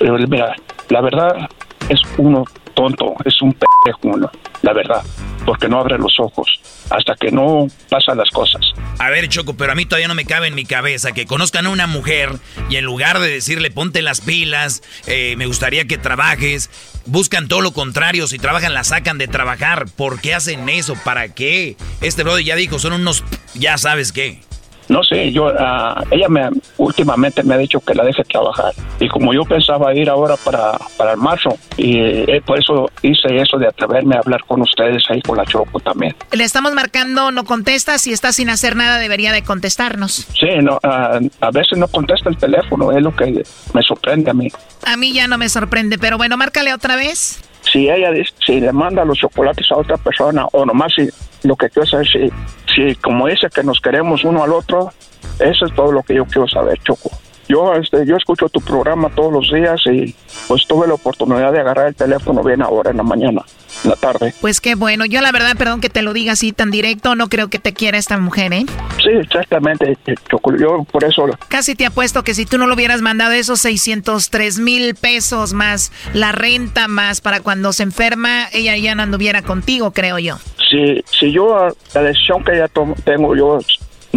[0.00, 0.54] eh, mira,
[0.90, 1.48] la verdad
[1.88, 4.30] es uno tonto, es un pendejo uno,
[4.62, 5.02] la verdad,
[5.44, 8.62] porque no abre los ojos hasta que no pasan las cosas.
[8.98, 11.66] A ver, Choco, pero a mí todavía no me cabe en mi cabeza que conozcan
[11.66, 12.30] a una mujer
[12.70, 16.70] y en lugar de decirle ponte las pilas, eh, me gustaría que trabajes,
[17.06, 19.86] buscan todo lo contrario, si trabajan la sacan de trabajar.
[19.96, 20.94] ¿Por qué hacen eso?
[21.04, 21.76] ¿Para qué?
[22.00, 24.40] Este brother ya dijo, son unos, ya sabes qué.
[24.88, 28.72] No sé, yo, ah, ella me últimamente me ha dicho que la deje trabajar.
[29.00, 33.36] Y como yo pensaba ir ahora para, para el marzo, y eh, por eso hice
[33.36, 36.14] eso de atreverme a hablar con ustedes ahí con la Choco también.
[36.32, 40.26] Le estamos marcando, no contesta, si está sin hacer nada debería de contestarnos.
[40.38, 43.42] Sí, no, ah, a veces no contesta el teléfono, es lo que
[43.74, 44.48] me sorprende a mí.
[44.86, 47.42] A mí ya no me sorprende, pero bueno, márcale otra vez.
[47.70, 51.08] Si ella dice- si le manda los chocolates a otra persona, o nomás si
[51.46, 52.30] lo que quiero saber, si,
[52.78, 54.92] si como dice que nos queremos uno al otro,
[55.40, 57.10] eso es todo lo que yo quiero saber, Choco.
[57.48, 60.14] Yo, este, yo escucho tu programa todos los días y
[60.46, 63.42] pues tuve la oportunidad de agarrar el teléfono bien ahora en la mañana,
[63.84, 64.34] en la tarde.
[64.40, 67.28] Pues qué bueno, yo la verdad, perdón que te lo diga así tan directo, no
[67.28, 68.66] creo que te quiera esta mujer, ¿eh?
[69.02, 69.96] Sí, exactamente,
[70.30, 70.56] Choco.
[70.56, 74.58] Yo por eso Casi te apuesto que si tú no lo hubieras mandado esos 603
[74.58, 79.90] mil pesos más la renta más para cuando se enferma, ella ya no anduviera contigo,
[79.92, 80.36] creo yo.
[80.70, 82.68] si, si yo la decisión que ya
[83.04, 83.58] tengo, yo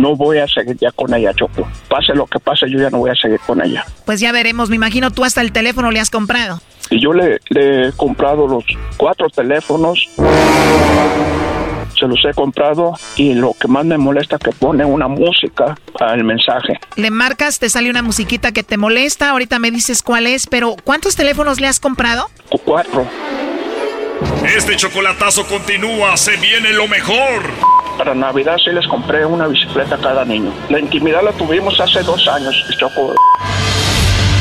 [0.02, 1.68] no voy a seguir ya con ella, Choco.
[1.88, 3.86] Pase lo que pase, yo ya no voy a seguir con ella.
[4.06, 6.60] Pues ya veremos, me imagino tú hasta el teléfono le has comprado.
[6.90, 8.66] Y yo le, le he comprado los
[8.98, 10.10] cuatro teléfonos,
[11.98, 15.78] se los he comprado y lo que más me molesta es que pone una música
[16.00, 16.80] al mensaje.
[16.96, 20.76] Le marcas, te sale una musiquita que te molesta, ahorita me dices cuál es, pero
[20.84, 22.30] ¿cuántos teléfonos le has comprado?
[22.50, 23.06] Cu- Cuatro.
[24.56, 27.44] Este chocolatazo continúa, se viene lo mejor.
[28.02, 30.52] Para Navidad sí les compré una bicicleta a cada niño.
[30.70, 33.14] La intimidad la tuvimos hace dos años, Choco.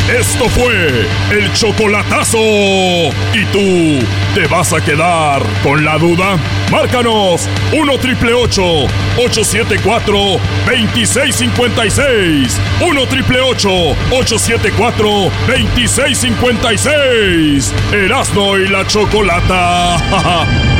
[0.08, 2.38] Esto fue el chocolatazo.
[2.38, 3.98] ¿Y tú
[4.34, 6.38] te vas a quedar con la duda?
[6.72, 10.16] Márcanos 1 triple 874
[10.64, 12.58] 2656.
[12.80, 17.74] 1 triple 874 2656.
[17.92, 20.76] Erasno y la chocolata.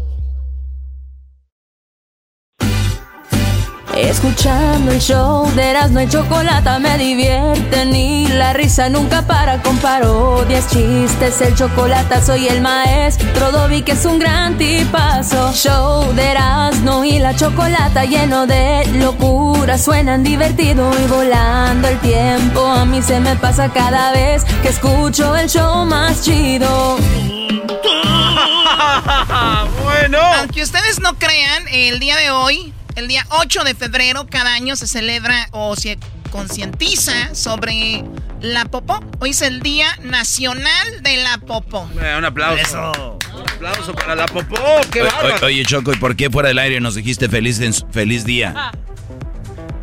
[3.95, 9.77] Escuchando el show de Erasmo y Chocolata me divierte ni la risa nunca para con
[9.77, 15.51] parodias, chistes, el chocolate soy el maestro Dobby que es un gran tipazo.
[15.53, 22.65] Show de Erasmo y la Chocolata lleno de locura, suenan divertido y volando el tiempo.
[22.65, 26.97] A mí se me pasa cada vez que escucho el show más chido.
[29.83, 30.17] bueno.
[30.39, 34.75] Aunque ustedes no crean, el día de hoy, el día 8 de febrero, cada año
[34.75, 35.97] se celebra o se
[36.31, 38.03] concientiza sobre
[38.41, 38.99] la popó.
[39.19, 41.89] Hoy es el Día Nacional de la Popó.
[42.01, 42.61] Eh, un aplauso.
[42.61, 43.17] Eso.
[43.55, 44.55] Aplauso para la popó,
[44.91, 45.35] qué O- bárbaro.
[45.41, 47.59] o- oye, Choco, ¿y por qué fuera del aire nos dijiste feliz,
[47.91, 48.71] feliz día?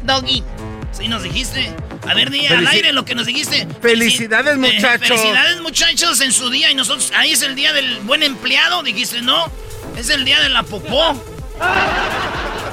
[0.04, 0.42] Doggy.
[0.92, 1.72] Sí, nos dijiste.
[2.08, 3.68] A ver, di al aire lo que nos dijiste.
[3.82, 5.08] Felicidades, Felici- eh, muchachos.
[5.08, 6.70] felicidades, muchachos, en su día.
[6.70, 8.82] Y nosotros, ahí es el día del buen empleado.
[8.82, 9.50] Dijiste, no,
[9.96, 11.12] es el día de la popó.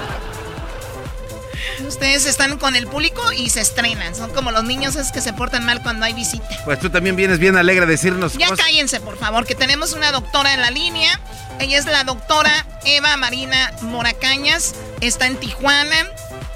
[1.87, 4.15] Ustedes están con el público y se estrenan.
[4.15, 6.45] Son como los niños es que se portan mal cuando hay visita.
[6.65, 8.65] Pues tú también vienes bien alegre a decirnos Ya cosas.
[8.65, 11.19] cállense, por favor, que tenemos una doctora en la línea.
[11.59, 14.75] Ella es la doctora Eva Marina Moracañas.
[15.01, 15.95] Está en Tijuana.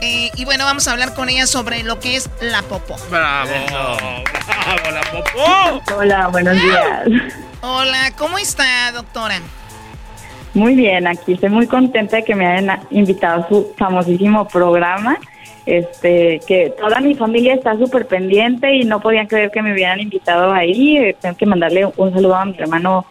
[0.02, 2.96] Eh, y bueno, vamos a hablar con ella sobre lo que es la popó.
[3.10, 5.96] Bravo, bravo, la popó.
[5.98, 7.34] Hola, buenos días.
[7.62, 9.42] Hola, ¿cómo está, doctora?
[10.54, 15.18] Muy bien, aquí estoy muy contenta de que me hayan invitado a su famosísimo programa.
[15.66, 20.00] Este, que toda mi familia está súper pendiente y no podían creer que me hubieran
[20.00, 20.98] invitado ahí.
[20.98, 23.06] Eh, Tengo que mandarle un saludo a mi hermano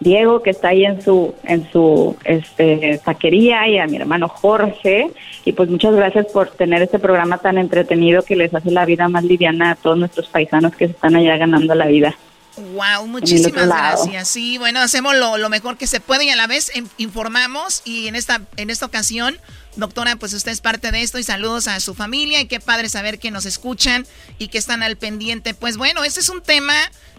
[0.00, 5.10] Diego, que está ahí en su, en su este, taquería, y a mi hermano Jorge.
[5.46, 9.08] Y pues muchas gracias por tener este programa tan entretenido que les hace la vida
[9.08, 12.14] más liviana a todos nuestros paisanos que se están allá ganando la vida.
[12.56, 14.28] Wow, muchísimas gracias.
[14.28, 18.08] Sí, bueno, hacemos lo, lo mejor que se puede y a la vez informamos y
[18.08, 19.40] en esta en esta ocasión,
[19.76, 22.90] doctora, pues usted es parte de esto y saludos a su familia y qué padre
[22.90, 24.06] saber que nos escuchan
[24.38, 25.54] y que están al pendiente.
[25.54, 26.74] Pues bueno, este es un tema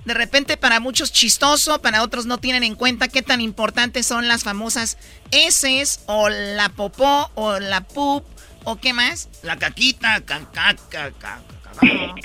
[0.06, 4.28] de repente para muchos chistoso, para otros no tienen en cuenta qué tan importantes son
[4.28, 4.98] las famosas
[5.32, 8.24] heces o la popó o la pup
[8.66, 9.30] o qué más.
[9.42, 11.42] La caquita, caca, caca.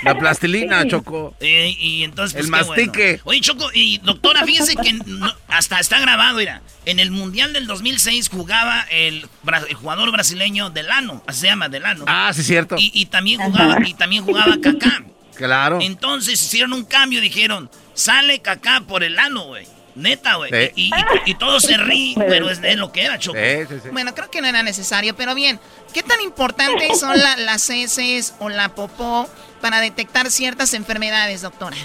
[0.02, 1.34] La plastilina, Choco.
[1.40, 3.06] Eh, y entonces, pues, El qué mastique.
[3.08, 3.22] bueno.
[3.24, 6.62] Oye, Choco, y doctora, fíjese que no- hasta está grabado, mira.
[6.84, 9.26] En el Mundial del 2006 jugaba el,
[9.74, 12.04] jugador brasileño Delano, así se llama Delano.
[12.06, 12.76] Ah, sí, cierto.
[12.78, 15.02] Y, y también jugaba, y también jugaba Kaká.
[15.34, 15.78] Claro.
[15.80, 19.66] Entonces hicieron un cambio, dijeron, sale Kaká por el ano, güey.
[19.98, 20.50] Neta, güey.
[20.50, 20.72] Sí.
[20.76, 23.38] Y, y, y todos se ríen, pero es, es lo que era, Choco.
[23.38, 23.88] Sí, sí, sí.
[23.90, 25.58] Bueno, creo que no era necesario, pero bien,
[25.92, 29.28] ¿qué tan importantes son la- las heces o la popó
[29.60, 31.76] para detectar ciertas enfermedades, doctora?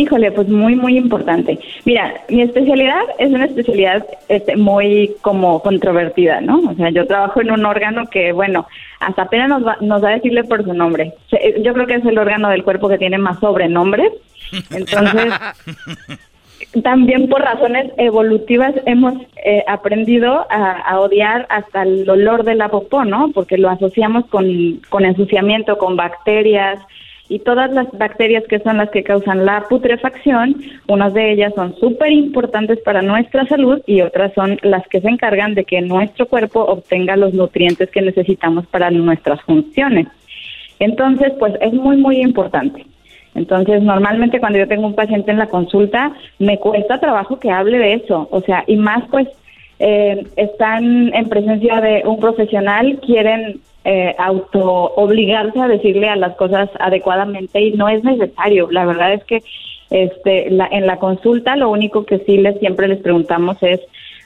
[0.00, 1.58] Híjole, pues muy, muy importante.
[1.84, 6.58] Mira, mi especialidad es una especialidad este, muy como controvertida, ¿no?
[6.70, 8.66] O sea, yo trabajo en un órgano que, bueno,
[8.98, 11.12] hasta apenas nos va, nos va a decirle por su nombre.
[11.62, 14.10] Yo creo que es el órgano del cuerpo que tiene más sobrenombres.
[14.70, 15.34] Entonces,
[16.82, 22.70] también por razones evolutivas hemos eh, aprendido a, a odiar hasta el olor de la
[22.70, 23.32] popó, ¿no?
[23.34, 26.80] Porque lo asociamos con, con ensuciamiento, con bacterias
[27.30, 30.56] y todas las bacterias que son las que causan la putrefacción,
[30.88, 35.08] unas de ellas son súper importantes para nuestra salud y otras son las que se
[35.08, 40.08] encargan de que nuestro cuerpo obtenga los nutrientes que necesitamos para nuestras funciones.
[40.80, 42.84] Entonces, pues es muy, muy importante.
[43.36, 47.78] Entonces, normalmente cuando yo tengo un paciente en la consulta, me cuesta trabajo que hable
[47.78, 48.26] de eso.
[48.32, 49.28] O sea, y más pues
[49.82, 56.36] eh, están en presencia de un profesional, quieren eh, auto obligarse a decirle a las
[56.36, 58.70] cosas adecuadamente y no es necesario.
[58.70, 59.42] La verdad es que
[59.88, 63.80] este, la, en la consulta lo único que sí les siempre les preguntamos es,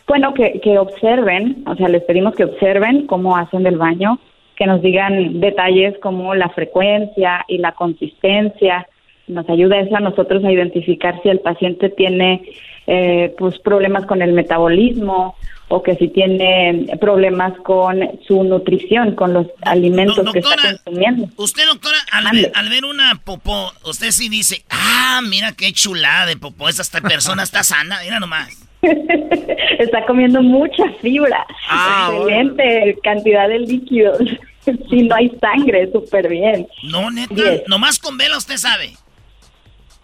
[0.09, 4.19] bueno, que, que observen, o sea, les pedimos que observen cómo hacen del baño,
[4.57, 8.89] que nos digan detalles como la frecuencia y la consistencia.
[9.29, 12.43] Nos ayuda eso a nosotros a identificar si el paciente tiene
[12.87, 15.37] eh, pues problemas con el metabolismo
[15.69, 21.29] o que si tiene problemas con su nutrición, con los alimentos que está consumiendo.
[21.37, 26.27] Usted, doctora, al ver, al ver una popó, usted sí dice, ah, mira qué chulada
[26.27, 28.65] de popó, esta persona está sana, mira nomás.
[29.79, 34.19] está comiendo mucha fibra, Ah, excelente cantidad de líquidos.
[34.91, 36.67] si no hay sangre, súper bien.
[36.83, 37.35] No, neta,
[37.67, 38.93] nomás con vela usted sabe.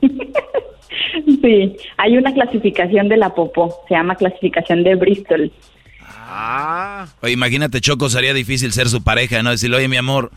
[1.42, 5.53] Sí, hay una clasificación de la popó, se llama clasificación de Bristol.
[6.03, 7.07] Ah.
[7.22, 9.51] Oye, imagínate, Choco, sería difícil ser su pareja, ¿no?
[9.51, 10.30] Decirle, oye, mi amor,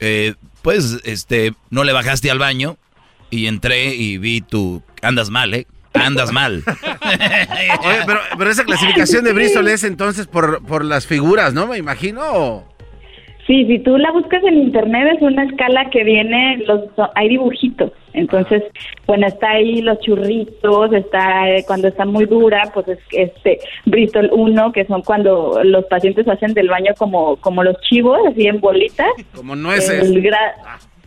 [0.00, 2.76] eh, pues, este, no le bajaste al baño
[3.30, 4.82] y entré y vi tu...
[5.02, 5.66] Andas mal, ¿eh?
[5.94, 6.62] Andas mal.
[7.84, 11.66] Oye, pero, pero esa clasificación de Bristol es entonces por, por las figuras, ¿no?
[11.66, 12.64] Me imagino.
[13.48, 16.82] Sí, si tú la buscas en internet es una escala que viene, los
[17.16, 17.90] hay dibujitos.
[18.12, 18.62] Entonces,
[19.06, 24.28] bueno, está ahí los churritos, está eh, cuando está muy dura, pues es este Bristol
[24.32, 28.60] 1, que son cuando los pacientes hacen del baño como como los chivos, así en
[28.60, 29.08] bolitas.
[29.34, 30.02] Como nueces.
[30.08, 30.54] El gra-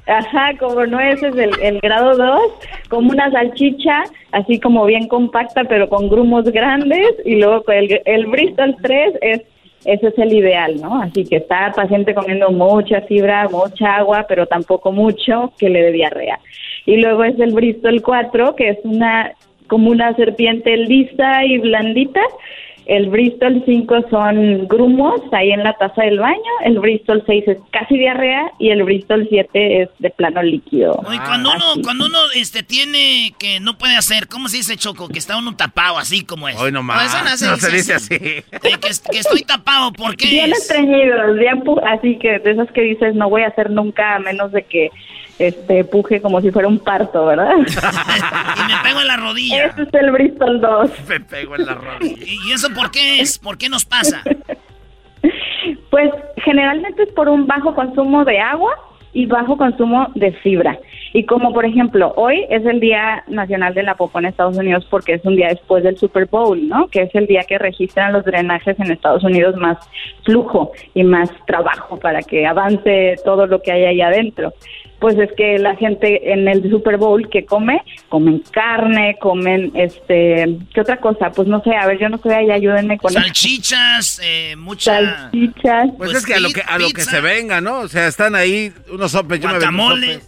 [0.07, 2.41] Ajá, como nueces, el, el grado 2,
[2.89, 8.25] como una salchicha, así como bien compacta, pero con grumos grandes, y luego el, el
[8.25, 9.41] Bristol 3 es
[9.85, 11.01] ese es el ideal, ¿no?
[11.01, 15.81] Así que está el paciente comiendo mucha fibra, mucha agua, pero tampoco mucho que le
[15.81, 16.39] dé diarrea.
[16.85, 19.33] Y luego es el Bristol 4, que es una
[19.67, 22.21] como una serpiente lisa y blandita.
[22.85, 26.39] El Bristol 5 son grumos ahí en la taza del baño.
[26.65, 30.93] El Bristol 6 es casi diarrea y el Bristol 7 es de plano líquido.
[31.07, 35.07] Oye, cuando uno, cuando uno este, tiene que no puede hacer, ¿cómo se dice Choco?
[35.07, 36.57] Que está uno tapado así como es.
[36.59, 37.05] Hoy no más.
[37.13, 38.17] eso no se no dice se dice así.
[38.19, 38.79] que,
[39.11, 40.27] que estoy tapado, ¿por qué?
[40.27, 40.59] Bien es?
[40.59, 44.19] estreñidos, bien pu- así que de esas que dices no voy a hacer nunca a
[44.19, 44.89] menos de que
[45.47, 47.55] este puje como si fuera un parto, ¿verdad?
[47.57, 49.65] Y me pego en la rodilla.
[49.65, 50.91] Ese es el Bristol 2.
[51.09, 52.25] Me pego en la rodilla.
[52.25, 53.39] ¿Y eso por qué es?
[53.39, 54.23] ¿Por qué nos pasa?
[55.91, 58.73] Pues generalmente es por un bajo consumo de agua
[59.13, 60.79] y bajo consumo de fibra.
[61.13, 64.87] Y como por ejemplo, hoy es el Día Nacional de la Popó en Estados Unidos
[64.89, 66.87] porque es un día después del Super Bowl, ¿no?
[66.87, 69.77] Que es el día que registran los drenajes en Estados Unidos más
[70.23, 74.53] flujo y más trabajo para que avance todo lo que hay ahí adentro.
[75.01, 80.59] Pues es que la gente en el Super Bowl que come, comen carne, comen este,
[80.73, 81.31] ¿qué otra cosa?
[81.31, 83.19] Pues no sé, a ver, yo no sé, ahí ayúdenme con eso.
[83.19, 84.93] Salchichas, eh, mucha...
[84.93, 85.89] Salchichas.
[85.97, 87.79] Pues, es que a lo que, a lo que se venga, ¿no?
[87.79, 89.39] O sea, están ahí unos sopes.
[89.39, 90.21] Yo me aventé Guacamole.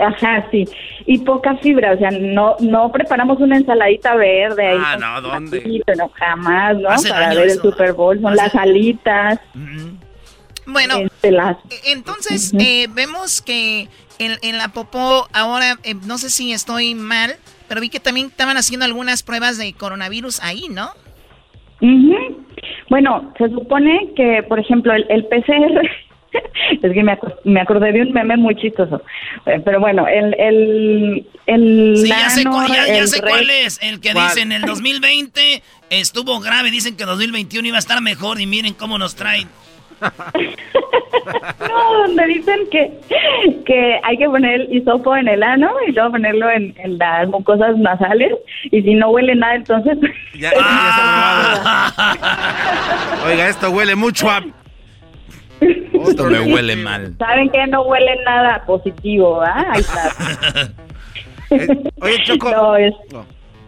[0.00, 0.68] Ajá, sí.
[1.06, 4.78] Y poca fibra, o sea, no no preparamos una ensaladita verde ahí.
[4.84, 5.60] Ah, no, ¿dónde?
[5.60, 6.88] tomatito, No, jamás, ¿no?
[6.88, 7.62] Hace Para ver el eso.
[7.62, 9.38] Super Bowl, son las alitas.
[10.72, 11.56] Bueno, este, las...
[11.86, 17.36] entonces eh, vemos que en, en la popó ahora, eh, no sé si estoy mal,
[17.68, 20.90] pero vi que también estaban haciendo algunas pruebas de coronavirus ahí, ¿no?
[21.80, 22.44] Ujú.
[22.90, 25.80] Bueno, se supone que, por ejemplo, el, el PCR,
[26.82, 29.02] es que me, aco- me acordé de un meme muy chistoso,
[29.46, 30.34] Eh, pero bueno, el...
[30.38, 33.78] el, el Sí, ya sé, cuál, ya, ya sé cuál es.
[33.82, 34.28] El que ¿Cuál?
[34.28, 36.70] dice en el 2020 estuvo grave.
[36.70, 39.48] Dicen que 2021 iba a estar mejor y miren cómo nos traen.
[41.68, 42.90] No, donde dicen que,
[43.64, 47.28] que hay que poner el hisopo en el ano y luego ponerlo en, en las
[47.28, 48.32] mucosas nasales
[48.64, 49.98] y si no huele nada entonces...
[50.34, 51.92] Ya, ya
[53.26, 54.42] Oiga, esto huele mucho a...
[55.60, 57.14] Esto me huele mal.
[57.18, 59.66] Saben que no huele nada positivo, ¿ah?
[59.70, 60.10] Ahí está.
[62.00, 62.50] Oye, Choco.
[62.50, 62.94] No, es...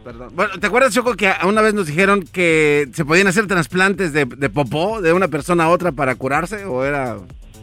[0.05, 0.31] Perdón.
[0.35, 4.13] Bueno, ¿te acuerdas, Choco, que a- una vez nos dijeron que se podían hacer trasplantes
[4.13, 6.65] de, de popó de una persona a otra para curarse?
[6.65, 7.19] ¿O era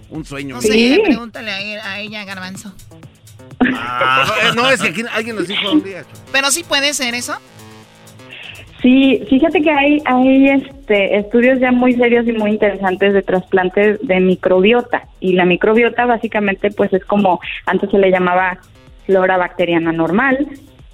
[0.09, 0.55] un sueño?
[0.55, 2.73] No sé, pregúntale a, él- a ella, Garbanzo.
[3.73, 6.03] Ah, no, eh, no, es que aquí alguien nos dijo un día.
[6.03, 6.21] Choco.
[6.31, 7.35] Pero sí puede ser eso.
[8.81, 13.99] Sí, fíjate que hay, hay este, estudios ya muy serios y muy interesantes de trasplantes
[14.01, 15.03] de microbiota.
[15.19, 18.57] Y la microbiota básicamente pues es como, antes se le llamaba
[19.05, 20.47] flora bacteriana normal,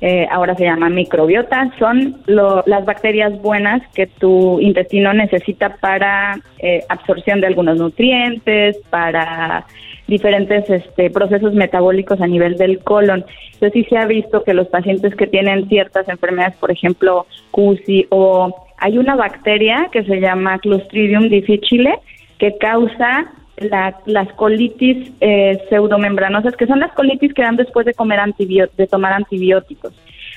[0.07, 1.71] eh, ahora se llama microbiota.
[1.79, 8.77] Son lo- las bacterias buenas que tu intestino necesita para eh, absorción de algunos nutrientes,
[8.91, 9.65] para
[10.07, 13.25] diferentes este, procesos metabólicos a nivel del colon.
[13.53, 18.05] Entonces sí se ha visto que los pacientes que tienen ciertas enfermedades, por ejemplo, CUSI
[18.11, 21.95] o hay una bacteria que se llama Clostridium difficile
[22.37, 27.93] que causa la- las colitis eh, pseudomembranosas, que son las colitis que dan después de
[27.93, 29.93] comer de tomar antibióticos.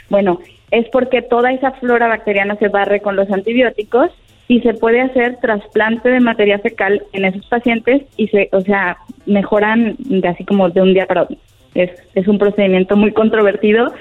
[0.09, 0.41] Bueno,
[0.71, 4.11] es porque toda esa flora bacteriana se barre con los antibióticos
[4.49, 8.97] y se puede hacer trasplante de materia fecal en esos pacientes y se, o sea,
[9.27, 11.37] mejoran de así como de un día para otro.
[11.75, 13.93] Es, es un procedimiento muy controvertido,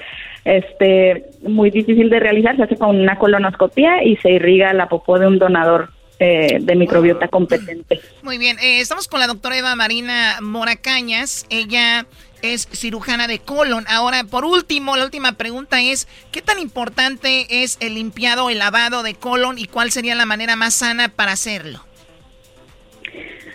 [0.44, 5.18] este, muy difícil de realizar, se hace con una colonoscopia y se irriga la popó
[5.18, 5.90] de un donador
[6.20, 8.00] eh, de microbiota competente.
[8.22, 11.46] Muy bien, eh, estamos con la doctora Eva Marina Moracañas.
[11.48, 12.06] Ella
[12.42, 13.84] es cirujana de colon.
[13.88, 19.02] Ahora, por último, la última pregunta es, ¿qué tan importante es el limpiado el lavado
[19.02, 21.80] de colon y cuál sería la manera más sana para hacerlo?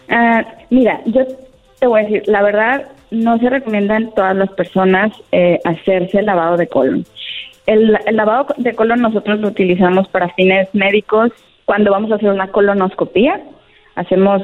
[0.09, 1.25] Ah, mira, yo
[1.79, 6.19] te voy a decir, la verdad, no se recomienda en todas las personas eh, hacerse
[6.19, 7.05] el lavado de colon.
[7.65, 11.31] El, el lavado de colon nosotros lo utilizamos para fines médicos
[11.65, 13.41] cuando vamos a hacer una colonoscopía.
[13.95, 14.41] Hacemos,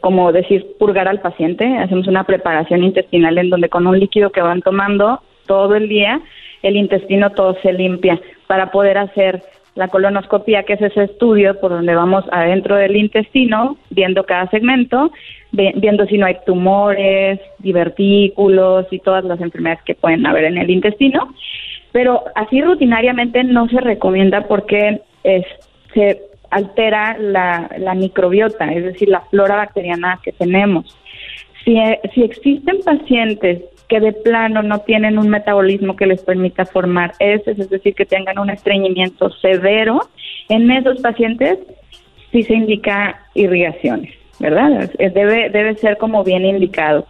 [0.00, 4.42] como decir, purgar al paciente, hacemos una preparación intestinal en donde con un líquido que
[4.42, 6.20] van tomando todo el día,
[6.62, 9.42] el intestino todo se limpia para poder hacer
[9.74, 15.10] la colonoscopia, que es ese estudio por donde vamos adentro del intestino, viendo cada segmento,
[15.52, 20.68] viendo si no hay tumores, divertículos y todas las enfermedades que pueden haber en el
[20.68, 21.34] intestino.
[21.92, 25.46] Pero así rutinariamente no se recomienda porque es-
[25.94, 26.20] se
[26.52, 30.96] altera la, la microbiota, es decir, la flora bacteriana que tenemos.
[31.64, 31.76] Si,
[32.14, 37.58] si existen pacientes que de plano no tienen un metabolismo que les permita formar heces,
[37.58, 40.00] es decir, que tengan un estreñimiento severo,
[40.48, 41.58] en esos pacientes
[42.30, 44.90] sí se indica irrigaciones, ¿verdad?
[44.98, 47.06] Debe, debe ser como bien indicado.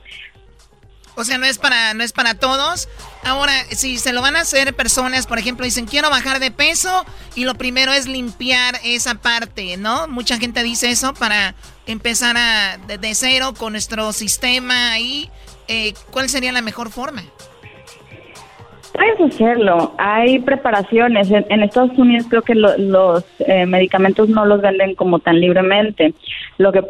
[1.14, 2.88] O sea, no es para, no es para todos.
[3.24, 7.04] Ahora, si se lo van a hacer personas, por ejemplo, dicen quiero bajar de peso
[7.34, 10.08] y lo primero es limpiar esa parte, ¿no?
[10.08, 11.54] Mucha gente dice eso para
[11.86, 15.30] empezar a, de, cero con nuestro sistema ahí.
[15.68, 17.22] Eh, ¿Cuál sería la mejor forma?
[18.92, 19.92] Puedes hacerlo.
[19.96, 21.30] Hay preparaciones.
[21.30, 26.12] En, Estados Unidos creo que los eh, medicamentos no los venden como tan libremente.
[26.58, 26.84] Lo que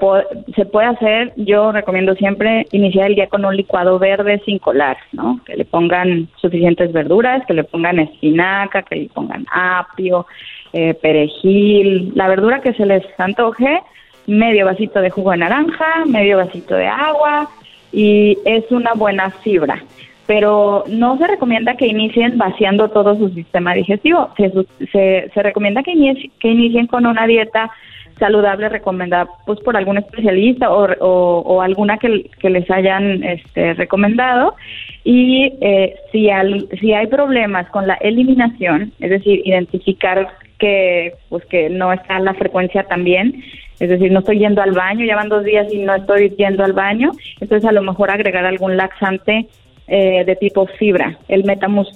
[0.57, 4.97] se puede hacer, yo recomiendo siempre iniciar el día con un licuado verde sin colar,
[5.13, 5.41] ¿no?
[5.47, 10.27] Que le pongan suficientes verduras, que le pongan espinaca, que le pongan apio,
[10.73, 13.81] eh, perejil, la verdura que se les antoje,
[14.27, 17.49] medio vasito de jugo de naranja, medio vasito de agua
[17.93, 19.83] y es una buena fibra
[20.27, 24.31] pero no se recomienda que inicien vaciando todo su sistema digestivo.
[24.37, 27.71] Se, se, recomienda que, inicien, que inicien con una dieta
[28.19, 34.55] saludable recomendada pues por algún especialista o, o, alguna que, que, les hayan este, recomendado
[35.03, 40.29] y eh, si, al, si hay problemas con la eliminación, es decir, identificar
[40.59, 43.43] que pues que no está la frecuencia también,
[43.81, 46.63] es decir, no estoy yendo al baño, ya van dos días y no estoy yendo
[46.63, 49.49] al baño, entonces a lo mejor agregar algún laxante
[49.89, 51.19] eh, de tipo fibra.
[51.27, 51.89] El metamus,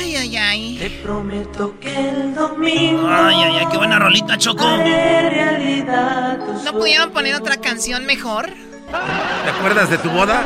[0.00, 0.78] Ay, ay, ay.
[0.78, 3.08] Te prometo que el domingo.
[3.08, 4.64] Ay, ay, ay, qué buena rolita, Choco.
[6.64, 8.46] ¿No pudieron poner otra canción mejor?
[8.46, 10.44] ¿Te acuerdas de tu boda?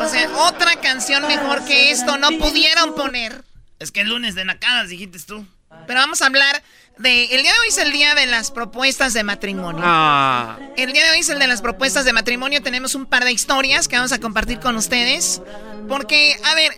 [0.00, 3.44] O sea, otra canción mejor que esto no pudieron poner.
[3.78, 5.44] Es que el lunes de Nacadas dijiste tú.
[5.86, 6.62] Pero vamos a hablar
[6.98, 7.26] de...
[7.26, 9.82] El día de hoy es el día de las propuestas de matrimonio.
[9.84, 10.58] Ah.
[10.76, 12.62] El día de hoy es el de las propuestas de matrimonio.
[12.62, 15.42] Tenemos un par de historias que vamos a compartir con ustedes.
[15.88, 16.76] Porque, a ver,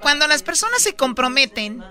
[0.00, 1.82] cuando las personas se comprometen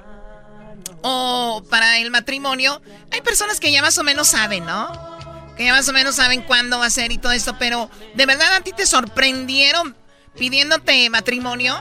[1.02, 2.82] o para el matrimonio,
[3.12, 5.16] hay personas que ya más o menos saben, ¿no?
[5.58, 7.58] Que ya más o menos saben cuándo va a ser y todo esto.
[7.58, 9.96] Pero, ¿de verdad a ti te sorprendieron
[10.38, 11.80] pidiéndote matrimonio?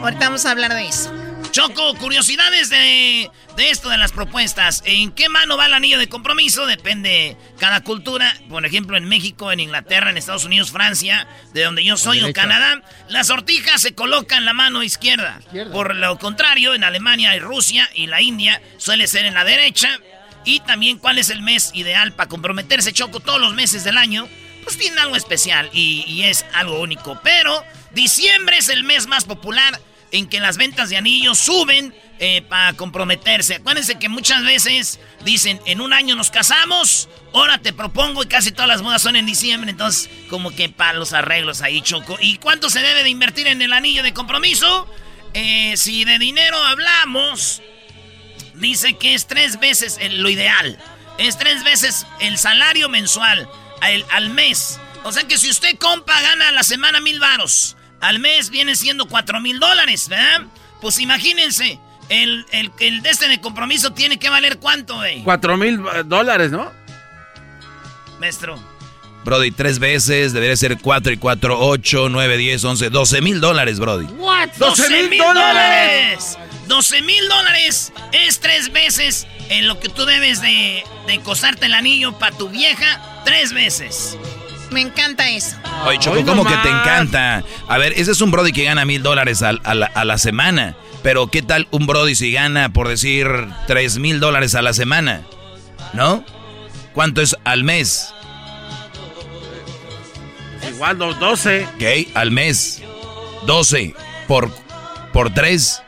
[0.00, 1.12] Ahorita vamos a hablar de eso.
[1.52, 4.82] Choco, curiosidades de, esto, de las propuestas.
[4.86, 6.64] ¿En qué mano va el anillo de compromiso?
[6.64, 8.34] Depende cada cultura.
[8.48, 12.32] Por ejemplo, en México, en Inglaterra, en Estados Unidos, Francia, de donde yo soy, o
[12.32, 12.80] Canadá,
[13.10, 15.40] las sortijas se colocan en la mano izquierda.
[15.72, 20.00] Por lo contrario, en Alemania y Rusia y la India suele ser en la derecha.
[20.46, 24.26] Y también cuál es el mes ideal para comprometerse, Choco, todos los meses del año.
[24.64, 27.20] Pues tiene algo especial y, y es algo único.
[27.22, 29.78] Pero diciembre es el mes más popular
[30.12, 33.56] en que las ventas de anillos suben eh, para comprometerse.
[33.56, 38.52] Acuérdense que muchas veces dicen, en un año nos casamos, ahora te propongo y casi
[38.52, 42.16] todas las bodas son en diciembre, entonces como que para los arreglos ahí choco.
[42.20, 44.86] ¿Y cuánto se debe de invertir en el anillo de compromiso?
[45.34, 47.62] Eh, si de dinero hablamos,
[48.54, 50.78] dice que es tres veces lo ideal.
[51.18, 53.48] Es tres veces el salario mensual
[54.10, 54.78] al, mes.
[55.04, 58.76] O sea que si usted compa gana a la semana mil varos al mes viene
[58.76, 60.42] siendo 4 mil dólares, ¿verdad?
[60.80, 65.22] Pues imagínense, el, el, el de este de compromiso tiene que valer cuánto, güey.
[65.22, 66.70] 4 mil eh, dólares, ¿no?
[68.20, 68.58] Maestro.
[69.24, 73.78] Brody, tres veces, debería ser 4 y 4, 8, 9, 10, 11, 12 mil dólares,
[73.78, 74.06] Brody.
[74.14, 74.48] ¿What?
[74.58, 76.36] ¡12 mil dólares!
[76.66, 81.74] 12 mil dólares es tres veces en lo que tú debes de, de cosarte el
[81.74, 84.16] anillo para tu vieja, tres veces.
[84.72, 85.56] Me encanta eso.
[85.86, 87.44] Oye, Choco, ¿cómo que te encanta?
[87.68, 90.18] A ver, ese es un Brody que gana mil dólares a, a la, a la
[90.18, 90.76] semana.
[91.02, 93.26] Pero ¿qué tal un Brody si gana, por decir,
[93.66, 95.22] tres mil dólares a la semana?
[95.92, 96.24] ¿No?
[96.94, 98.12] ¿Cuánto es al mes?
[100.68, 101.66] Igual los 12.
[101.74, 102.82] Ok, al mes.
[103.46, 103.94] 12
[104.28, 104.50] por,
[105.12, 105.82] por 3.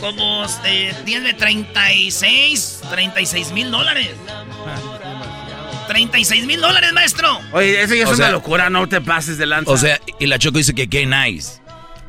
[0.00, 4.10] Como este, 10 de 36, 36 mil dólares.
[5.86, 7.40] 36 mil dólares, maestro.
[7.52, 9.70] Oye, eso ya es O una sea- locura, no te pases de lanza.
[9.70, 11.60] O sea, y la Choco dice que qué nice.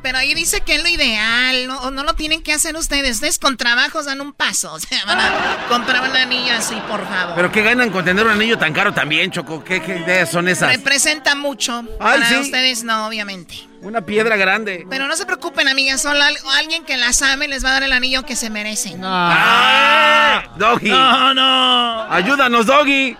[0.02, 3.15] Pero ahí dice que es lo ideal, no, no lo tienen que hacer ustedes.
[3.15, 4.72] Ustedes con trabajos dan un paso.
[4.76, 7.34] O sea, van a comprar un anillo así, por favor.
[7.35, 9.64] Pero ¿qué ganan con tener un anillo tan caro también, Choco?
[9.64, 10.76] ¿Qué, qué ideas son esas?
[10.76, 11.80] Representa mucho.
[11.99, 12.35] Ay, Para sí.
[12.35, 13.56] ustedes no, obviamente.
[13.81, 14.85] Una piedra grande.
[14.91, 16.03] Pero no se preocupen, amigas.
[16.03, 19.02] Solo al- alguien que las ame les va a dar el anillo que se merecen.
[19.03, 20.43] ¡Ah!
[20.57, 20.89] Doggy.
[20.89, 22.03] No, no.
[22.14, 23.18] Ayúdanos, Doggy.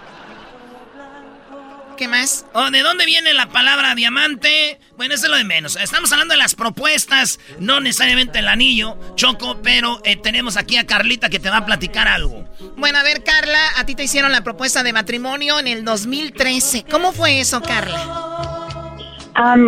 [1.98, 2.46] ¿Qué más?
[2.54, 4.80] Oh, ¿De dónde viene la palabra diamante?
[4.98, 5.78] Bueno, eso es lo de menos.
[5.78, 10.86] Estamos hablando de las propuestas, no necesariamente el anillo, Choco, pero eh, tenemos aquí a
[10.86, 12.46] Carlita que te va a platicar algo.
[12.76, 16.84] Bueno, a ver, Carla, a ti te hicieron la propuesta de matrimonio en el 2013.
[16.90, 18.02] ¿Cómo fue eso, Carla?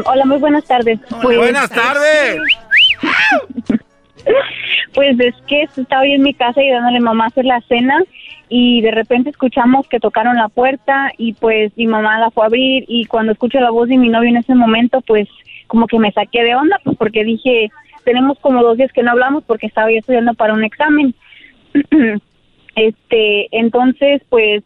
[0.05, 0.99] Hola, muy buenas tardes.
[1.21, 2.41] Pues, Buenas tardes.
[4.93, 7.99] Pues es que estaba yo en mi casa ayudándole a mamá a hacer la cena
[8.49, 12.47] y de repente escuchamos que tocaron la puerta y pues mi mamá la fue a
[12.47, 15.27] abrir y cuando escucho la voz de mi novio en ese momento pues
[15.67, 17.69] como que me saqué de onda pues porque dije
[18.05, 21.13] tenemos como dos días que no hablamos porque estaba yo estudiando para un examen.
[22.75, 24.63] este, entonces pues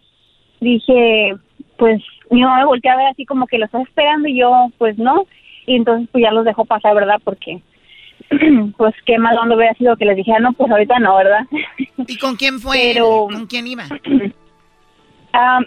[0.59, 1.33] dije
[1.77, 4.71] pues mi mamá me volteó a ver así como que lo estás esperando y yo
[4.77, 5.25] pues no
[5.65, 7.19] y entonces pues ya los dejó pasar, ¿verdad?
[7.23, 7.61] Porque
[8.77, 11.41] pues qué mal onda hubiera sido que les dijera, no, pues ahorita no, ¿verdad?
[12.07, 12.91] ¿Y con quién fue?
[12.93, 13.83] Pero- ¿Con quién iba?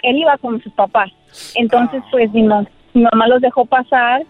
[0.03, 1.11] Él iba con sus papás.
[1.55, 4.23] Entonces, pues mi, ma- mi mamá los dejó pasar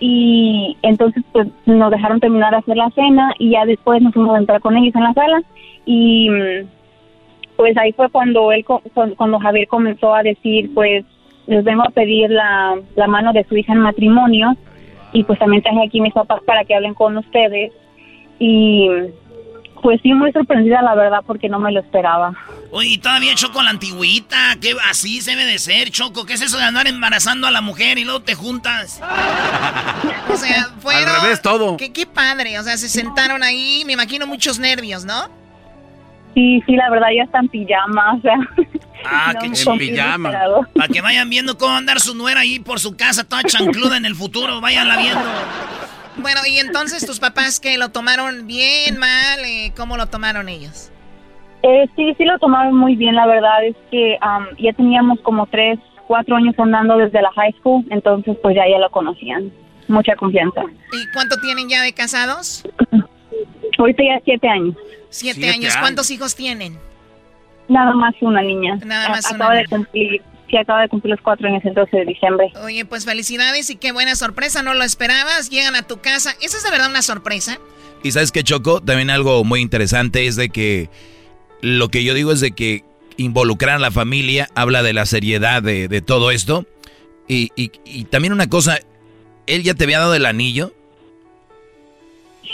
[0.00, 4.34] y entonces pues nos dejaron terminar de hacer la cena y ya después nos fuimos
[4.34, 5.40] a entrar con ellos en la sala
[5.86, 6.66] y mm,
[7.56, 11.04] pues ahí fue cuando él cuando Javier comenzó a decir pues
[11.46, 14.56] les vengo a pedir la, la mano de su hija en matrimonio
[15.12, 17.72] y pues también traje aquí mis papás para que hablen con ustedes
[18.38, 18.88] y
[19.82, 22.32] pues sí muy sorprendida la verdad porque no me lo esperaba.
[22.70, 26.24] Oye, y todavía Choco la antigüita, que así se debe de ser, Choco.
[26.24, 29.02] ¿Qué es eso de andar embarazando a la mujer y luego te juntas?
[30.32, 31.10] O sea, fueron...
[31.10, 31.76] Al revés todo.
[31.76, 35.28] Qué, qué padre, o sea, se sentaron ahí, me imagino muchos nervios, ¿no?
[36.32, 38.36] Sí, sí, la verdad ya está en pijama, o sea.
[39.04, 39.76] Ah, no, chido.
[39.76, 40.66] desesperado.
[40.74, 44.04] Para que vayan viendo cómo andar su nuera ahí por su casa, toda chancluda en
[44.04, 44.60] el futuro.
[44.60, 45.22] Váyanla viendo.
[46.16, 50.90] Bueno, y entonces tus papás que lo tomaron bien, mal, eh, ¿cómo lo tomaron ellos?
[51.62, 55.46] Eh, sí, sí lo tomaron muy bien, la verdad es que am, ya teníamos como
[55.46, 59.50] tres, cuatro años andando desde la high school, entonces pues ya ya lo conocían,
[59.88, 60.60] mucha confianza.
[60.92, 62.64] ¿Y cuánto tienen ya de casados?
[63.78, 64.74] Ahorita ya siete años.
[65.08, 65.64] Siete, Siete años.
[65.72, 65.76] años.
[65.78, 66.78] ¿Cuántos hijos tienen?
[67.68, 68.76] Nada más una niña.
[68.84, 71.96] Nada más acaba una de cumplir, sí, acaba de cumplir los cuatro años el 12
[71.98, 72.52] de diciembre.
[72.64, 76.32] Oye, pues felicidades y qué buena sorpresa, no lo esperabas, llegan a tu casa.
[76.42, 77.58] ¿Esa es de verdad una sorpresa?
[78.02, 80.90] Y sabes que Choco, también algo muy interesante es de que
[81.60, 82.84] lo que yo digo es de que
[83.16, 86.66] involucrar a la familia habla de la seriedad de, de todo esto.
[87.28, 88.78] Y, y- y también una cosa,
[89.46, 90.74] él ya te había dado el anillo.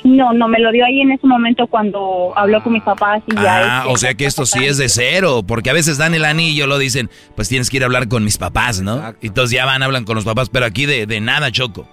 [0.04, 3.34] No, no, me lo dio ahí en ese momento cuando habló con mis papás y
[3.34, 3.58] ya.
[3.58, 6.24] Ah, este, o sea que esto sí es de cero, porque a veces dan el
[6.24, 9.14] anillo, lo dicen, pues tienes que ir a hablar con mis papás, ¿no?
[9.20, 11.88] Y Entonces ya van, hablan con los papás, pero aquí de, de nada, Choco.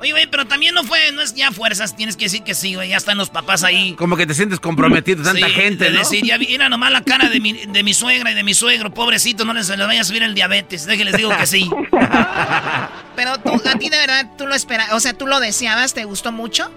[0.00, 2.74] Oye, güey, pero también no fue, no es ya fuerzas, tienes que decir que sí,
[2.74, 3.94] güey, ya están los papás ahí.
[3.94, 5.98] Como que te sientes comprometido, tanta Sí, gente, de ¿no?
[6.00, 8.92] decir, ya mira nomás la cara de mi, de mi suegra y de mi suegro,
[8.92, 11.70] pobrecito, no les, les vaya a subir el diabetes, déjenles digo que sí.
[13.16, 16.04] Pero tú, a ti de verdad, tú lo esperabas, o sea, tú lo deseabas, ¿te
[16.04, 16.70] gustó mucho?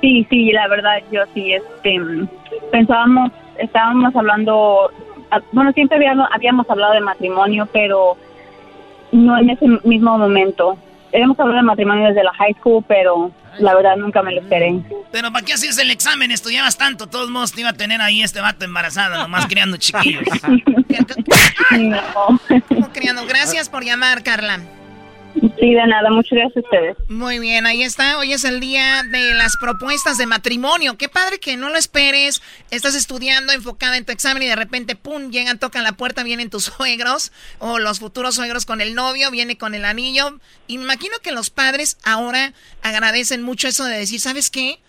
[0.00, 2.00] Sí, sí, la verdad, yo sí, este,
[2.70, 4.90] pensábamos, estábamos hablando,
[5.52, 8.16] bueno, siempre habíamos, habíamos hablado de matrimonio, pero
[9.12, 10.78] no en ese mismo momento.
[11.12, 14.80] Habíamos hablado de matrimonio desde la high school, pero la verdad nunca me lo esperé.
[15.10, 16.30] Pero ¿para qué hacías el examen?
[16.30, 20.22] Estudiabas tanto, todos modos te iba a tener ahí este vato embarazada, nomás criando chiquillos.
[21.70, 22.40] No.
[22.92, 24.58] Criando, gracias por llamar, Carla.
[25.34, 26.96] Sí, de nada, muchas gracias a ustedes.
[27.08, 28.18] Muy bien, ahí está.
[28.18, 30.96] Hoy es el día de las propuestas de matrimonio.
[30.96, 32.42] Qué padre que no lo esperes.
[32.70, 36.50] Estás estudiando, enfocada en tu examen y de repente, pum, llegan, tocan la puerta, vienen
[36.50, 40.38] tus suegros o los futuros suegros con el novio, viene con el anillo.
[40.66, 42.52] Imagino que los padres ahora
[42.82, 44.80] agradecen mucho eso de decir, ¿sabes qué?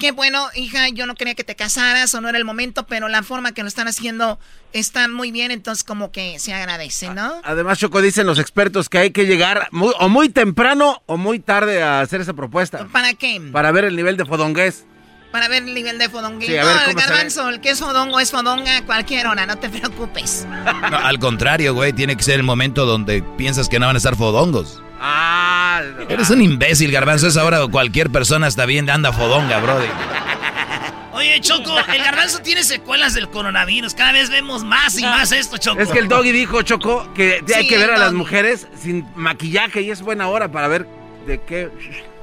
[0.00, 3.08] Qué bueno, hija, yo no quería que te casaras o no era el momento, pero
[3.08, 4.38] la forma que lo están haciendo
[4.72, 7.34] está muy bien, entonces como que se agradece, ¿no?
[7.44, 11.38] Además, Choco, dicen los expertos que hay que llegar muy- o muy temprano o muy
[11.38, 12.86] tarde a hacer esa propuesta.
[12.90, 13.42] ¿Para qué?
[13.52, 14.86] Para ver el nivel de fodongués.
[15.32, 16.46] Para ver el nivel de fodongue.
[16.46, 19.44] Sí, a no, ver el garbanzo, el que es fodongo es fodonga a cualquier hora,
[19.44, 20.46] no te preocupes.
[20.90, 23.98] No, al contrario, güey, tiene que ser el momento donde piensas que no van a
[23.98, 24.82] estar fodongos.
[25.00, 27.26] Ah, Eres un imbécil, garbanzo.
[27.26, 29.86] Es ahora cualquier persona está bien, anda fodonga, brody.
[31.12, 33.94] Oye, Choco, el garbanzo tiene secuelas del coronavirus.
[33.94, 35.80] Cada vez vemos más y más esto, Choco.
[35.80, 39.06] Es que el doggy dijo, Choco, que hay Sí, que ver a las mujeres sin
[39.16, 40.86] maquillaje y es buena hora para ver
[41.26, 41.68] de qué.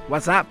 [0.08, 0.46] WhatsApp.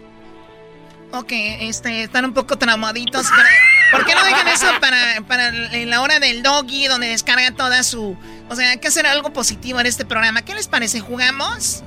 [1.13, 3.49] Ok, este, están un poco traumaditos, pero
[3.91, 8.17] ¿por qué no dejan eso para, para la hora del doggy, donde descarga toda su...
[8.49, 10.41] O sea, hay que hacer algo positivo en este programa.
[10.41, 10.99] ¿Qué les parece?
[10.99, 11.84] ¿Jugamos?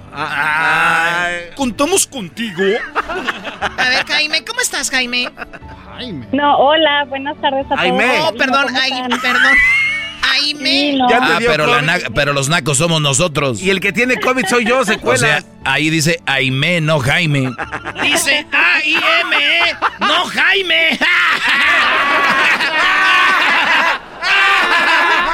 [1.55, 2.63] ¿Contamos contigo?
[3.79, 5.31] A ver, Jaime, ¿cómo estás, Jaime?
[6.33, 8.07] No, hola, buenas tardes a Jaime.
[8.07, 8.33] todos.
[8.33, 9.55] Oh, perdón, ¿Cómo ay, perdón.
[10.31, 10.99] Jaime.
[11.13, 13.61] Ah, pero, la na- pero los nacos somos nosotros.
[13.61, 15.21] Y el que tiene COVID soy yo, O secuelas.
[15.21, 17.51] sea, ahí dice Aime, no Jaime.
[18.03, 20.99] Dice A-I-M-E, no Jaime.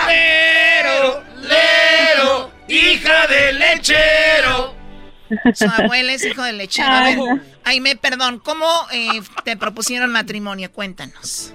[0.09, 4.75] Lero, lero, hija de lechero.
[5.55, 6.89] Su abuela es hijo del lechero.
[6.89, 7.19] A ver,
[7.65, 10.71] Jaime, perdón, ¿cómo eh, te propusieron matrimonio?
[10.73, 11.53] Cuéntanos.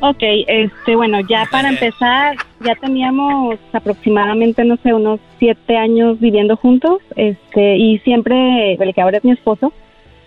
[0.00, 6.56] Ok, este, bueno, ya para empezar, ya teníamos aproximadamente, no sé, unos siete años viviendo
[6.56, 9.72] juntos, este, y siempre, el que ahora es mi esposo,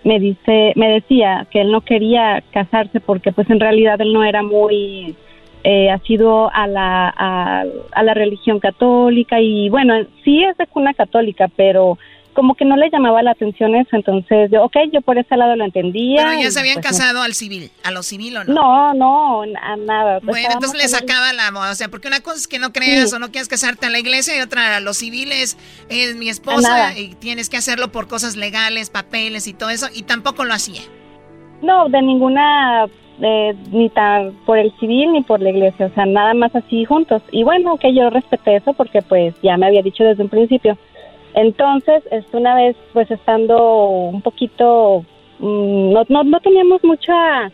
[0.03, 4.23] me dice, me decía que él no quería casarse porque, pues, en realidad él no
[4.23, 5.15] era muy
[5.63, 10.93] eh, asiduo a la, a, a la religión católica y, bueno, sí es de cuna
[10.93, 11.97] católica, pero
[12.37, 15.55] como que no le llamaba la atención eso, entonces yo, ok, yo por ese lado
[15.55, 16.23] lo entendía.
[16.23, 18.53] Pero ya se habían pues, casado al civil, a lo civil o no.
[18.53, 20.19] no, no, a nada.
[20.19, 22.71] Bueno, Estábamos entonces le sacaba la moda, o sea, porque una cosa es que no
[22.71, 23.15] creas Sí.
[23.15, 25.57] o no quieras casarte a la iglesia y otra a los civiles
[25.89, 30.03] es mi esposa y tienes que hacerlo por cosas legales, papeles y todo eso y
[30.03, 30.81] tampoco lo hacía.
[31.63, 32.85] No, de ninguna,
[33.19, 36.85] eh, ni tan por el civil ni por la iglesia, o sea, nada más así
[36.85, 37.23] juntos.
[37.31, 40.77] Y bueno, que yo respeté eso porque pues ya me había dicho desde un principio.
[41.37, 45.05] Entonces, este, una vez pues estando un poquito,
[45.37, 47.51] mm, no, no, no teníamos mucha,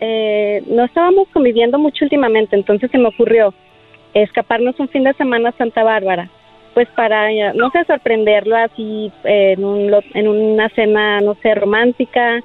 [0.00, 3.54] eh, no estábamos conviviendo mucho últimamente, entonces se me ocurrió
[4.14, 6.28] escaparnos un fin de semana a Santa Bárbara,
[6.74, 11.54] pues para, eh, no sé, sorprenderlo así eh, en, un, en una cena, no sé,
[11.54, 12.40] romántica,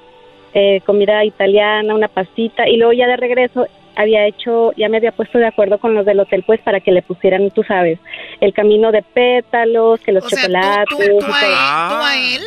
[0.53, 3.65] eh, comida italiana, una pastita, y luego ya de regreso
[3.95, 6.91] había hecho, ya me había puesto de acuerdo con los del hotel, pues para que
[6.91, 7.99] le pusieran, tú sabes,
[8.41, 11.19] el camino de pétalos, que los O sea, tú, chocolates.
[11.19, 11.47] tú, a todo.
[11.47, 12.41] él, tú a él.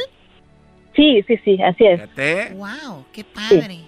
[0.96, 2.54] Sí, sí, sí, así es.
[2.56, 3.78] Wow, qué padre.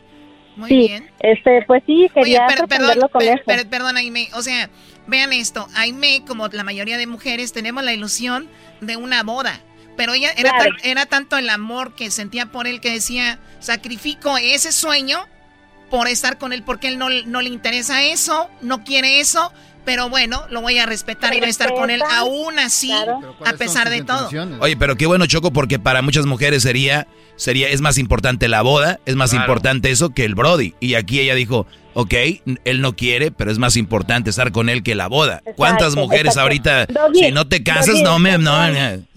[0.57, 1.11] Muy sí, bien.
[1.21, 3.45] este, pues sí, Oye, quería perdón, con per- eso.
[3.47, 4.29] per- perdón, Aime.
[4.35, 4.69] O sea,
[5.07, 5.67] vean esto.
[5.77, 8.49] Aime, como la mayoría de mujeres, tenemos la ilusión
[8.81, 9.59] de una boda.
[9.97, 10.77] Pero ella era, Claro.
[10.77, 15.19] tan- era tanto el amor que sentía por él que decía, sacrifico ese sueño
[15.91, 19.53] por estar con él porque él no, no le interesa eso, no quiere eso.
[19.85, 23.53] Pero bueno, lo voy a respetar y voy a estar con él aún así, a
[23.55, 24.29] pesar de todo.
[24.61, 28.61] Oye, pero qué bueno, Choco, porque para muchas mujeres sería, sería, es más importante la
[28.61, 29.45] boda, es más Claro.
[29.47, 30.75] importante eso que el Brody.
[30.81, 32.15] Y aquí ella dijo, ok,
[32.65, 35.43] él no quiere, pero es más importante estar con él que la boda.
[35.57, 36.41] ¿Cuántas mujeres exacto.
[36.43, 38.53] ahorita, Doggy, si no te casas, Doggy, no me, no,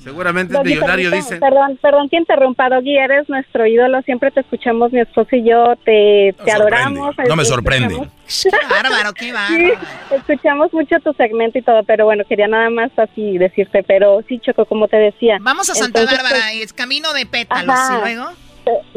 [0.03, 1.39] Seguramente es Doggy, millonario, permítame, dicen.
[1.39, 5.75] Perdón, perdón que interrumpa, Doggy, eres nuestro ídolo, siempre te escuchamos, mi esposo y yo,
[5.85, 7.15] te, te adoramos.
[7.17, 7.95] No me escuchamos- sorprende.
[8.25, 9.79] Qué bárbaro, qué Sí, bárbaro.
[10.11, 14.39] escuchamos mucho tu segmento y todo, pero bueno, quería nada más así decirte, pero sí,
[14.39, 15.37] Choco, como te decía.
[15.39, 17.75] Vamos a Santa Entonces, Bárbara, pues, es camino de pétalos.
[17.77, 17.97] Ajá.
[17.97, 18.31] Y luego,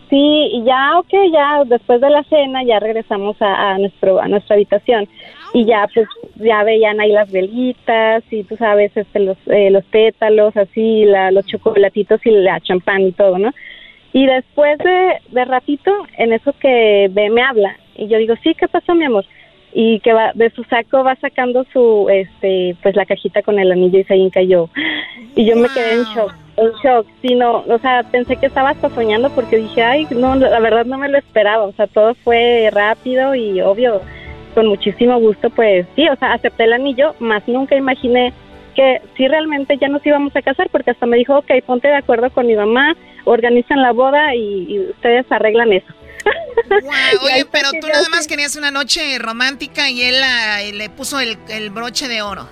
[0.08, 4.54] Sí, y ya, ok, ya después de la cena ya regresamos a, nuestro a nuestra
[4.54, 5.08] habitación.
[5.52, 6.06] Y ya pues
[6.36, 11.30] ya veían ahí las velitas y tú sabes este los eh, los pétalos así la,
[11.30, 13.52] los chocolatitos y la champán y todo, ¿no?
[14.12, 17.76] Y después de, de ratito en eso que ve, me habla.
[17.96, 19.24] Y yo digo sí qué pasó mi amor
[19.72, 23.72] y que va de su saco va sacando su este pues la cajita con el
[23.72, 24.68] anillo y se hinca y yo
[25.56, 29.30] me quedé en shock en shock sí no o sea pensé que estaba hasta soñando
[29.30, 33.34] porque dije ay no la verdad no me lo esperaba o sea todo fue rápido
[33.34, 34.00] y obvio
[34.54, 38.32] con muchísimo gusto pues sí o sea acepté el anillo más nunca imaginé
[38.74, 41.96] que sí realmente ya nos íbamos a casar porque hasta me dijo ok ponte de
[41.96, 45.92] acuerdo con mi mamá organizan la boda y, y ustedes arreglan eso
[47.22, 50.16] oye, pero tú nada más querías una noche romántica y él
[50.72, 52.48] le puso el, el broche de oro.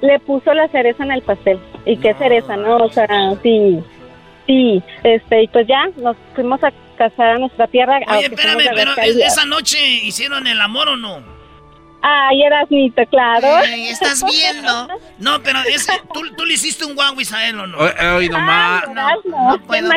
[0.00, 1.58] Le puso la cereza en el pastel.
[1.84, 2.76] ¿Y qué cereza, no?
[2.76, 3.06] O sea,
[3.42, 3.78] sí,
[4.46, 7.98] sí, este, y pues ya nos fuimos a, casar a nuestra tierra.
[8.08, 11.36] Oye, espérame, pero esa noche hicieron el amor o no?
[12.08, 13.48] Ay, Erasnito, claro.
[13.56, 14.88] Ay, estás viendo.
[15.18, 17.78] No, pero es, ¿tú, tú le hiciste un Huawei a él o no?
[18.16, 18.84] Hoy nomás.
[18.86, 19.88] Ay, no, no puedo.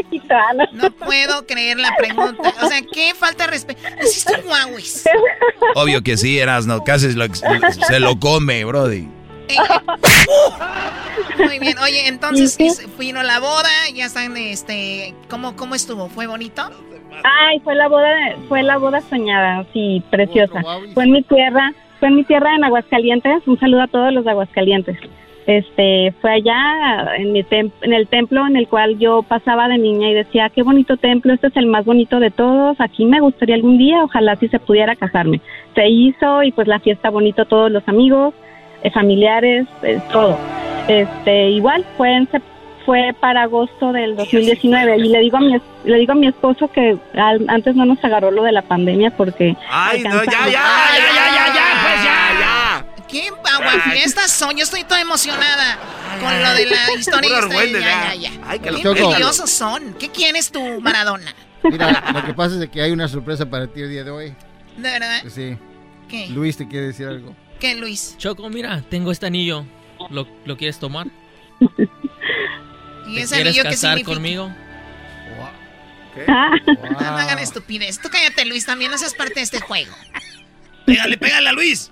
[0.71, 2.53] No puedo creer la pregunta.
[2.61, 3.81] O sea, qué falta de respeto.
[4.01, 4.83] Hiciste un Huawei.
[5.75, 6.83] Obvio que sí, Erasno.
[6.85, 9.09] Casi lo- se lo come, Brody.
[11.37, 11.77] Muy bien.
[11.83, 16.07] Oye, entonces es- vino la boda, ya están, este, ¿cómo, cómo estuvo?
[16.09, 16.61] ¿Fue bonito?
[17.23, 18.13] Ay, fue la boda,
[18.47, 20.61] fue la boda soñada, sí, preciosa.
[20.93, 23.45] Fue en mi tierra, fue en mi tierra en Aguascalientes.
[23.47, 24.97] Un saludo a todos los de Aguascalientes.
[25.47, 29.79] Este, fue allá en, mi tem- en el templo en el cual yo pasaba de
[29.79, 33.19] niña y decía, qué bonito templo, este es el más bonito de todos, aquí me
[33.19, 35.41] gustaría algún día, ojalá si se pudiera casarme.
[35.73, 38.35] Se hizo y pues la fiesta bonito, todos los amigos,
[38.93, 40.37] familiares, eh, todo.
[40.87, 42.41] Este, igual fue en sep-
[42.85, 46.67] fue para agosto del 2019 y le digo a mi le digo a mi esposo
[46.71, 50.47] que al- antes no nos agarró lo de la pandemia porque Ay, no, ya, ya,
[50.47, 52.85] ya, ya, ya, ya, pues ya, ya.
[53.07, 54.55] ¿Qué aguafiestas son?
[54.55, 55.77] Yo estoy toda emocionada
[56.19, 57.37] con lo de la historia.
[57.37, 58.15] Argüende, ya, ya.
[58.15, 58.29] ya.
[58.47, 59.93] Ay, que Qué envidiosos son.
[59.99, 61.33] ¿Qué quieres tú, Maradona?
[61.63, 64.33] Mira, lo que pasa es que hay una sorpresa para ti el día de hoy.
[64.77, 65.21] ¿De verdad?
[65.27, 65.57] Sí.
[66.07, 66.27] ¿Qué?
[66.29, 67.35] Luis te quiere decir algo.
[67.59, 68.15] ¿Qué, Luis?
[68.17, 69.65] Choco, mira, tengo este anillo.
[70.09, 71.07] ¿Lo, lo quieres tomar?
[73.07, 74.13] ¿Y ¿Te ese quieres anillo qué casar significa?
[74.13, 74.51] conmigo?
[76.27, 77.99] No, no hagan estupidez.
[77.99, 79.93] Tú cállate, Luis, también no seas parte de este juego.
[80.85, 81.91] Pégale, pégale a Luis.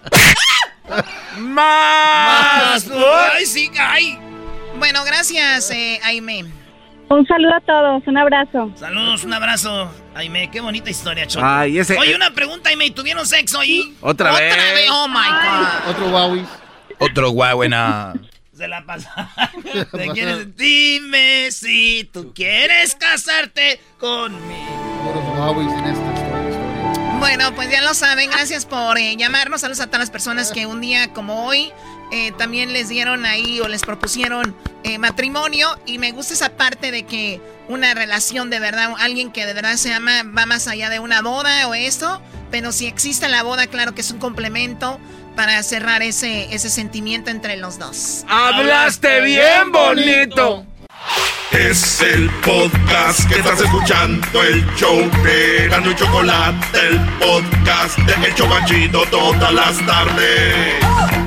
[1.38, 2.90] ¡Más!
[3.34, 4.18] ¡Ay, sí, ay!
[4.80, 6.46] Bueno, gracias, eh, Aime.
[7.10, 8.72] Un saludo a todos, un abrazo.
[8.76, 9.92] Saludos, un abrazo.
[10.18, 11.46] Aime, qué bonita historia, Choco.
[11.46, 13.96] Ay, ese- Oye, una pregunta, Aime, ¿tuvieron sexo ahí?
[14.02, 14.52] Otra vez.
[14.52, 15.90] Otra vez, oh my God.
[15.92, 16.46] Otro Huawei.
[16.98, 17.70] Otro Huawei.
[18.58, 19.30] Se la pasa.
[19.92, 20.58] ¿Te quieres?
[20.58, 25.54] Dime si tú quieres casarte conmigo.
[27.20, 28.32] Bueno, pues ya lo saben.
[28.32, 29.62] Gracias por eh, llamarnos.
[29.62, 31.72] Saludos a todas las personas que un día como hoy
[32.12, 35.68] eh, también les dieron ahí o les propusieron eh, matrimonio.
[35.86, 39.76] Y me gusta esa parte de que una relación de verdad, alguien que de verdad
[39.76, 42.22] se ama, va más allá de una boda o eso.
[42.52, 45.00] Pero si existe la boda, claro que es un complemento
[45.36, 48.26] para cerrar ese, ese sentimiento entre los dos.
[48.28, 50.66] Hablaste bien bonito.
[51.52, 58.28] Es el podcast que estás escuchando, el show de Gano y Chocolate, el podcast de
[58.28, 61.27] El Chocachito todas las tardes.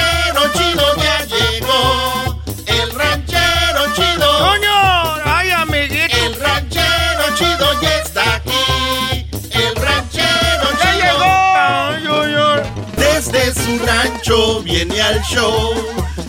[14.63, 15.73] Viene al show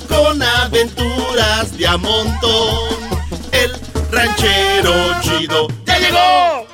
[0.09, 2.97] con aventuras de a montón.
[3.53, 3.73] El
[4.11, 4.93] ranchero
[5.23, 6.67] chido ya llegó.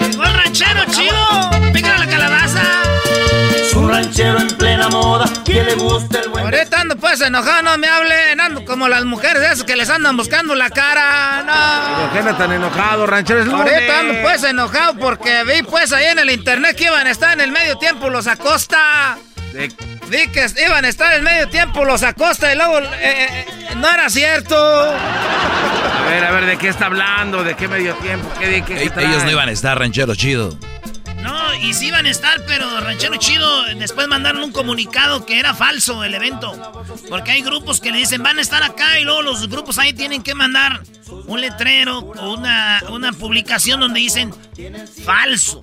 [0.00, 1.72] ¡Llegó el ranchero chido!
[1.72, 2.62] ¡Pícale la calabaza!
[3.74, 7.76] Un ranchero en plena moda, que le gusta el buen Ahorita ando pues enojado, no
[7.76, 12.00] me hablen, ando como las mujeres esas que les andan buscando la cara, no.
[12.00, 13.42] ¿Por qué no tan enojado, ranchero?
[13.42, 13.48] Es.
[13.48, 17.34] Ahorita ando pues enojado porque vi pues ahí en el internet que iban a estar
[17.34, 19.18] en el medio tiempo los Acosta.
[19.52, 19.70] De-
[20.08, 23.46] Vi que iban a estar en medio tiempo los Acosta y luego eh, eh,
[23.76, 24.56] no era cierto.
[24.56, 27.42] A ver, a ver, ¿de qué está hablando?
[27.42, 28.28] ¿De qué medio tiempo?
[28.38, 30.56] ¿Qué, qué, qué ellos no iban a estar ranchero chido.
[31.26, 35.54] No, y sí iban a estar, pero Ranchero Chido después mandaron un comunicado que era
[35.54, 36.52] falso el evento.
[37.08, 39.92] Porque hay grupos que le dicen van a estar acá y luego los grupos ahí
[39.92, 40.82] tienen que mandar
[41.26, 44.32] un letrero o una, una publicación donde dicen
[45.04, 45.60] falso.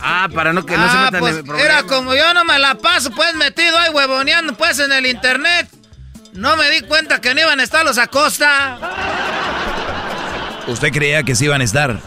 [0.00, 1.68] Ah, para no que no se ah, metan pues en el problema.
[1.70, 5.68] era como yo no me la paso pues metido ahí huevoneando pues en el internet.
[6.32, 8.78] No me di cuenta que no iban a estar los Acosta.
[10.66, 11.98] ¿Usted creía que sí iban a estar?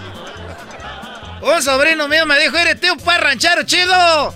[1.41, 4.33] Un sobrino mío me dijo, mire tío, pues ranchero chido.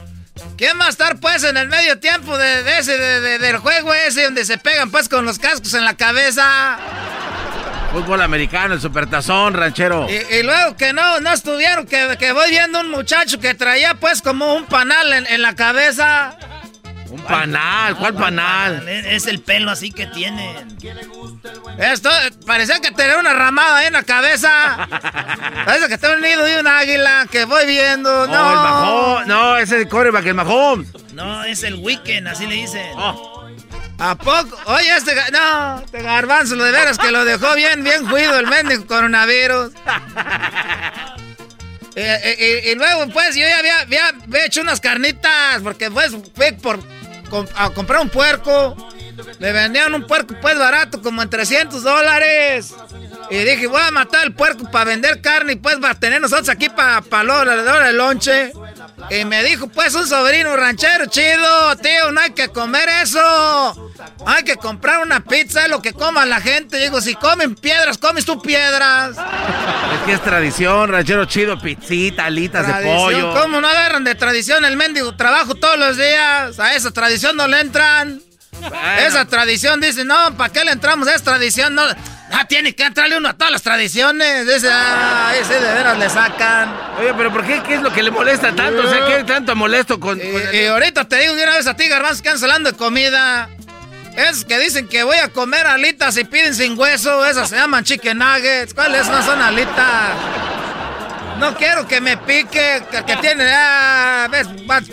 [0.57, 3.57] ¿Quién va a estar pues en el medio tiempo de, de ese, de- de- del
[3.57, 6.77] juego ese donde se pegan pues con los cascos en la cabeza?
[7.91, 10.07] Fútbol americano, el supertazón, ranchero.
[10.09, 13.95] Y, y luego que no, no estuvieron, que, que voy viendo un muchacho que traía
[13.95, 16.37] pues como un panal en, en la cabeza.
[17.09, 18.87] Un panal, ¿cuál panal?
[18.87, 20.77] Es el pelo así que tienen.
[21.77, 22.09] Esto
[22.47, 24.87] parecía que tenía una ramada ahí en la cabeza.
[25.65, 28.27] Parece que está un nido de un águila que voy viendo.
[28.27, 29.27] No, No, el Mahomes.
[29.27, 30.87] No, ese es el coreback, el Mahomes.
[31.13, 32.85] No, es el weekend, así le dicen.
[34.03, 34.57] ¿A poco?
[34.65, 35.13] Oye, este...
[35.31, 39.71] No, este garbanzo, lo de veras que lo dejó bien, bien cuido el mendigo coronavirus.
[41.95, 46.11] Eh, eh, eh, y luego, pues, yo ya había, había- hecho unas carnitas, porque, pues,
[46.33, 46.79] fui por,
[47.55, 48.75] a comprar un puerco.
[49.39, 52.73] Me vendían un puerco, pues, barato, como en 300 dólares.
[53.29, 56.49] Y dije, voy a matar el puerco para vender carne y, pues, para tener nosotros
[56.49, 58.51] aquí para pa la hora del lonche.
[59.09, 63.91] Y me dijo, pues, un sobrino ranchero chido, tío, no hay que comer eso.
[64.25, 66.77] Hay que comprar una pizza, es lo que coma la gente.
[66.77, 69.17] Digo, si comen piedras, comes tú piedras.
[69.17, 73.33] Es que es tradición, ranchero chido, pizzita, alitas de pollo.
[73.33, 76.59] ¿Cómo no agarran de tradición el mendigo trabajo todos los días?
[76.59, 78.21] A esa tradición no le entran.
[79.05, 81.73] Esa tradición dice, no, ¿para qué le entramos a esa tradición?
[81.73, 81.83] No,
[82.31, 84.47] ah, tiene que entrarle uno a todas las tradiciones.
[84.47, 86.73] Dice, ah, ese de veras le sacan.
[86.99, 87.61] Oye, pero ¿por qué?
[87.63, 88.81] ¿Qué es lo que le molesta tanto?
[88.83, 91.67] O sea, ¿qué tanto molesto con, con el- Y ahorita te digo de una vez
[91.67, 91.85] a ti,
[92.41, 93.49] hablando de comida.
[94.17, 97.25] Es que dicen que voy a comer alitas y piden sin hueso.
[97.25, 98.73] Esas se llaman chicken nuggets.
[98.73, 100.11] ¿Cuáles no son alitas?
[101.39, 103.45] No quiero que me pique, que, que tiene...
[103.51, 104.47] Ah, ¿ves?
[104.67, 104.83] Pues,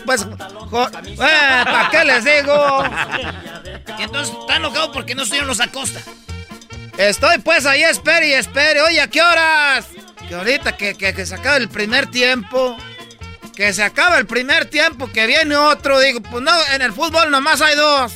[0.70, 2.84] pues, eh, ¿para qué les digo?
[3.98, 6.00] Y entonces está enojado porque no estuvieron los Acosta.
[6.98, 8.82] Estoy pues ahí, espere y espere.
[8.82, 9.86] Oye, ¿a qué horas?
[10.28, 12.76] Que ahorita que, que, que se acaba el primer tiempo.
[13.54, 15.98] Que se acaba el primer tiempo, que viene otro.
[16.00, 18.12] Digo, pues no, en el fútbol nomás hay dos.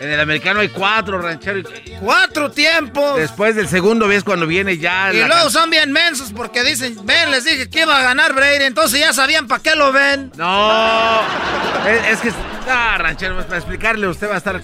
[0.00, 1.62] En el americano hay cuatro, ranchero.
[2.00, 3.16] Cuatro tiempos.
[3.18, 5.12] Después del segundo ves cuando viene ya.
[5.12, 8.32] Y la- luego son bien mensos porque dicen, ven, les dije que iba a ganar
[8.32, 10.32] Brady, entonces ya sabían para qué lo ven.
[10.36, 11.20] No,
[11.88, 12.32] es, es que.
[12.68, 14.62] Ah, ranchero, para explicarle, usted va a estar.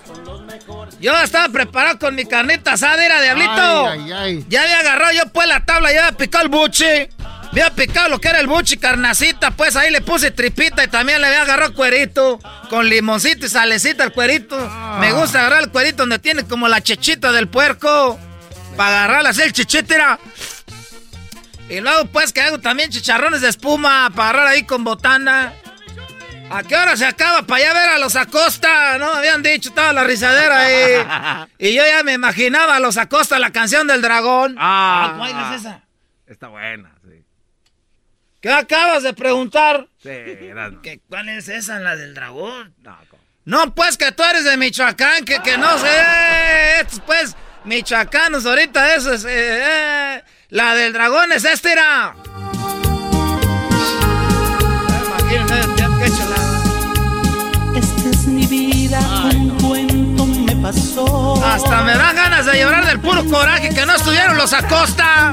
[1.01, 3.89] Yo estaba preparado con mi carnita asada, era diablito.
[3.89, 6.85] Ay, ay, Ya había agarrado yo pues la tabla, ya había picado el buchi.
[7.51, 11.20] Había picado lo que era el buchi, carnacita, pues ahí le puse tripita y también
[11.20, 12.39] le había agarrado cuerito.
[12.69, 14.59] Con limoncito y salecita el cuerito.
[15.01, 18.19] Me gusta agarrar el cuerito donde tiene como la chechita del puerco.
[18.77, 20.19] Para agarrarla así el chichitera.
[21.70, 25.53] Y luego pues que hago también chicharrones de espuma para agarrar ahí con botana.
[26.51, 28.97] ¿A qué hora se acaba para allá ver a los Acosta?
[28.99, 31.47] No me habían dicho, estaba la risadera ahí.
[31.59, 34.57] y yo ya me imaginaba a los Acosta la canción del dragón.
[34.59, 35.83] Ah, ¿Cuál es esa?
[36.27, 37.23] Está buena, sí.
[38.41, 39.89] ¿Qué acabas de preguntar?
[40.03, 42.75] Sí, era- ¿Qué, ¿Cuál es esa, la del dragón?
[42.83, 42.97] No,
[43.45, 45.89] No, pues que tú eres de Michoacán, que, que no sé.
[45.91, 49.25] eh, pues, michoacanos ahorita, eso es.
[49.25, 52.15] eh, eh, la del dragón es esta, era.
[55.31, 55.78] Esta
[61.51, 65.33] Hasta me dan ganas de llorar del puro coraje que no estuvieron los Acosta.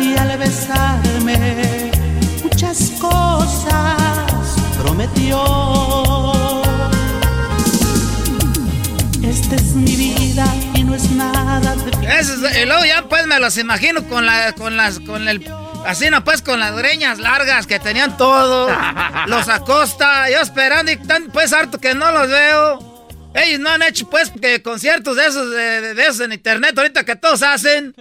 [0.00, 1.90] Y al besarme
[2.42, 5.42] muchas cosas prometió.
[9.22, 13.26] Esta es mi vida y no es nada de Eso es- y luego ya pues
[13.26, 15.44] me los imagino con la, con las, con el,
[15.86, 18.68] así no pues con las greñas largas que tenían todo,
[19.26, 23.08] los Acosta, yo esperando y tan pues harto que no los veo.
[23.34, 27.04] Ellos no han hecho pues que conciertos de esos, de, de- esos en internet ahorita
[27.04, 27.94] que todos hacen.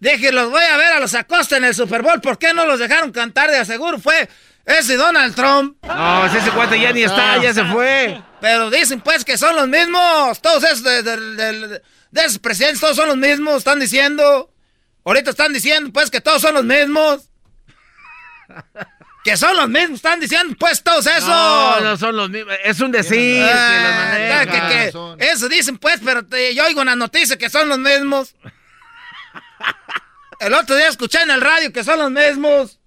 [0.00, 2.66] Dije, los voy a ver a los Acosta en el Super Bowl, ¿por qué no
[2.66, 3.98] los dejaron cantar de aseguro?
[3.98, 4.28] Fue
[4.66, 5.76] ese Donald Trump.
[5.82, 8.20] No, si ese cuate ya ni está, ya se fue.
[8.40, 10.40] Pero dicen pues que son los mismos.
[10.42, 14.50] Todos esos de, de- de- de esos presidentes, todos son los mismos, están diciendo.
[15.04, 17.28] Ahorita están diciendo pues que todos son los mismos.
[19.22, 21.28] Que son los mismos, están diciendo pues todos esos.
[21.28, 22.54] No, no son los mismos.
[22.64, 23.42] Es un decir.
[23.44, 24.46] que Ah, maneja.
[24.46, 27.78] que- que- eso dicen pues, pero te- yo oigo en las noticias que son los
[27.78, 28.34] mismos.
[30.40, 32.78] El otro día escuché en el radio que son los mismos.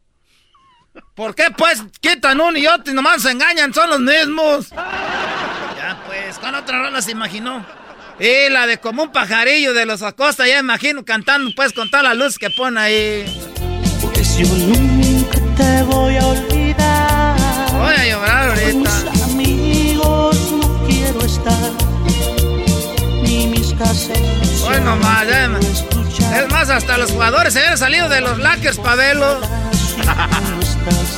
[1.15, 3.73] ¿Por qué pues quitan uno y otro y nomás se engañan?
[3.73, 4.69] Son los mismos.
[4.69, 7.65] Ya pues, con otra rola se imaginó.
[8.19, 12.01] Y la de como un pajarillo de los Acosta, ya imagino cantando pues con toda
[12.03, 13.25] la luz que pone ahí.
[14.01, 17.37] Pues yo nunca te voy a olvidar.
[17.73, 18.89] Voy a llorar ahorita.
[18.89, 21.71] Con mis amigos no quiero estar.
[23.21, 24.61] Ni mis caseros.
[24.63, 28.79] Hoy nomás, ya me- Es más, hasta los jugadores se habían salido de los Lakers
[28.79, 28.95] para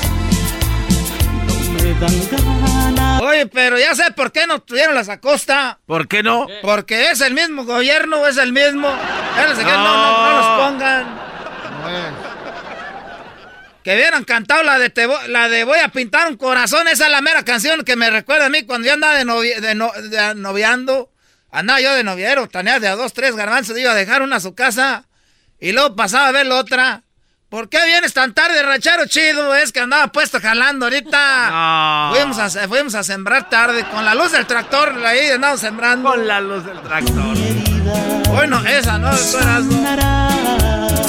[3.21, 5.79] Oye, pero ya sé por qué no tuvieron las acosta.
[5.85, 6.47] ¿Por qué no?
[6.61, 8.87] Porque es el mismo gobierno, es el mismo.
[8.87, 11.29] No, no, pongan.
[13.83, 16.87] Que hubieran cantado la de, te la de Voy a pintar un corazón.
[16.87, 21.11] Esa es la mera canción que me recuerda a mí cuando yo andaba de, noviando.
[21.51, 24.39] Andaba yo de noviero, tanía de a dos, tres garbanzos, iba a dejar una a
[24.39, 25.07] su casa.
[25.59, 27.03] Y luego pasaba a ver la otra.
[27.49, 29.55] ¿Por qué vienes tan tarde, ranchero chido?
[29.55, 32.11] Es que andaba puesto jalando ahorita.
[32.13, 36.11] Fuimos, a, fuimos a sembrar tarde con la luz del tractor, ahí andamos sembrando.
[36.11, 37.35] Con la luz del tractor.
[38.27, 39.09] Bueno, esa, ¿no?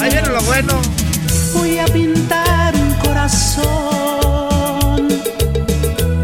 [0.01, 0.81] Ahí viene lo bueno.
[1.53, 3.61] Voy a pintar un corazón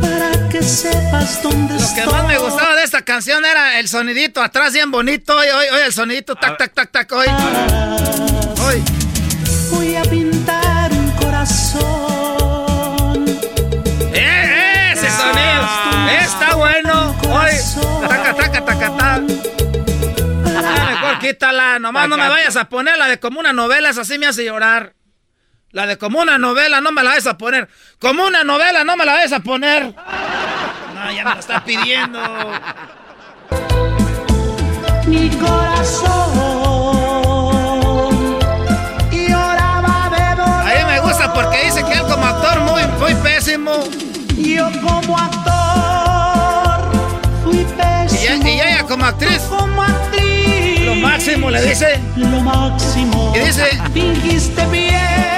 [0.01, 4.41] para que sepas dónde Lo que más me gustaba de esta canción era el sonidito
[4.41, 5.37] atrás bien bonito.
[5.37, 7.29] Oye, oye, oye, el sonidito, tac, tac, tac, tac, oye.
[8.65, 9.06] Oye.
[16.09, 17.15] Está bueno.
[17.21, 17.59] Oye,
[18.07, 19.21] taca, taca, taca, taca.
[20.45, 21.79] Ah, mejor quítala.
[21.79, 24.45] Nomás no me vayas a poner la de como una novela, esa sí me hace
[24.45, 24.93] llorar.
[25.71, 27.67] La de como una novela, no me la vayas a poner.
[27.99, 29.93] Como una novela, no me la vayas a poner.
[30.95, 32.19] No, ya me lo está pidiendo.
[35.05, 36.29] Mi corazón
[39.11, 40.61] lloraba de dolor.
[40.67, 43.83] A mí me gusta porque dice que él como actor muy, muy pésimo.
[44.35, 45.46] Yo como actor
[49.25, 50.81] actriz.
[50.85, 51.99] Lo máximo le dice.
[52.15, 53.33] Lo máximo.
[53.35, 53.65] Y dice.
[53.93, 54.93] Fingiste bien.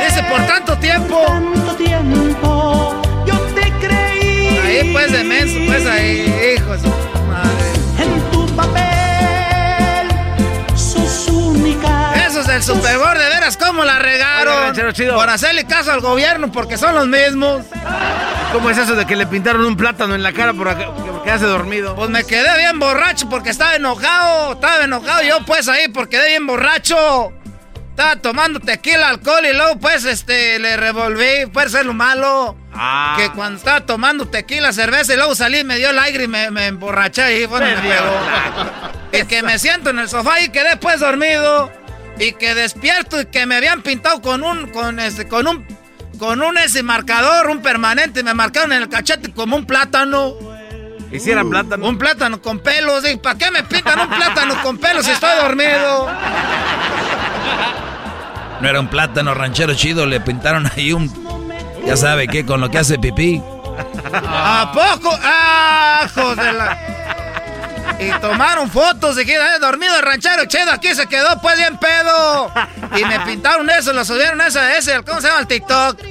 [0.07, 1.23] Dice por tanto tiempo.
[1.25, 3.01] Tanto tiempo.
[3.25, 4.57] Yo te creí.
[4.57, 6.79] Ahí pues de menso, pues ahí, hijos.
[7.99, 10.07] En tu papel.
[10.75, 12.08] Sos única.
[12.49, 14.73] Esos del Super Bowl, de veras, ¿cómo la regaron?
[15.13, 17.63] Por hacerle caso al gobierno, porque son los mismos.
[18.51, 21.29] ¿Cómo es eso de que le pintaron un plátano en la cara por acá, porque
[21.29, 21.95] hace dormido?
[21.95, 24.53] Pues me quedé bien borracho porque estaba enojado.
[24.53, 27.31] Estaba enojado yo, pues ahí, porque quedé bien borracho.
[27.91, 31.45] Estaba tomando tequila, alcohol y luego, pues, este, le revolví.
[31.53, 32.57] Puede ser lo malo.
[32.73, 33.15] Ah.
[33.17, 36.49] Que cuando estaba tomando tequila, cerveza y luego salí, me dio el aire y me,
[36.49, 38.15] me emborraché y bueno, me pegó.
[39.11, 41.78] Y que me siento en el sofá y quedé pues dormido.
[42.19, 45.65] Y que despierto y que me habían pintado con un, con este, con un,
[46.19, 48.23] con un ese marcador, un permanente.
[48.23, 50.33] Me marcaron en el cachete como un plátano.
[51.11, 51.87] Hiciera plátano.
[51.87, 53.03] Un plátano con pelos.
[53.03, 56.09] Dije, ¿para qué me pintan un plátano con pelos si estoy dormido?
[58.61, 61.09] No era un plátano ranchero chido, le pintaron ahí un.
[61.85, 63.41] Ya sabe qué, con lo que hace pipí.
[64.13, 65.17] ¿A poco?
[65.23, 66.77] ¡Ah, de la...
[67.99, 71.77] Y tomaron fotos de que eh, dormido el ranchero chido aquí se quedó pues bien
[71.77, 72.53] pedo.
[72.97, 76.01] Y me pintaron eso, lo subieron ese, ese, ¿cómo se llama el TikTok?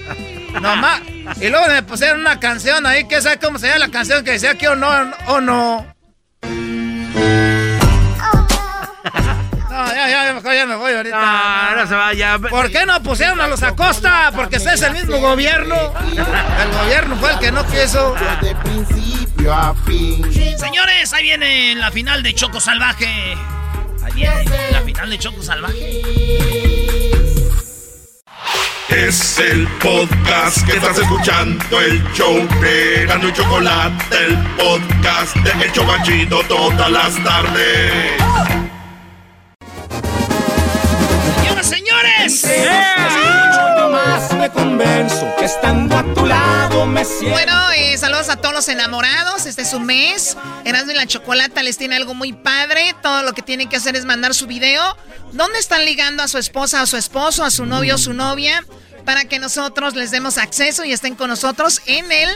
[0.60, 1.00] Nomás.
[1.40, 4.32] Y luego me pusieron una canción ahí, que sabe cómo se llama la canción que
[4.32, 4.88] decía que o no,
[5.26, 5.86] o no.
[6.42, 6.68] No,
[9.86, 11.20] ya, ya, mejor ya me voy ahorita.
[11.20, 12.38] No, no se vaya.
[12.38, 14.30] ¿Por qué no pusieron a los Acosta?
[14.34, 15.76] Porque ese es el mismo gobierno.
[16.08, 18.14] El gobierno fue el que no quiso.
[18.42, 20.24] De principio a fin.
[20.58, 23.36] Señores, ahí viene la final de Choco Salvaje.
[24.04, 26.02] Ahí viene la final de Choco Salvaje.
[28.88, 35.64] Es el podcast que estás escuchando, el show de Gano y Chocolate, el podcast de
[35.64, 38.57] El Chobachito todas las tardes.
[42.28, 47.30] Yo más me convenzo que estando a tu lado me siento.
[47.30, 49.46] Bueno, eh, saludos a todos los enamorados.
[49.46, 50.36] Este es su mes.
[50.66, 52.94] Erasmo y la Chocolata les tiene algo muy padre.
[53.02, 54.94] Todo lo que tienen que hacer es mandar su video.
[55.32, 58.62] ¿Dónde están ligando a su esposa, a su esposo, a su novio o su novia?
[59.08, 62.28] Para que nosotros les demos acceso y estén con nosotros en el,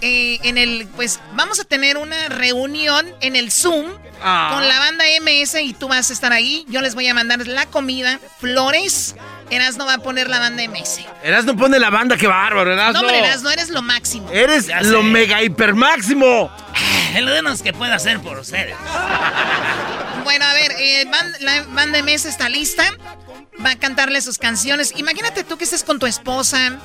[0.00, 3.90] eh, en el, pues vamos a tener una reunión en el Zoom
[4.22, 4.52] Ah.
[4.54, 6.64] con la banda MS y tú vas a estar ahí.
[6.70, 9.14] Yo les voy a mandar la comida, flores.
[9.50, 11.04] Erasmo va a poner la banda MS.
[11.22, 13.02] Erasno pone la banda, qué bárbaro, Erasno.
[13.02, 14.30] No, hombre, Erasmo, eres lo máximo.
[14.32, 16.50] Eres lo mega hiper máximo.
[17.22, 18.74] Menos que pueda hacer por ustedes.
[20.24, 21.06] Bueno, a ver, eh,
[21.40, 22.84] la banda MS está lista.
[23.64, 24.92] Va a cantarle sus canciones.
[24.96, 26.80] Imagínate tú que estés con tu esposa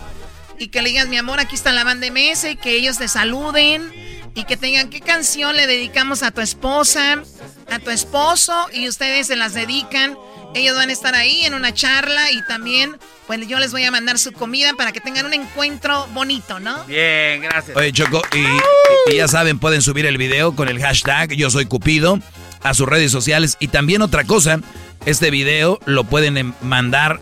[0.60, 3.08] y que le digas, mi amor, aquí está la banda MS, y que ellos te
[3.08, 3.92] saluden
[4.36, 7.24] y que tengan qué canción le dedicamos a tu esposa,
[7.72, 10.18] a tu esposo y ustedes se las dedican.
[10.56, 12.98] Ellos van a estar ahí en una charla y también,
[13.28, 16.84] pues yo les voy a mandar su comida para que tengan un encuentro bonito, ¿no?
[16.86, 17.78] Bien, gracias.
[17.78, 21.66] Oye, Choco, y, y ya saben, pueden subir el video con el hashtag Yo Soy
[21.66, 22.20] Cupido
[22.64, 23.58] a sus redes sociales.
[23.60, 24.60] Y también otra cosa,
[25.06, 27.20] este video lo pueden em- mandar,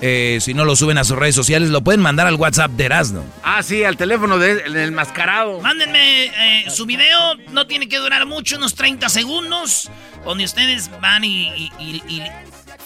[0.00, 2.84] eh, si no lo suben a sus redes sociales, lo pueden mandar al WhatsApp de
[2.86, 3.24] Erasmo.
[3.42, 5.60] Ah, sí, al teléfono del de, mascarado.
[5.60, 9.90] Mándenme eh, su video, no tiene que durar mucho, unos 30 segundos,
[10.24, 12.22] donde ustedes van y, y- y- y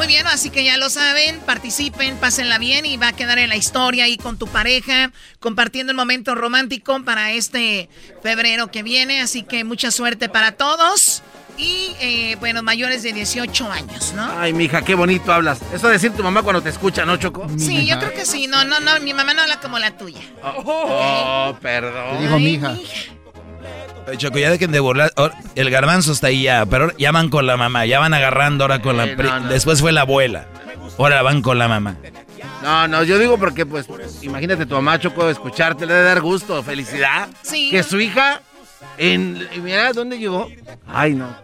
[0.00, 3.50] Muy bien, así que ya lo saben, participen, pásenla bien y va a quedar en
[3.50, 7.90] la historia ahí con tu pareja, compartiendo el momento romántico para este
[8.22, 9.20] febrero que viene.
[9.20, 11.22] Así que mucha suerte para todos.
[11.58, 14.26] Y eh, bueno, mayores de 18 años, ¿no?
[14.38, 15.60] Ay, mija, qué bonito hablas.
[15.70, 17.46] Eso de decir tu mamá cuando te escucha, ¿no, Choco?
[17.58, 18.46] Sí, yo creo que sí.
[18.46, 20.22] No, no, no, mi mamá no habla como la tuya.
[20.42, 22.16] Oh, perdón.
[22.16, 22.70] Te digo, mija.
[22.70, 23.19] Oye,
[24.16, 25.12] Choco, ya dejen de burlar.
[25.16, 28.12] Ahora, El garbanzo está ahí ya, pero ahora ya van con la mamá, ya van
[28.14, 29.04] agarrando ahora con la...
[29.06, 29.48] Eh, pri- no, no.
[29.48, 30.46] Después fue la abuela.
[30.98, 31.96] Ahora van con la mamá.
[32.62, 33.86] No, no, yo digo porque, pues,
[34.20, 37.28] imagínate tu mamá, Choco, escucharte, le debe dar gusto, felicidad.
[37.42, 37.70] Sí.
[37.70, 38.42] Que su hija,
[38.98, 40.48] en, mira, ¿dónde llegó?
[40.86, 41.34] Ay, no.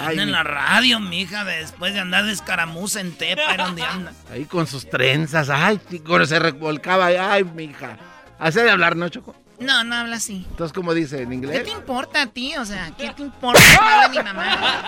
[0.00, 3.82] Ay, Anda en la radio, mija, después de andar de escaramuza en Tepa, ¿era donde
[3.82, 4.12] anda?
[4.32, 7.96] Ahí con sus trenzas, ay, cuando se revolcaba, ay, mija.
[8.38, 9.34] Hace de hablar, ¿no, Choco?
[9.60, 10.46] No, no habla así.
[10.50, 11.64] Entonces, ¿cómo dice en ¿Qué inglés?
[11.64, 12.56] te importa a ti?
[12.56, 14.84] O sea, ¿qué te importa que hable mi mamá?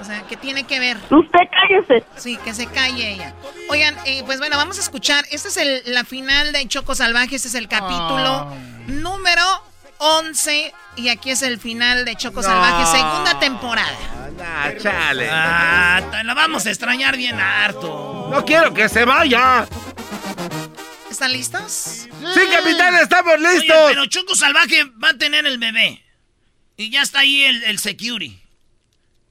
[0.00, 0.96] O sea, ¿qué tiene que ver?
[1.10, 2.04] Usted cállese.
[2.16, 3.34] Sí, que se calle ella.
[3.68, 5.24] Oigan, eh, pues bueno, vamos a escuchar.
[5.30, 7.36] Esta es el- la final de Choco Salvaje.
[7.36, 8.52] Este es el capítulo
[8.88, 9.42] número
[9.98, 10.74] 11.
[10.96, 12.48] Y aquí es el final de Choco No.
[12.48, 13.96] Salvaje, segunda temporada.
[14.42, 15.28] Ah, chale.
[15.30, 18.28] Ah, la vamos a extrañar bien harto.
[18.30, 19.66] No quiero que se vaya.
[21.10, 21.72] ¿Están listos?
[21.72, 23.76] Sí, capitán, estamos Oye, listos.
[23.88, 26.02] pero Choco Salvaje va a tener el bebé.
[26.76, 28.40] Y ya está ahí el, el security.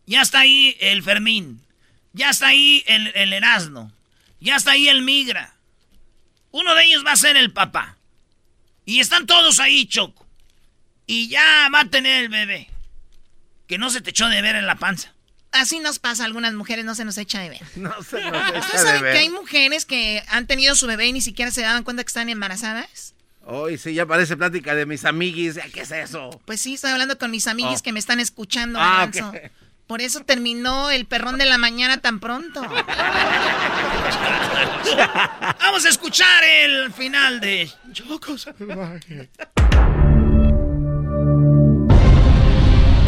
[0.05, 1.61] Ya está ahí el Fermín.
[2.13, 3.91] Ya está ahí el, el Erasmo.
[4.39, 5.55] Ya está ahí el Migra.
[6.51, 7.97] Uno de ellos va a ser el papá.
[8.85, 10.27] Y están todos ahí, Choco.
[11.05, 12.69] Y ya va a tener el bebé.
[13.67, 15.13] Que no se te echó de ver en la panza.
[15.51, 17.61] Así nos pasa a algunas mujeres, no se nos echa de ver.
[17.75, 19.13] No se nos echa ¿Ustedes de saben ver.
[19.13, 22.07] que hay mujeres que han tenido su bebé y ni siquiera se daban cuenta que
[22.07, 23.13] están embarazadas?
[23.45, 25.57] Hoy sí, ya parece plática de mis amiguis.
[25.73, 26.39] ¿Qué es eso?
[26.45, 27.83] Pues sí, estoy hablando con mis amiguis Oh.
[27.83, 29.09] que me están escuchando, Ah.
[29.87, 32.61] Por eso terminó el perrón de la mañana tan pronto.
[35.59, 38.35] Vamos a escuchar el final de Choco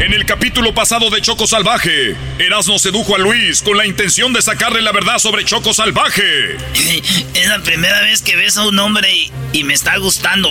[0.02, 4.42] En el capítulo pasado de Choco Salvaje, Erasmo sedujo a Luis con la intención de
[4.42, 6.56] sacarle la verdad sobre Choco Salvaje.
[7.34, 10.50] Es la primera vez que ves a un hombre y, y me está gustando.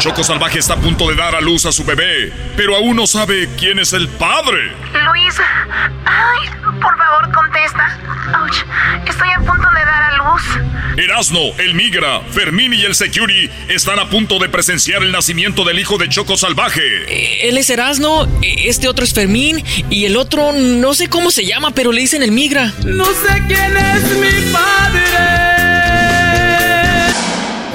[0.00, 3.06] Choco Salvaje está a punto de dar a luz a su bebé, pero aún no
[3.06, 4.72] sabe quién es el padre.
[4.92, 5.36] Luis,
[6.04, 6.48] ay,
[6.80, 7.96] por favor contesta.
[8.40, 8.56] Ouch,
[9.06, 10.42] estoy a punto de dar a luz.
[10.98, 15.78] Erasno, el Migra, Fermín y el Security están a punto de presenciar el nacimiento del
[15.78, 16.80] hijo de Choco Salvaje.
[17.46, 21.70] Él es Erasno, este otro es Fermín y el otro no sé cómo se llama,
[21.72, 22.72] pero le dicen el migra.
[22.82, 25.04] No sé quién es mi padre.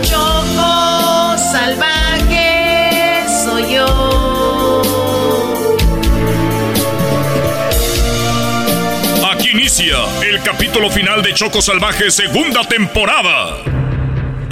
[0.01, 4.81] Choco salvaje soy yo.
[9.31, 9.97] Aquí inicia
[10.27, 13.63] el capítulo final de Choco Salvaje segunda temporada.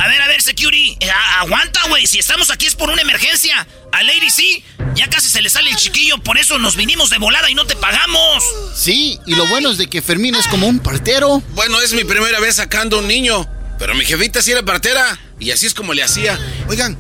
[0.04, 0.98] A ver, a ver, security.
[1.00, 2.08] eh, a- aguanta, güey.
[2.08, 3.68] Si estamos aquí es por una emergencia.
[3.92, 4.64] A Lady sí,
[4.96, 6.18] ya casi se le sale el chiquillo.
[6.18, 8.44] Por eso nos vinimos de volada y no te pagamos.
[8.76, 11.42] Sí, y lo bueno es de que Fermín es como un partero.
[11.50, 13.48] Bueno, es mi primera vez sacando un niño.
[13.78, 15.20] Pero mi jefita sí era partera.
[15.40, 16.40] Y así es como le hacía.
[16.70, 16.98] Oigan,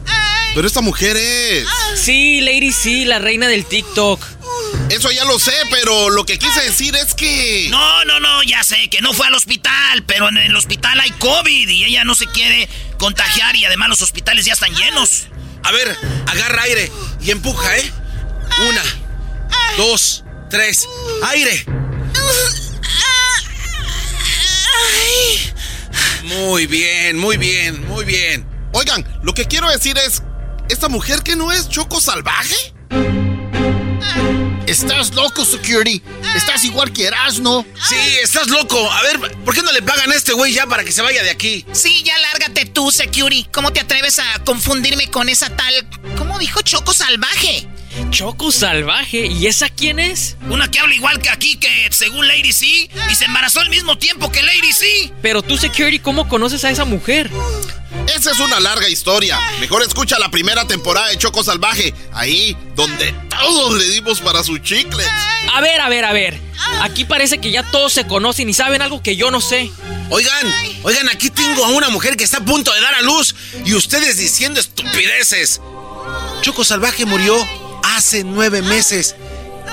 [0.56, 1.68] pero esta mujer es...
[1.95, 4.22] Sí, Lady sí, la reina del TikTok.
[4.90, 7.68] Eso ya lo sé, pero lo que quise decir es que...
[7.69, 11.11] No, no, no, ya sé que no fue al hospital, pero en el hospital hay
[11.11, 12.68] COVID y ella no se quiere
[13.02, 15.23] contagiar y además los hospitales ya están llenos.
[15.64, 15.98] A ver,
[16.28, 17.91] agarra aire y empuja, ¿eh?
[18.69, 18.84] Una,
[19.76, 20.88] dos, tres.
[21.23, 21.65] ¡Aire!
[26.23, 28.45] Muy bien, muy bien, muy bien.
[28.72, 30.22] Oigan, lo que quiero decir es...
[30.69, 32.56] ¿Esta mujer que no es Choco Salvaje?
[34.67, 36.01] Estás loco, Security.
[36.35, 37.65] Estás igual que Erasno.
[37.88, 38.91] Sí, estás loco.
[38.91, 41.23] A ver, ¿por qué no le pagan a este güey ya para que se vaya
[41.23, 41.65] de aquí?
[41.71, 43.47] Sí, ya lárgate tú, Security.
[43.51, 45.73] ¿Cómo te atreves a confundirme con esa tal...
[46.17, 47.67] ¿Cómo dijo Choco Salvaje?
[48.09, 50.38] Choco salvaje, ¿y esa quién es?
[50.49, 53.97] Una que habla igual que aquí, que según Lady C, y se embarazó al mismo
[53.97, 55.11] tiempo que Lady C.
[55.21, 57.29] Pero tú, Security, ¿cómo conoces a esa mujer?
[58.07, 59.40] Esa es una larga historia.
[59.60, 64.61] Mejor escucha la primera temporada de Choco Salvaje, ahí donde todos le dimos para sus
[64.61, 65.07] chicles.
[65.53, 66.40] A ver, a ver, a ver.
[66.82, 69.72] Aquí parece que ya todos se conocen y saben algo que yo no sé.
[70.10, 70.53] Oigan,
[70.84, 73.73] oigan, aquí tengo a una mujer que está a punto de dar a luz y
[73.73, 75.61] ustedes diciendo estupideces.
[76.41, 77.36] Choco Salvaje murió
[77.84, 79.15] hace nueve meses.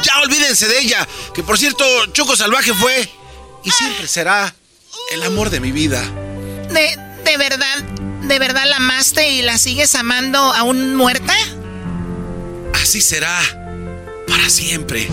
[0.02, 3.10] Ya olvídense de ella, que por cierto, Choco Salvaje fue
[3.64, 4.54] y siempre será
[5.12, 6.02] el amor de mi vida.
[6.70, 7.84] ¿De, de verdad,
[8.22, 11.34] de verdad la amaste y la sigues amando aún muerta?
[12.74, 13.38] Así será
[14.26, 15.08] para siempre.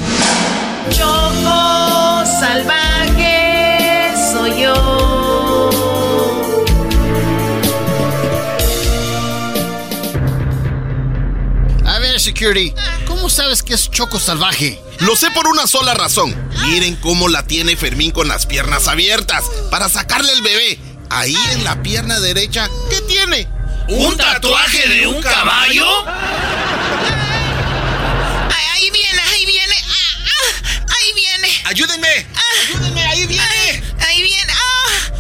[0.89, 5.69] Choco salvaje soy yo.
[11.85, 12.73] A ver, security,
[13.07, 14.81] ¿cómo sabes que es Choco salvaje?
[14.99, 16.35] Lo sé por una sola razón.
[16.67, 20.94] Miren cómo la tiene Fermín con las piernas abiertas para sacarle el bebé.
[21.09, 23.47] Ahí en la pierna derecha, ¿qué tiene?
[23.87, 25.85] ¿Un tatuaje de un caballo?
[28.49, 29.75] Ay, ahí viene, ahí viene.
[29.87, 31.47] Ah, ah, ahí viene.
[31.65, 32.27] ¡Ayúdenme!
[32.71, 33.05] ¡Ayúdenme!
[33.05, 33.83] ¡Ahí viene!
[34.07, 34.53] Ahí viene.
[34.53, 35.11] Ah.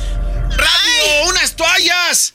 [0.51, 1.29] ¡Rápido!
[1.29, 2.33] ¡Unas toallas!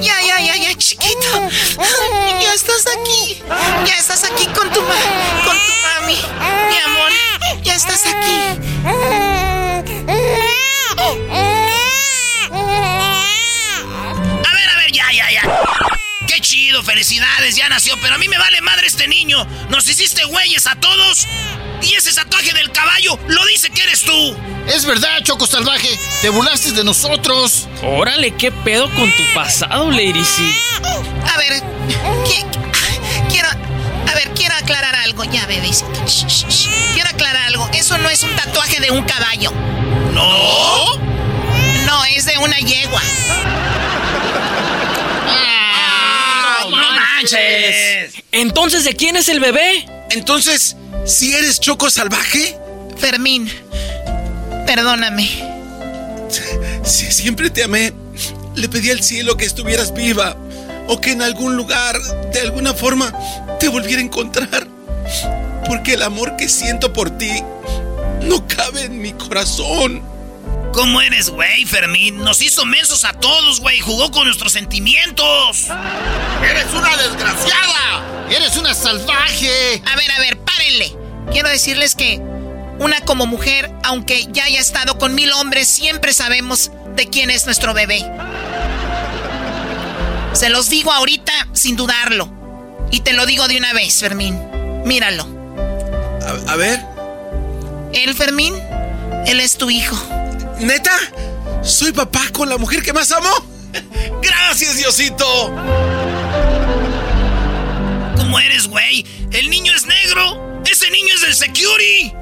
[0.00, 1.48] Ya, ya, ya, ya, chiquito.
[2.40, 3.42] Ya estás aquí.
[3.86, 4.94] Ya estás aquí con tu ma
[5.44, 6.18] con tu mami.
[7.86, 9.54] Estás aquí.
[13.34, 15.42] A ver, a ver, ya, ya, ya.
[16.26, 19.46] Qué chido, felicidades, ya nació, pero a mí me vale madre este niño.
[19.68, 21.26] Nos hiciste güeyes a todos.
[21.82, 24.36] Y ese tatuaje del caballo lo dice que eres tú.
[24.66, 25.98] Es verdad, Choco Salvaje.
[26.22, 27.68] Te burlaste de nosotros.
[27.82, 30.42] Órale, qué pedo con tu pasado, Lady C.
[31.32, 31.62] A ver,
[32.24, 32.44] qui-
[33.30, 35.84] quiero, a ver, quiero aclarar algo, ya, bebés.
[36.06, 36.68] Shh, shh, shh.
[36.94, 37.68] Quiero aclarar algo.
[37.74, 39.52] Eso no es un tatuaje de un caballo.
[40.12, 40.96] ¿No?
[41.86, 43.02] No, es de una yegua.
[46.70, 48.14] ¡No manches!
[48.32, 49.86] Entonces, ¿de quién es el bebé?
[50.10, 50.76] Entonces,
[51.06, 52.56] ¿si eres Choco Salvaje?
[52.96, 53.50] Fermín,
[54.66, 55.28] perdóname.
[56.84, 57.92] Si siempre te amé,
[58.54, 60.36] le pedí al cielo que estuvieras viva
[60.88, 61.96] o que en algún lugar,
[62.32, 63.12] de alguna forma,
[63.58, 64.66] te volviera a encontrar.
[65.66, 67.32] Porque el amor que siento por ti
[68.22, 70.02] no cabe en mi corazón.
[70.72, 72.18] ¿Cómo eres, güey, Fermín?
[72.18, 73.78] Nos hizo mensos a todos, güey.
[73.80, 75.68] Jugó con nuestros sentimientos.
[76.42, 78.26] ¡Eres una desgraciada!
[78.28, 79.82] ¡Eres una salvaje!
[79.86, 80.96] A ver, a ver, párenle.
[81.30, 82.20] Quiero decirles que
[82.78, 87.46] una como mujer, aunque ya haya estado con mil hombres, siempre sabemos de quién es
[87.46, 88.04] nuestro bebé.
[90.34, 92.30] Se los digo ahorita sin dudarlo.
[92.90, 94.38] Y te lo digo de una vez, Fermín.
[94.84, 95.26] Míralo.
[96.46, 96.80] A, a ver,
[97.92, 98.54] Él, Fermín,
[99.26, 99.96] él es tu hijo.
[100.60, 100.92] ¿neta?
[101.62, 103.30] ¿Soy papá con la mujer que más amo?
[104.22, 105.26] ¡Gracias, Diosito!
[108.16, 109.06] ¿Cómo eres, güey?
[109.32, 110.62] El niño es negro.
[110.70, 112.12] Ese niño es del security.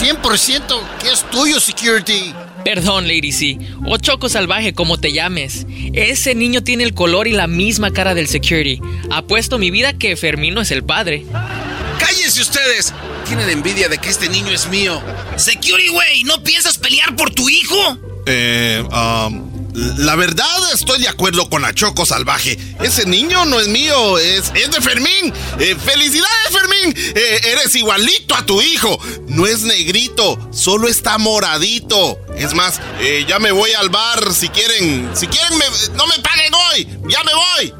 [0.00, 2.34] 100% que es tuyo, security.
[2.64, 3.58] Perdón, Lady C.
[3.86, 5.66] O Choco Salvaje, como te llames.
[5.92, 8.80] Ese niño tiene el color y la misma cara del security.
[9.10, 11.24] Apuesto mi vida que Fermino es el padre.
[11.98, 12.94] ¡Cállense ustedes!
[13.26, 15.00] Tienen envidia de que este niño es mío.
[15.36, 17.98] Security, güey, ¿no piensas pelear por tu hijo?
[18.26, 22.58] Eh, um, la verdad estoy de acuerdo con la Choco Salvaje.
[22.82, 25.32] Ese niño no es mío, es, es de Fermín.
[25.58, 26.94] Eh, ¡Felicidades, Fermín!
[27.14, 28.98] Eh, eres igualito a tu hijo.
[29.28, 32.18] No es negrito, solo está moradito.
[32.36, 34.32] Es más, eh, ya me voy al bar.
[34.34, 36.88] Si quieren, si quieren, me- no me paguen hoy.
[37.08, 37.74] Ya me voy.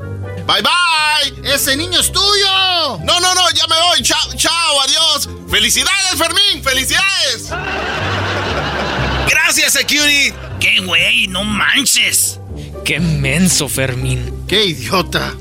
[0.47, 1.53] Bye bye.
[1.55, 2.99] ¡Ese niño es tuyo!
[3.05, 4.03] No, no, no, ya me voy.
[4.03, 5.29] Chao, chao, adiós.
[5.51, 6.62] ¡Felicidades, Fermín!
[6.62, 7.51] ¡Felicidades!
[9.52, 10.32] ¡Gracias, security!
[10.60, 11.27] ¿Qué, güey?
[11.27, 12.39] No manches.
[12.85, 14.44] Qué menso, Fermín.
[14.47, 15.35] ¡Qué idiota!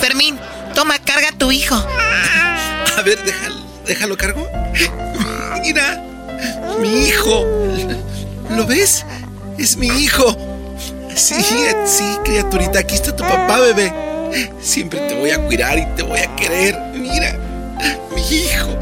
[0.00, 0.38] Fermín,
[0.74, 1.74] toma, carga a tu hijo.
[1.74, 3.56] A ver, déjalo,
[3.86, 4.48] déjalo cargo.
[5.60, 6.02] Mira,
[6.80, 7.44] mi hijo.
[8.48, 9.04] ¿Lo ves?
[9.58, 10.34] Es mi hijo.
[11.14, 11.34] Sí,
[11.84, 13.92] sí, criaturita, aquí está tu papá, bebé.
[14.62, 16.74] Siempre te voy a cuidar y te voy a querer.
[16.94, 17.36] Mira,
[18.14, 18.78] mi hijo.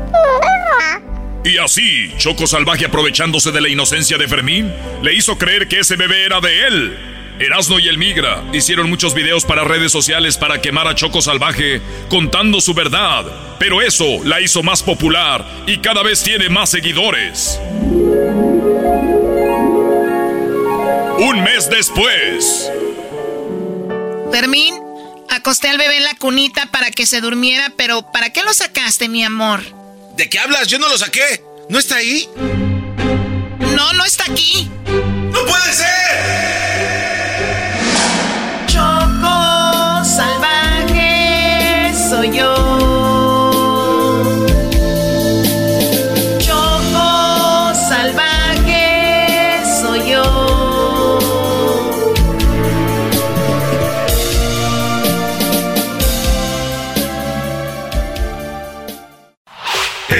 [1.45, 4.73] Y así, Choco Salvaje aprovechándose de la inocencia de Fermín,
[5.03, 6.99] le hizo creer que ese bebé era de él.
[7.39, 11.81] Erasno y el Migra hicieron muchos videos para redes sociales para quemar a Choco Salvaje
[12.11, 13.25] contando su verdad,
[13.59, 17.59] pero eso la hizo más popular y cada vez tiene más seguidores.
[21.19, 22.71] Un mes después,
[24.31, 24.75] Fermín,
[25.31, 29.09] acosté al bebé en la cunita para que se durmiera, pero ¿para qué lo sacaste,
[29.09, 29.80] mi amor?
[30.17, 30.67] ¿De qué hablas?
[30.69, 31.43] Yo no lo saqué.
[31.69, 32.29] ¿No está ahí?
[33.77, 34.71] No, no está aquí.
[34.87, 35.87] ¡No puede ser!
[38.67, 42.70] Choco salvaje soy yo.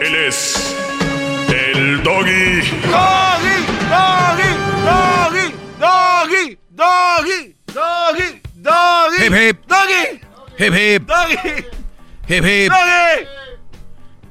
[0.00, 0.76] Él es
[1.48, 2.60] el doggy.
[2.90, 3.56] Doggy,
[3.90, 4.50] doggy,
[4.84, 9.22] doggy, doggy, doggy, doggy, doggy.
[9.22, 9.66] Hip, hip.
[9.66, 10.20] Doggy.
[10.58, 11.06] Hip, hip.
[11.06, 11.64] Doggy.
[12.26, 12.70] Hip, hip.
[12.70, 13.45] Doggy.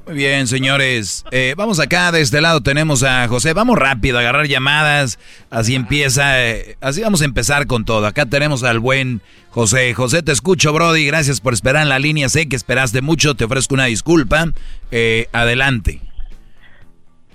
[0.06, 1.26] Muy bien, señores.
[1.32, 3.53] Eh, vamos acá, de este lado tenemos a José.
[3.53, 5.18] Vamos rápido, a agarrar llamadas.
[5.49, 8.06] Así empieza, eh, así vamos a empezar con todo.
[8.06, 9.94] Acá tenemos al buen José.
[9.95, 11.07] José, te escucho, Brody.
[11.07, 12.30] Gracias por esperar en la línea.
[12.30, 14.45] Sé que esperaste mucho, te ofrezco una disculpa.
[14.91, 16.02] Eh, adelante.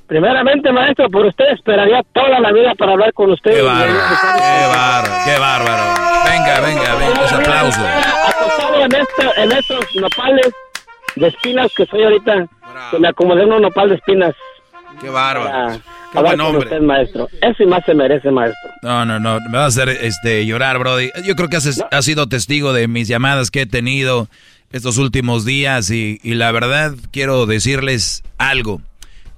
[0.07, 3.51] Primeramente, maestro, por usted esperaría toda la vida para hablar con usted.
[3.53, 5.83] Qué bárbaro, qué bárbaro, qué bárbaro.
[6.25, 7.61] Venga, venga, venga.
[8.29, 10.53] Acostado en, este- en estos nopales
[11.17, 12.47] de espinas que soy ahorita,
[12.91, 14.35] que me acomodé en un nopal de espinas.
[15.01, 15.81] Qué bárbaro.
[16.13, 16.65] Qué hablar buen hombre.
[16.65, 17.29] usted, maestro.
[17.41, 18.71] Eso y más se merece, maestro.
[18.83, 21.11] No, no, no, me va a hacer este, llorar, Brody.
[21.25, 24.29] Yo creo que has, has sido testigo de mis llamadas que he tenido
[24.73, 28.81] estos últimos días y, y la verdad quiero decirles algo.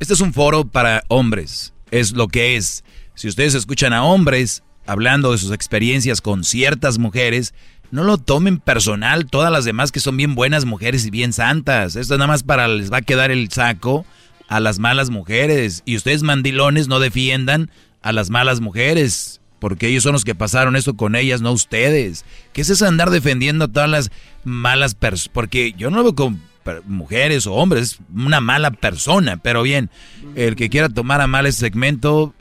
[0.01, 2.85] Este es un foro para hombres, es lo que es.
[3.15, 7.55] Si ustedes escuchan a hombres hablando de sus experiencias con ciertas mujeres,
[7.93, 11.95] no lo tomen personal, todas las demás que son bien buenas mujeres y bien santas.
[11.95, 14.07] Esto nada más para les va a quedar el saco
[14.49, 15.83] a las malas mujeres.
[15.85, 17.71] Y ustedes mandilones no defiendan
[18.01, 22.25] a las malas mujeres, porque ellos son los que pasaron esto con ellas, no ustedes.
[22.55, 24.11] ¿Qué es eso andar defendiendo a todas las
[24.43, 25.29] malas personas?
[25.29, 26.41] Porque yo no lo veo con
[26.87, 29.91] mujeres o hombres, es una mala persona, pero bien,
[30.35, 32.35] el que quiera tomar a mal ese segmento,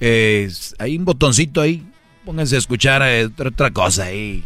[0.00, 1.86] eh, hay un botoncito ahí,
[2.26, 4.44] pónganse a escuchar eh, otra cosa ahí.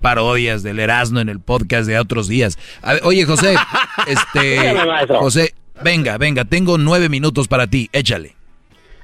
[0.00, 2.58] Parodias del Erasmo en el podcast de otros días.
[2.82, 3.54] A ver, oye, José,
[4.06, 4.74] este.
[5.08, 8.34] José, venga, venga, tengo nueve minutos para ti, échale.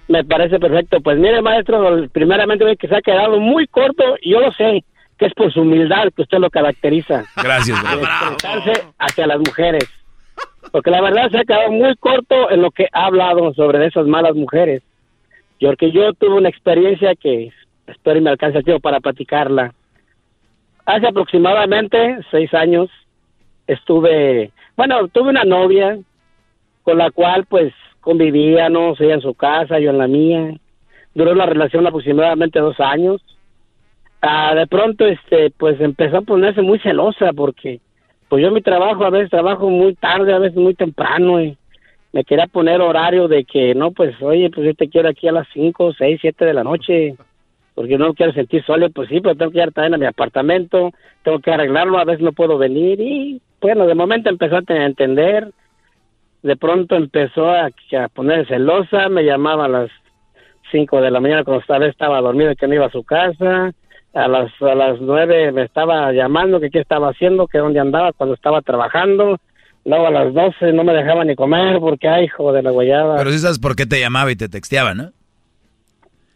[0.08, 1.00] Me parece perfecto.
[1.00, 4.84] Pues mire, maestro, primeramente ve que se ha quedado muy corto y yo lo sé,
[5.18, 7.24] que es por su humildad que usted lo caracteriza.
[7.36, 9.88] Gracias, expresarse hacia las mujeres.
[10.70, 14.06] Porque la verdad se ha quedado muy corto en lo que ha hablado sobre esas
[14.06, 14.82] malas mujeres.
[15.60, 17.52] Porque yo tuve una experiencia que
[17.86, 19.72] espero y me alcance el tiempo para platicarla.
[20.84, 22.90] Hace aproximadamente seis años
[23.66, 25.98] estuve, bueno, tuve una novia
[26.82, 30.54] con la cual pues convivíamos, ella en su casa, yo en la mía.
[31.14, 33.22] Duró la relación aproximadamente dos años.
[34.20, 37.80] Ah, de pronto, este, pues empezó a ponerse muy celosa porque,
[38.28, 41.56] pues yo mi trabajo a veces trabajo muy tarde, a veces muy temprano y
[42.12, 45.32] me quería poner horario de que no, pues oye, pues yo te quiero aquí a
[45.32, 47.16] las cinco, seis, siete de la noche
[47.74, 50.90] porque no quiero sentir solo, pues sí, pero tengo que ir también a mi apartamento,
[51.22, 55.52] tengo que arreglarlo, a veces no puedo venir y bueno, de momento empezó a entender,
[56.42, 59.90] de pronto empezó a, a poner celosa, me llamaba a las
[60.72, 63.72] 5 de la mañana cuando vez estaba dormido y que no iba a su casa,
[64.14, 68.12] a las a las 9 me estaba llamando que qué estaba haciendo, que dónde andaba
[68.12, 69.38] cuando estaba trabajando,
[69.84, 73.16] luego a las 12 no me dejaba ni comer porque ay, hijo de la guayaba.
[73.16, 75.12] Pero sí sabes por qué te llamaba y te texteaba, ¿no?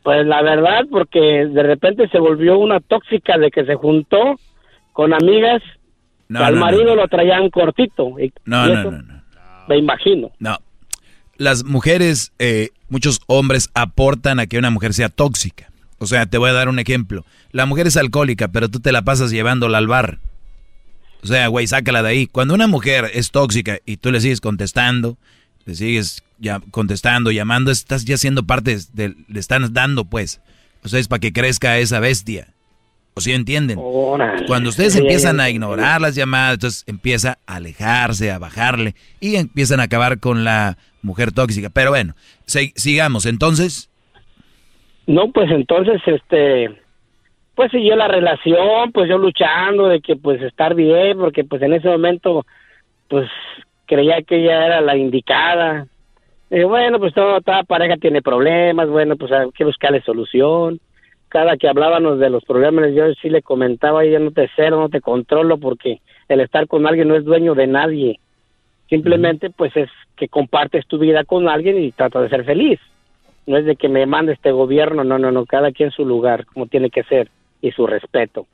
[0.07, 4.39] Pues la verdad, porque de repente se volvió una tóxica de que se juntó
[4.93, 5.61] con amigas
[6.28, 8.11] No, que al no, no, marido lo traían cortito.
[8.20, 9.23] Y, No, y no, eso no, no.
[9.66, 10.31] Me imagino.
[10.39, 10.59] No.
[11.39, 15.73] Las mujeres, eh, muchos hombres aportan a que una mujer sea tóxica.
[15.99, 17.24] O sea, te voy a dar un ejemplo.
[17.51, 20.20] La mujer es alcohólica, pero tú te la pasas llevándola al bar.
[21.24, 22.27] O sea, güey, sácala de ahí.
[22.28, 25.16] Cuando una mujer es tóxica y tú le sigues contestando,
[25.65, 30.40] le sigues ya contestando, llamando, estás ya siendo parte de, le están dando, pues.
[30.84, 32.48] O sea, es para que crezca esa bestia.
[33.14, 33.78] ¿O sí entienden?
[34.46, 39.36] Cuando ustedes Sí, empiezan a ignorar las llamadas, entonces empieza a alejarse, a bajarle y
[39.36, 41.70] empiezan a acabar con la mujer tóxica.
[41.70, 42.14] Pero bueno,
[42.44, 43.24] sigamos.
[43.24, 43.88] Entonces,
[45.06, 46.78] No, pues entonces, este,
[47.54, 51.72] pues siguió la relación, pues yo luchando de que pues estar bien, porque pues en
[51.72, 52.44] ese momento,
[53.08, 53.30] pues
[53.86, 55.86] creía que ella era la indicada.
[56.48, 60.81] Bueno, pues todo, toda pareja tiene problemas, bueno, pues hay que buscarle solución.
[61.28, 64.89] Cada que hablábamos de los problemas, yo sí le comentaba, yo no te cero, no
[64.89, 68.20] te controlo, porque el estar con alguien no es dueño de nadie.
[68.89, 72.78] Simplemente, pues es que compartes tu vida con alguien y trata de ser feliz.
[73.47, 76.47] No es de que me mande este gobierno, no, no, no, cada quien su lugar,
[76.47, 77.28] como tiene que ser,
[77.60, 78.47] y su respeto.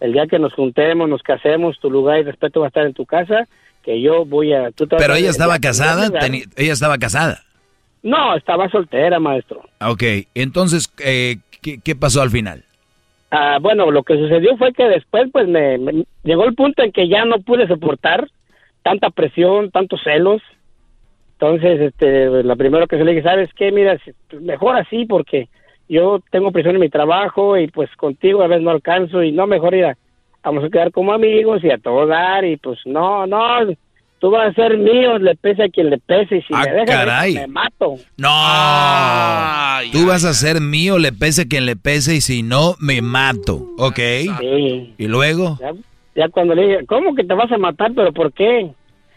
[0.00, 2.94] El día que nos juntemos, nos casemos, tu lugar y respeto va a estar en
[2.94, 3.46] tu casa,
[3.82, 4.70] que yo voy a...
[4.70, 7.40] tú Pero ella estaba ya- casada, teni- ella estaba casada.
[8.02, 9.62] No, estaba soltera, maestro.
[9.80, 10.02] Ok,
[10.34, 12.64] entonces, eh, ¿qué, qué pasó al final?
[13.30, 16.92] Ah, bueno, lo que sucedió fue que después, pues, me, me- llegó el punto en
[16.92, 18.26] que ya no pude soportar
[18.82, 20.42] tanta presión, tantos celos.
[21.38, 23.72] Entonces, este, lo primero que se le dije, ¿sabes qué?
[23.72, 23.98] Mira,
[24.28, 25.48] pues, mejor así porque
[25.88, 29.46] yo tengo presión en mi trabajo y pues contigo a veces no alcanzo y no,
[29.46, 29.96] mejor ir a,
[30.42, 33.40] vamos a quedar como amigos y a todo dar y pues no, no,
[34.18, 36.72] tú vas a ser mío, le pese a quien le pese y si Ah, me
[36.72, 37.34] dejas caray.
[37.34, 37.94] me mato.
[38.16, 38.28] No,
[39.92, 43.66] tú vas a ser mío, le pese quien le pese y si no, me mato,
[43.78, 43.98] ¿ok?
[44.40, 44.94] Sí.
[44.98, 45.58] ¿Y luego?
[45.60, 45.72] Ya,
[46.14, 47.92] ya cuando le dije, ¿cómo que te vas a matar?
[47.94, 48.70] ¿Pero por qué?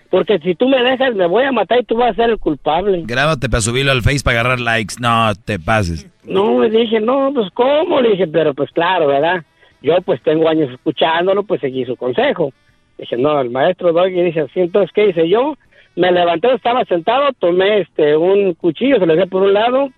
[0.09, 2.37] Porque si tú me dejas, me voy a matar y tú vas a ser el
[2.37, 3.01] culpable.
[3.05, 4.95] Grábate para subirlo al Face para agarrar likes.
[4.99, 6.07] No, te pases.
[6.23, 7.99] No, le dije, no, pues ¿cómo?
[7.99, 9.43] Le dije, pero pues claro, ¿verdad?
[9.83, 12.51] Yo pues tengo años escuchándolo, pues seguí su consejo.
[12.97, 15.55] Dije, no, el maestro Doggy dice así, entonces, ¿qué hice yo?
[15.95, 19.89] Me levanté, estaba sentado, tomé este un cuchillo, se lo dejé por un lado,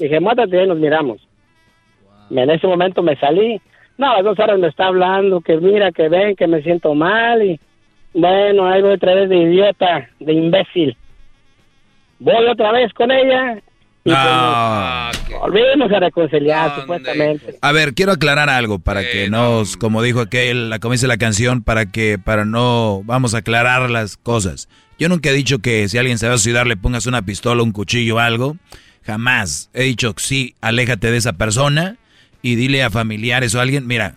[0.00, 1.28] dije, mátate y nos miramos.
[2.30, 3.60] En ese momento me salí.
[3.98, 6.94] No, a las dos horas me está hablando, que mira, que ven, que me siento
[6.94, 7.60] mal y
[8.14, 10.96] bueno, ahí voy otra vez de idiota, de imbécil.
[12.18, 13.60] Voy otra vez con ella
[14.04, 17.58] pues, nos volvimos a reconciliar, supuestamente.
[17.60, 21.16] A ver, quiero aclarar algo para que nos, como dijo aquel, la como dice la
[21.16, 24.68] canción, para que, para no, vamos a aclarar las cosas.
[24.98, 27.62] Yo nunca he dicho que si alguien se va a suicidar le pongas una pistola,
[27.62, 28.56] un cuchillo o algo.
[29.04, 29.70] Jamás.
[29.74, 31.96] He dicho, sí, aléjate de esa persona
[32.42, 34.16] y dile a familiares o a alguien, mira,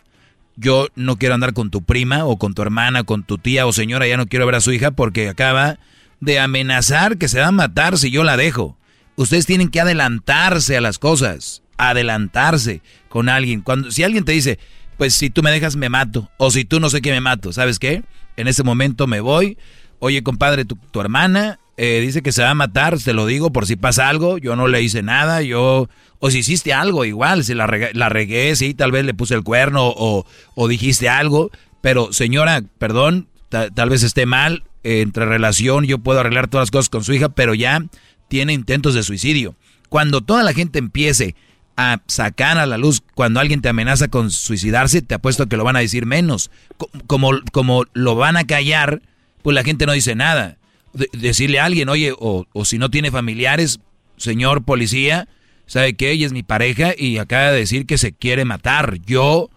[0.56, 3.74] yo no quiero andar con tu prima o con tu hermana, con tu tía o
[3.74, 5.78] señora, ya no quiero ver a su hija porque acaba
[6.20, 8.78] de amenazar que se va a matar si yo la dejo.
[9.18, 13.62] Ustedes tienen que adelantarse a las cosas, adelantarse con alguien.
[13.62, 14.60] Cuando si alguien te dice,
[14.98, 17.52] pues si tú me dejas me mato o si tú no sé qué me mato,
[17.52, 18.04] ¿sabes qué?
[18.38, 19.58] En ese momento me voy.
[20.00, 23.66] Oye, compadre, tu, hermana eh, dice que se va a matar, te lo digo por
[23.66, 25.90] si pasa algo, yo no le hice nada, yo
[26.20, 29.44] o si hiciste algo igual, si la, regué, la sí, tal vez le puse el
[29.44, 30.26] cuerno o,
[30.56, 36.00] o dijiste algo, pero señora, perdón, ta- tal vez esté mal, eh, entre relación, yo
[36.00, 37.84] puedo arreglar todas las cosas con su hija, pero ya
[38.28, 39.56] tiene intentos de suicidio.
[39.90, 41.36] Cuando toda la gente empiece
[41.78, 45.64] a sacar a la luz, cuando alguien te amenaza con suicidarse, te apuesto que lo
[45.64, 46.50] van a decir menos.
[46.78, 49.02] Co- Como, como lo van a callar,
[49.44, 50.58] pues la gente no dice nada.
[50.94, 53.80] De- decirle a alguien, oye, o, o si no tiene familiares,
[54.18, 55.28] señor policía,
[55.68, 56.12] ¿sabe qué?
[56.12, 58.98] Ella es mi pareja y acaba de decir que se quiere matar.
[59.06, 59.50] Yo,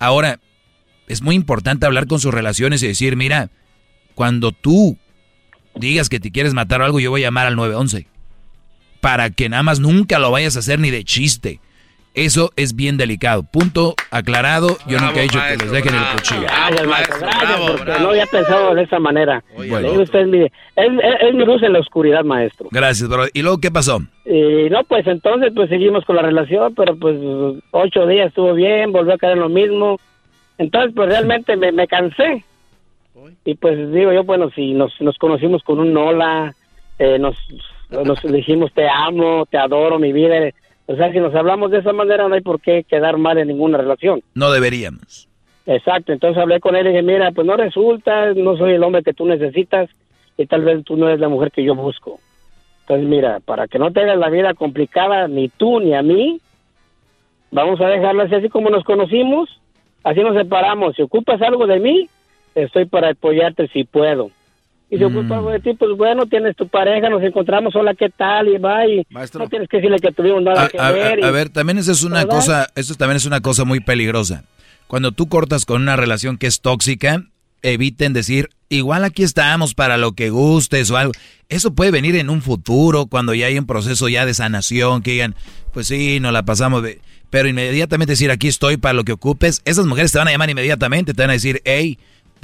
[0.00, 0.40] ahora,
[1.06, 3.50] es muy importante hablar con sus relaciones y decir, mira,
[4.16, 4.98] cuando tú
[5.76, 8.08] digas que te quieres matar o algo, yo voy a llamar al 911.
[9.10, 11.60] Para que nada más nunca lo vayas a hacer ni de chiste.
[12.14, 13.42] Eso es bien delicado.
[13.44, 14.76] Punto aclarado.
[14.86, 16.42] Yo nunca he dicho que les dejen el cuchillo.
[16.42, 19.42] Gracias, maestro, gracias, porque no había pensado de esa manera.
[19.56, 19.92] Bueno.
[19.92, 22.68] Usted es mi, es, es- es mi luz en la oscuridad, maestro.
[22.70, 23.24] Gracias, bro.
[23.32, 24.00] ¿Y luego qué pasó?
[24.26, 27.16] Y no, pues entonces pues seguimos con la relación, pero pues
[27.70, 29.98] ocho días estuvo bien, volvió a caer en lo mismo.
[30.58, 32.44] Entonces pues realmente me, me cansé.
[33.44, 36.54] Y pues digo yo, bueno, si nos, nos conocimos con un hola,
[36.98, 37.36] eh, nos,
[37.90, 40.50] nos dijimos te amo, te adoro, mi vida.
[40.86, 43.48] O sea, si nos hablamos de esa manera no hay por qué quedar mal en
[43.48, 44.22] ninguna relación.
[44.34, 45.28] No deberíamos.
[45.66, 49.02] Exacto, entonces hablé con él y dije, mira, pues no resulta, no soy el hombre
[49.02, 49.90] que tú necesitas
[50.38, 52.18] y tal vez tú no eres la mujer que yo busco.
[52.80, 56.40] Entonces, mira, para que no te hagas la vida complicada ni tú ni a mí,
[57.50, 59.60] vamos a dejarlo así, así como nos conocimos,
[60.04, 60.96] así nos separamos.
[60.96, 62.08] Si ocupas algo de mí,
[62.54, 64.30] estoy para apoyarte si puedo.
[64.90, 68.08] Y si ocupas algo de ti, pues bueno, tienes tu pareja, nos encontramos, hola, ¿qué
[68.08, 68.48] tal?
[68.48, 71.18] Y va, y no tienes que decirle que tuvimos nada A, que a- ver.
[71.18, 72.30] y- a ver, también eso es una ¿Verdad?
[72.34, 74.44] cosa, eso también es una cosa muy peligrosa.
[74.86, 77.22] Cuando tú cortas con una relación que es tóxica,
[77.60, 81.12] eviten decir, igual aquí estamos para lo que gustes o algo.
[81.50, 85.10] Eso puede venir en un futuro, cuando ya hay un proceso ya de sanación, que
[85.12, 85.34] digan,
[85.72, 87.00] pues sí, nos la pasamos de...
[87.30, 90.48] Pero inmediatamente decir, aquí estoy para lo que ocupes, esas mujeres te van a llamar
[90.48, 91.98] inmediatamente, te van a decir, hey,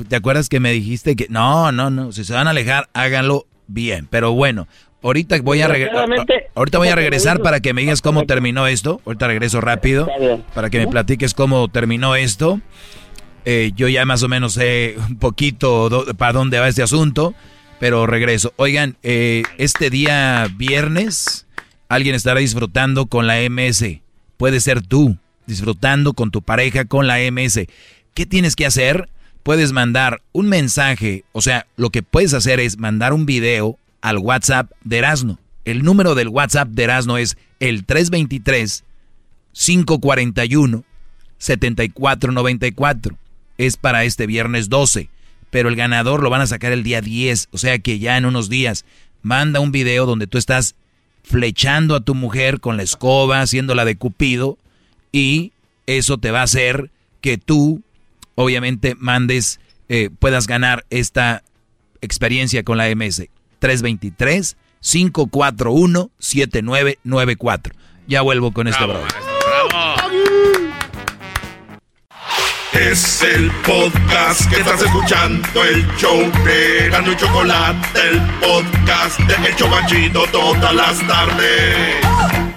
[0.09, 1.27] ¿te acuerdas que me dijiste que...
[1.29, 4.07] No, no, no, si se van a alejar, háganlo bien.
[4.11, 4.67] Pero bueno,
[5.03, 6.09] ahorita voy a regresar...
[6.55, 9.01] Ahorita voy a regresar para que me digas cómo terminó esto.
[9.07, 10.07] Ahorita regreso rápido
[10.55, 12.61] para que me platiques cómo terminó esto.
[13.45, 17.35] Eh, yo ya más o menos sé un poquito do- para dónde va este asunto.
[17.81, 18.53] Pero regreso.
[18.57, 21.47] Oigan, eh, este día viernes
[21.89, 24.01] alguien estará disfrutando con la MS.
[24.37, 27.67] Puede ser tú, disfrutando con tu pareja con la MS.
[28.15, 29.09] ¿Qué tienes que hacer?
[29.45, 34.17] Puedes mandar un mensaje, o sea, lo que puedes hacer es mandar un video al
[34.17, 35.39] WhatsApp de Erasno.
[35.67, 38.85] El número del WhatsApp de Erasno es el 323
[39.53, 40.85] 541
[41.37, 43.19] 7494.
[43.59, 45.11] Es para este viernes 12,
[45.51, 48.25] pero el ganador lo van a sacar el día 10, o sea que ya en
[48.25, 48.87] unos días
[49.21, 50.75] manda un video donde tú estás
[51.23, 54.57] flechando a tu mujer con la escoba, haciéndola de cupido
[55.13, 55.53] y
[55.87, 56.91] eso te va a hacer
[57.21, 57.83] que tú
[58.35, 61.43] obviamente mandes eh, puedas ganar esta
[62.01, 63.29] experiencia con la MS
[63.59, 67.75] 323 541 7994.
[68.07, 69.01] Ya vuelvo con esto, bro.
[72.73, 79.49] Es el podcast que estás escuchando, el show de Gano y Chocolate, el podcast de
[79.49, 82.54] El Chobachito todas las tardes.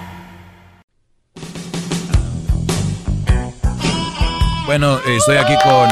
[4.68, 5.88] Bueno, estoy aquí con...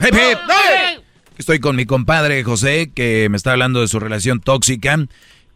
[0.00, 0.38] Hip, hip.
[1.36, 4.96] Estoy con mi compadre José, que me está hablando de su relación tóxica.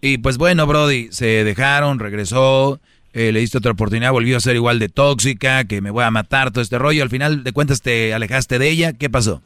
[0.03, 2.81] Y pues bueno, Brody, se dejaron, regresó,
[3.15, 6.11] eh, le diste otra oportunidad, volvió a ser igual de tóxica, que me voy a
[6.11, 7.03] matar, todo este rollo.
[7.03, 8.93] Al final de cuentas te alejaste de ella.
[8.93, 9.41] ¿Qué pasó?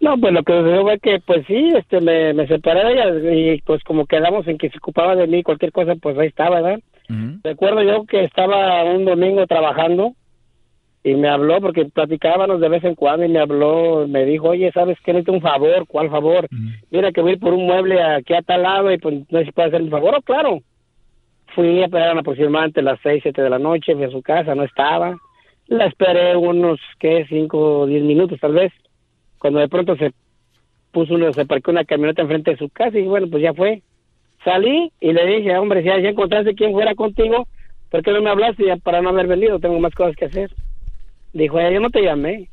[0.00, 3.34] No, pues lo que sucedió fue que, pues sí, este, me, me separé de ella
[3.34, 6.62] y pues como quedamos en que se ocupaba de mí, cualquier cosa, pues ahí estaba,
[6.62, 6.80] ¿verdad?
[7.42, 10.14] Recuerdo yo que estaba un domingo trabajando
[11.02, 14.70] y me habló porque platicábamos de vez en cuando y me habló, me dijo, oye,
[14.72, 15.12] ¿sabes qué?
[15.12, 16.46] Necesito un favor, ¿cuál favor?
[16.90, 19.52] Mira que voy por un mueble aquí a tal lado y pues no sé si
[19.52, 20.60] puede hacer el favor, oh, claro.
[21.54, 24.62] Fui a esperar aproximadamente las seis, siete de la noche, fui a su casa, no
[24.62, 25.16] estaba.
[25.66, 27.26] La esperé unos, ¿qué?
[27.28, 28.72] Cinco o diez minutos tal vez.
[29.38, 30.12] Cuando de pronto se
[30.92, 33.82] puso uno, se parquó una camioneta enfrente de su casa y bueno, pues ya fue.
[34.44, 37.46] Salí y le dije, hombre, si ya encontraste quien fuera contigo,
[37.90, 39.58] ¿por qué no me hablaste ya para no haber venido?
[39.58, 40.50] Tengo más cosas que hacer.
[41.32, 42.48] Dijo, yo no te llamé.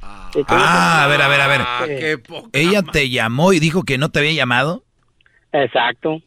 [0.00, 2.20] Ah, a ver, a ver, a ver.
[2.52, 4.82] Ella te llamó y dijo que no te había llamado.
[5.52, 6.20] Exacto.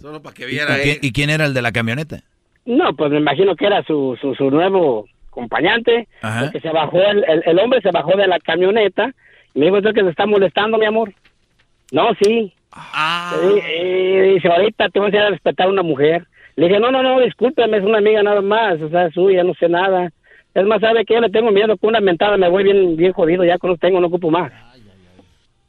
[0.00, 2.20] Solo para que ¿Y, viera y quién- y quién era el de la camioneta?
[2.64, 6.42] No, pues me imagino que era su, su, su nuevo acompañante, Ajá.
[6.44, 9.12] porque se bajó, el, el, el hombre se bajó de la camioneta
[9.54, 11.12] y me dijo, "¿Es que se está molestando, mi amor?
[11.92, 12.52] No, sí.
[13.42, 16.26] Y, y dice, ahorita te voy a enseñar a respetar a una mujer.
[16.56, 19.52] Le dije, no, no, no, discúlpeme, es una amiga nada más, o sea, suya, no
[19.54, 20.10] sé nada.
[20.54, 23.12] Es más, sabe que yo le tengo miedo, con una mentada me voy bien, bien
[23.12, 24.50] jodido, ya con tengo no ocupo más.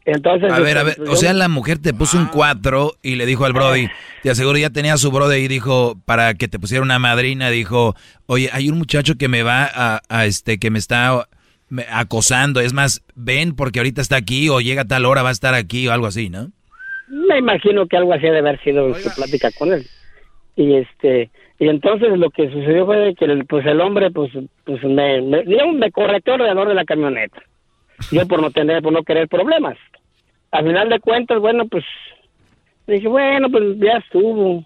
[0.05, 3.15] Entonces, A ver, a ver, este, o sea, la mujer te puso un cuatro y
[3.15, 3.89] le dijo al Brody,
[4.23, 7.49] te aseguro ya tenía a su Brody y dijo, para que te pusiera una madrina,
[7.49, 7.93] dijo,
[8.25, 11.27] oye, hay un muchacho que me va a, a, este, que me está
[11.67, 15.29] me- acosando, es más, ven porque ahorita está aquí o llega a tal hora va
[15.29, 16.51] a estar aquí o algo así, ¿no?
[17.07, 19.85] Me imagino que algo así de haber sido su plática con él.
[20.55, 21.29] Y este
[21.59, 24.31] y entonces lo que sucedió fue que el, pues el hombre pues
[24.63, 27.41] pues me me, digamos, me correteó alrededor de la camioneta.
[28.11, 29.77] Yo por no tener por no querer problemas.
[30.51, 31.83] Al final de cuentas bueno pues
[32.87, 34.65] dije bueno pues ya estuvo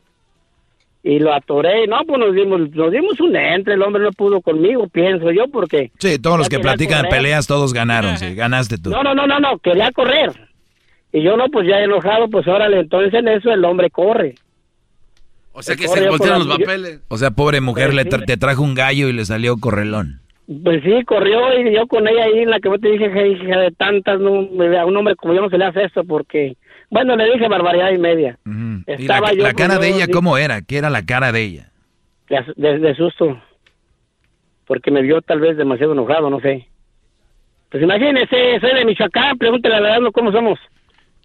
[1.03, 1.87] y lo atoré.
[1.87, 3.73] No pues nos dimos nos dimos un entre.
[3.73, 7.17] El hombre no pudo conmigo pienso yo porque Sí, todos los que platican correr.
[7.19, 8.89] peleas, todos ganaron, sí, ganaste tú.
[8.91, 10.31] No, no, no, no, no, quería correr.
[11.13, 14.35] Y yo no, pues ya enojado, pues órale, entonces en eso el hombre corre.
[15.53, 17.01] O sea que se voltearon los papeles.
[17.09, 18.09] O sea, pobre mujer, Pues le sí.
[18.09, 20.21] tra- te trajo un gallo y le salió correlón.
[20.63, 23.37] Pues sí, corrió y yo con ella ahí en la que yo te dije, "Hey,
[23.41, 26.03] hija de tantas, no, me- a un hombre como yo no se le hace esto
[26.05, 26.55] porque,
[26.89, 28.37] bueno, le dije barbaridad y media.
[28.45, 30.61] Y la, Estaba yo la cara de ella, ¿cómo era?
[30.61, 31.71] ¿Qué era la cara de ella?
[32.29, 33.41] De, de- de susto.
[34.65, 36.67] Porque me vio tal vez demasiado enojado, no sé.
[37.69, 40.59] Pues imagínese, soy de Michoacán, pregúntele a la verdad cómo somos.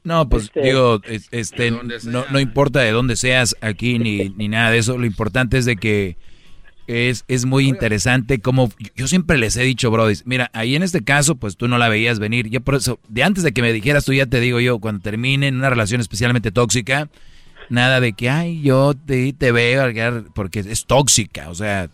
[0.07, 4.47] No, pues Este- digo, es- este, no, no importa de dónde seas aquí ni, ni
[4.47, 6.17] nada de eso, lo importante es de que
[6.87, 11.03] es, es muy interesante como yo siempre les he dicho, Brody, mira, ahí en este
[11.03, 13.73] caso, pues tú no la veías venir, yo por eso, de antes de que me
[13.73, 17.09] dijeras tú ya te digo yo, cuando termine en una relación especialmente tóxica,
[17.69, 19.93] nada de que, ay, yo te, te veo,
[20.37, 21.89] porque es tóxica, o sea,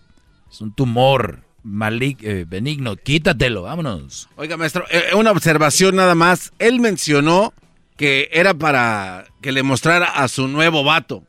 [0.50, 4.28] es un tumor malig, eh, benigno, quítatelo, vámonos.
[4.36, 6.52] Oiga, maestro, eh, una observación nada más.
[6.58, 7.54] Él mencionó
[8.02, 11.22] que era para que le mostrara a su nuevo vato.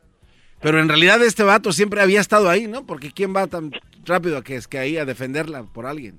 [0.60, 2.84] Pero en realidad este vato siempre había estado ahí, ¿no?
[2.84, 3.70] Porque ¿quién va tan
[4.04, 6.18] rápido a que es que ahí a defenderla por alguien?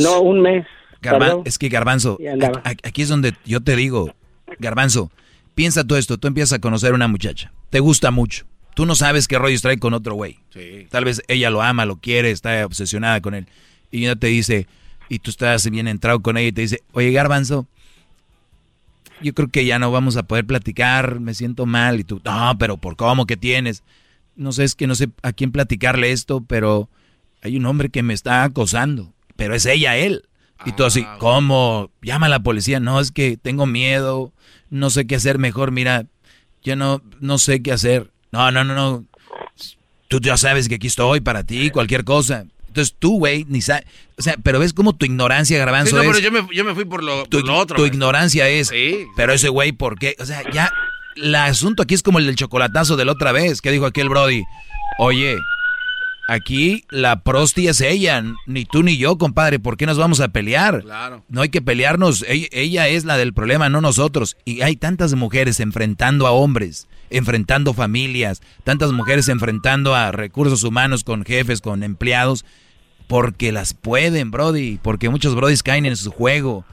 [0.00, 0.66] No, un mes.
[1.00, 2.18] Garban- es que Garbanzo,
[2.82, 4.12] aquí es donde yo te digo,
[4.58, 5.12] Garbanzo,
[5.54, 8.96] piensa tú esto, tú empiezas a conocer a una muchacha, te gusta mucho, tú no
[8.96, 10.40] sabes qué rollo trae con otro güey.
[10.90, 13.46] Tal vez ella lo ama, lo quiere, está obsesionada con él.
[13.92, 14.66] Y ella te dice,
[15.08, 17.68] y tú estás bien entrado con ella y te dice, oye Garbanzo,
[19.22, 22.00] yo creo que ya no vamos a poder platicar, me siento mal.
[22.00, 23.82] Y tú, no, pero ¿por cómo que tienes?
[24.36, 26.88] No sé, es que no sé a quién platicarle esto, pero
[27.42, 30.24] hay un hombre que me está acosando, pero es ella, él.
[30.64, 31.90] Y tú así, ¿cómo?
[32.02, 32.80] Llama a la policía.
[32.80, 34.32] No, es que tengo miedo,
[34.70, 35.70] no sé qué hacer mejor.
[35.70, 36.06] Mira,
[36.62, 38.10] yo no, no sé qué hacer.
[38.32, 39.04] No, no, no, no.
[40.08, 42.46] Tú ya sabes que aquí estoy para ti, cualquier cosa.
[42.68, 43.84] Entonces tú, güey, ni sabes.
[44.16, 46.08] O sea, pero ves cómo tu ignorancia, Garbanzo, Sí, no, es.
[46.08, 47.76] pero yo me, yo me fui por lo, tu, por lo otro.
[47.76, 48.68] tu ignorancia es.
[48.68, 49.06] Sí.
[49.16, 50.16] Pero ese güey, ¿por qué?
[50.20, 50.70] O sea, ya.
[51.16, 53.60] El asunto aquí es como el del chocolatazo de la otra vez.
[53.60, 54.44] que dijo aquel Brody?
[55.00, 55.36] Oye,
[56.28, 59.58] aquí la prosti es ella, ni tú ni yo, compadre.
[59.58, 60.82] ¿Por qué nos vamos a pelear?
[60.82, 61.24] Claro.
[61.28, 62.24] No hay que pelearnos.
[62.28, 64.36] Ella, ella es la del problema, no nosotros.
[64.44, 71.02] Y hay tantas mujeres enfrentando a hombres, enfrentando familias, tantas mujeres enfrentando a recursos humanos
[71.02, 72.44] con jefes, con empleados,
[73.08, 74.78] porque las pueden, Brody.
[74.80, 76.64] Porque muchos Brodis caen en su juego.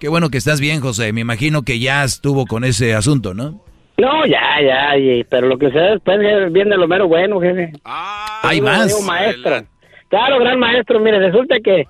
[0.00, 1.12] Qué bueno que estás bien, José.
[1.12, 3.62] Me imagino que ya estuvo con ese asunto, ¿no?
[4.02, 7.70] No, ya, ya, y- pero lo que se después jefe, viene lo mero bueno, jefe.
[7.84, 9.06] Hay Digo, más.
[9.06, 9.62] maestro.
[10.08, 10.98] Claro, gran maestro.
[10.98, 11.86] Mire, resulta que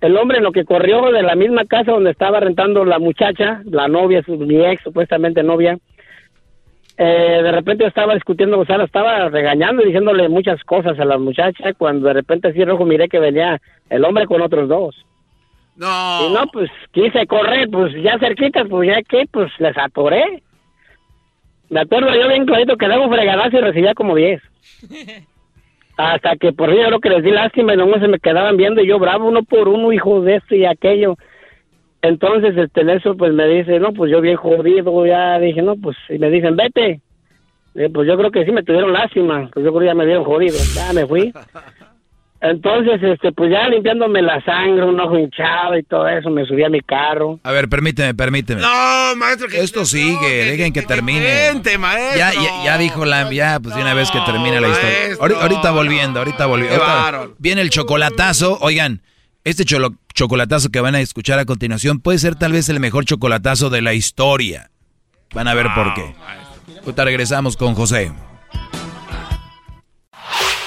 [0.00, 3.62] el hombre en lo que corrió de la misma casa donde estaba rentando la muchacha,
[3.64, 5.76] la novia, su, mi ex, supuestamente novia,
[6.96, 11.04] eh, de repente estaba discutiendo, o sea, la estaba regañando y diciéndole muchas cosas a
[11.04, 14.94] la muchacha, cuando de repente así rojo miré que venía el hombre con otros dos.
[15.76, 16.28] No.
[16.28, 20.42] Y no, pues quise correr, pues ya cerquita, pues ya que, pues les atoré.
[21.70, 24.40] Me acuerdo yo bien clarito que daba un fregadazo y recibía como 10.
[25.96, 28.56] Hasta que por fin yo creo que les di lástima y nomás se me quedaban
[28.56, 31.16] viendo y yo bravo uno por uno, hijo de esto y aquello.
[32.02, 35.76] Entonces, este, en eso, pues me dice, no, pues yo bien jodido, ya dije, no,
[35.76, 37.00] pues, y me dicen, vete.
[37.76, 40.04] Eh, pues yo creo que sí me tuvieron lástima, pues yo creo que ya me
[40.04, 41.32] vieron jodido, ya me fui.
[42.46, 46.62] Entonces, este, pues ya limpiándome la sangre, un ojo hinchado y todo eso, me subí
[46.62, 47.40] a mi carro.
[47.42, 48.60] A ver, permíteme, permíteme.
[48.60, 51.20] No, maestro, que Esto sigue, dejen que termine.
[51.20, 52.18] Vente, maestro.
[52.18, 54.98] Ya, ya, ya dijo la, ya, pues de una vez que termine la historia.
[55.18, 55.40] maestro.
[55.40, 56.84] Ahorita volviendo, ahorita volviendo.
[56.84, 58.58] Ahorita viene el chocolatazo.
[58.60, 59.00] Oigan,
[59.44, 63.06] este cholo- chocolatazo que van a escuchar a continuación puede ser tal vez el mejor
[63.06, 64.70] chocolatazo de la historia.
[65.34, 66.14] Van a ver por qué.
[66.82, 68.12] Ahorita regresamos con José.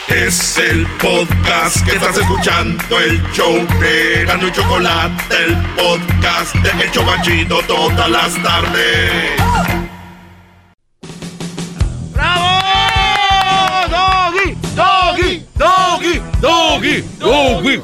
[0.07, 6.83] Es el podcast que estás escuchando, el show de Gano y Chocolate, el podcast de
[6.85, 9.11] El Chocachito todas las tardes.
[12.13, 12.47] ¡Bravo!
[13.89, 14.57] ¡Doggy!
[14.75, 15.45] ¡Doggy!
[15.55, 16.21] ¡Doggy!
[16.39, 17.03] ¡Doggy!
[17.19, 17.81] ¡Doggy!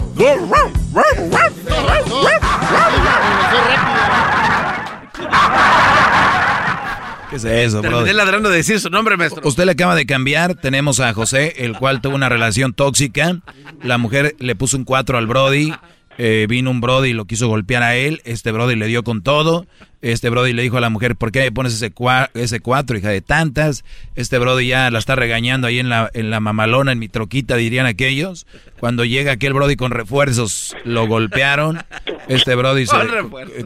[7.41, 7.81] ¿Qué es eso,
[8.13, 9.41] ladrando de decir su nombre, maestro.
[9.47, 10.55] Usted le acaba de cambiar.
[10.55, 13.39] Tenemos a José, el cual tuvo una relación tóxica.
[13.81, 15.73] La mujer le puso un 4 al Brody.
[16.19, 18.21] Eh, vino un Brody y lo quiso golpear a él.
[18.23, 19.65] Este Brody le dio con todo.
[20.03, 22.97] Este Brody le dijo a la mujer, ¿por qué me pones ese, cua- ese 4,
[22.97, 23.83] hija de tantas?
[24.15, 27.55] Este Brody ya la está regañando ahí en la, en la mamalona, en mi troquita,
[27.55, 28.45] dirían aquellos.
[28.79, 31.83] Cuando llega aquel Brody con refuerzos, lo golpearon.
[32.27, 32.91] Este Brody, se-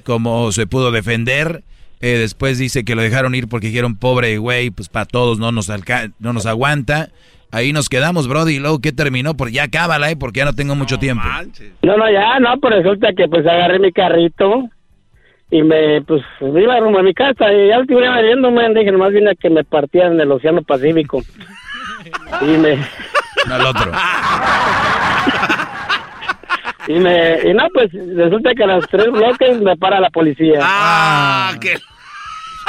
[0.03, 1.63] como se pudo defender.
[1.99, 5.51] Eh, después dice que lo dejaron ir porque dijeron, pobre güey, pues para todos no
[5.51, 7.09] nos, alca- no nos aguanta.
[7.51, 8.55] Ahí nos quedamos, Brody.
[8.55, 9.35] Y luego, ¿qué terminó?
[9.35, 10.15] Porque ya cábala, ¿eh?
[10.17, 11.23] Porque ya no tengo mucho tiempo.
[11.81, 14.65] No, no, ya, no, pues resulta que pues agarré mi carrito
[15.49, 19.13] y me, pues, me iba rumbo a mi casa y ya día viéndome, dije, nomás
[19.13, 21.23] vine a que me partieran en el Océano Pacífico.
[22.41, 22.75] Y me,
[23.47, 23.91] No, al otro.
[26.87, 30.59] y me, y no, pues resulta que a los tres bloques me para la policía.
[30.61, 31.75] Ah, que...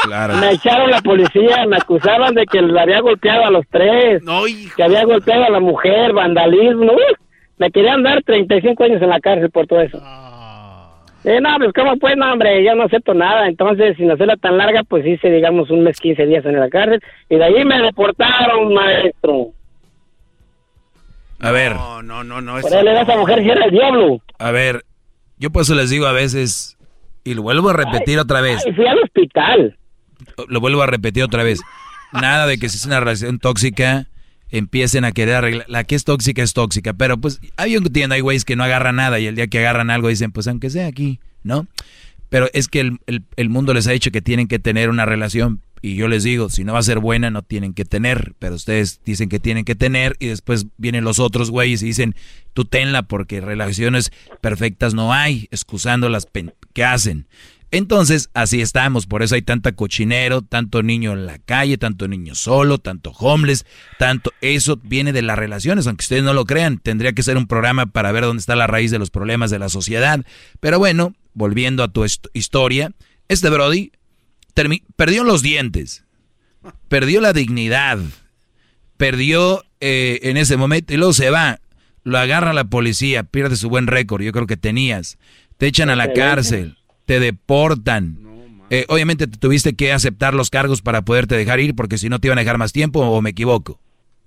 [0.05, 0.35] Claro.
[0.37, 4.47] Me echaron la policía, me acusaban de que le había golpeado a los tres, No,
[4.47, 4.75] hijo.
[4.77, 6.93] que había golpeado a la mujer, vandalismo.
[7.59, 9.99] me querían dar 35 años en la cárcel por todo eso.
[11.25, 13.49] Eh, no, pues cómo pues, no, hombre, yo no acepto nada.
[13.49, 17.03] Entonces, sin hacerla tan larga, pues hice, digamos, un mes, 15 días en la cárcel.
[17.29, 19.49] Y de ahí me deportaron, maestro.
[21.41, 22.61] A ver, No, no, no, no.
[22.61, 24.23] Por él, esa mujer sí era el diablo.
[24.39, 24.85] a ver.
[25.39, 26.77] Yo por eso les digo a veces,
[27.23, 28.65] y lo vuelvo a repetir otra vez.
[28.67, 29.79] Y fui al hospital.
[30.49, 31.61] Lo vuelvo a repetir otra vez.
[32.13, 34.09] Nada de que si es una relación tóxica,
[34.51, 35.67] empiecen a querer arreglar.
[35.69, 36.93] La que es tóxica es tóxica.
[36.95, 39.61] Pero pues, hay un entiendo, hay güeyes que no agarran nada y el día que
[39.61, 41.69] agarran algo dicen, pues aunque sea aquí, ¿no?
[42.31, 45.07] Pero es que el, el- el mundo les ha dicho que tienen que tener una
[45.07, 45.63] relación.
[45.83, 48.35] Y yo les digo, si no va a ser buena, no tienen que tener.
[48.39, 52.15] Pero ustedes dicen que tienen que tener y después vienen los otros güeyes y dicen,
[52.53, 54.11] tú tenla porque relaciones
[54.41, 56.27] perfectas no hay, excusando las
[56.73, 57.27] que hacen.
[57.71, 62.35] Entonces, así estamos, por eso hay tanta cochinero, tanto niño en la calle, tanto niño
[62.35, 63.67] solo, tanto homeless,
[63.99, 67.47] tanto eso viene de las relaciones, aunque ustedes no lo crean, tendría que ser un
[67.47, 70.25] programa para ver dónde está la raíz de los problemas de la sociedad.
[70.61, 72.93] Pero bueno, volviendo a tu hist- historia,
[73.29, 73.93] este Brody
[74.97, 76.05] perdió los dientes,
[76.89, 77.99] perdió la dignidad,
[78.97, 81.59] perdió eh, en ese momento y luego se va,
[82.05, 85.19] lo agarra la policía, pierde su buen récord, yo creo que tenías,
[85.57, 86.77] te echan a la cárcel,
[87.07, 88.19] te deportan.
[88.71, 92.19] Eh, obviamente te tuviste que aceptar los cargos para poderte dejar ir porque si no
[92.19, 93.81] te iban a dejar más tiempo o me equivoco.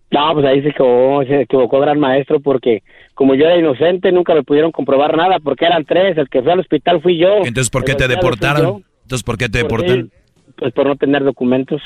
[0.09, 2.83] No, pues ahí se equivocó, se equivocó gran maestro porque
[3.13, 6.51] como yo era inocente nunca me pudieron comprobar nada porque eran tres, el que fue
[6.51, 7.45] al hospital fui yo.
[7.45, 8.83] Entonces, ¿por qué te deportaron?
[9.03, 9.91] Entonces, ¿por qué te ¿Por qué?
[9.91, 10.20] deportaron?
[10.57, 11.81] Pues por no tener documentos.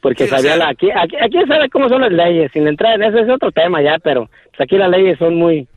[0.00, 3.18] Porque sabía la, aquí, aquí, aquí sabe cómo son las leyes, sin entrar en eso
[3.18, 5.68] es otro tema ya, pero pues aquí las leyes son muy,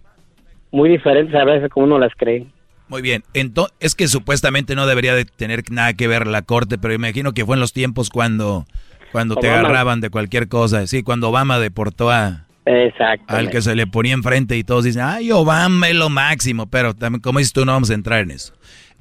[0.72, 2.48] muy diferentes a veces como uno las cree.
[2.88, 3.24] Muy bien.
[3.36, 7.34] Ento- es que supuestamente no debería de tener nada que ver la corte, pero imagino
[7.34, 8.66] que fue en los tiempos cuando,
[9.12, 10.88] cuando te agarraban de cualquier cosa.
[10.88, 12.46] Sí, cuando Obama deportó a,
[13.28, 16.96] al que se le ponía enfrente y todos dicen, ay, Obama es lo máximo, pero
[16.96, 18.54] también, como dices tú, no vamos a entrar en eso.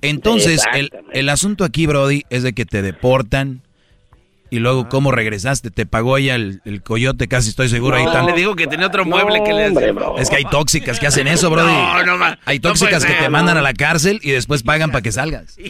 [0.09, 3.63] Entonces, el, el asunto aquí, Brody, es de que te deportan
[4.51, 7.97] y luego cómo regresaste, te pagó ella el, el coyote, casi estoy seguro.
[7.97, 8.27] ahí No, están.
[8.27, 9.67] le digo que tenía otro mueble que le.
[10.19, 11.73] Es que hay tóxicas que hacen eso, Brody.
[11.73, 15.13] No, no, hay tóxicas que te mandan a la cárcel y después pagan para que
[15.13, 15.57] salgas.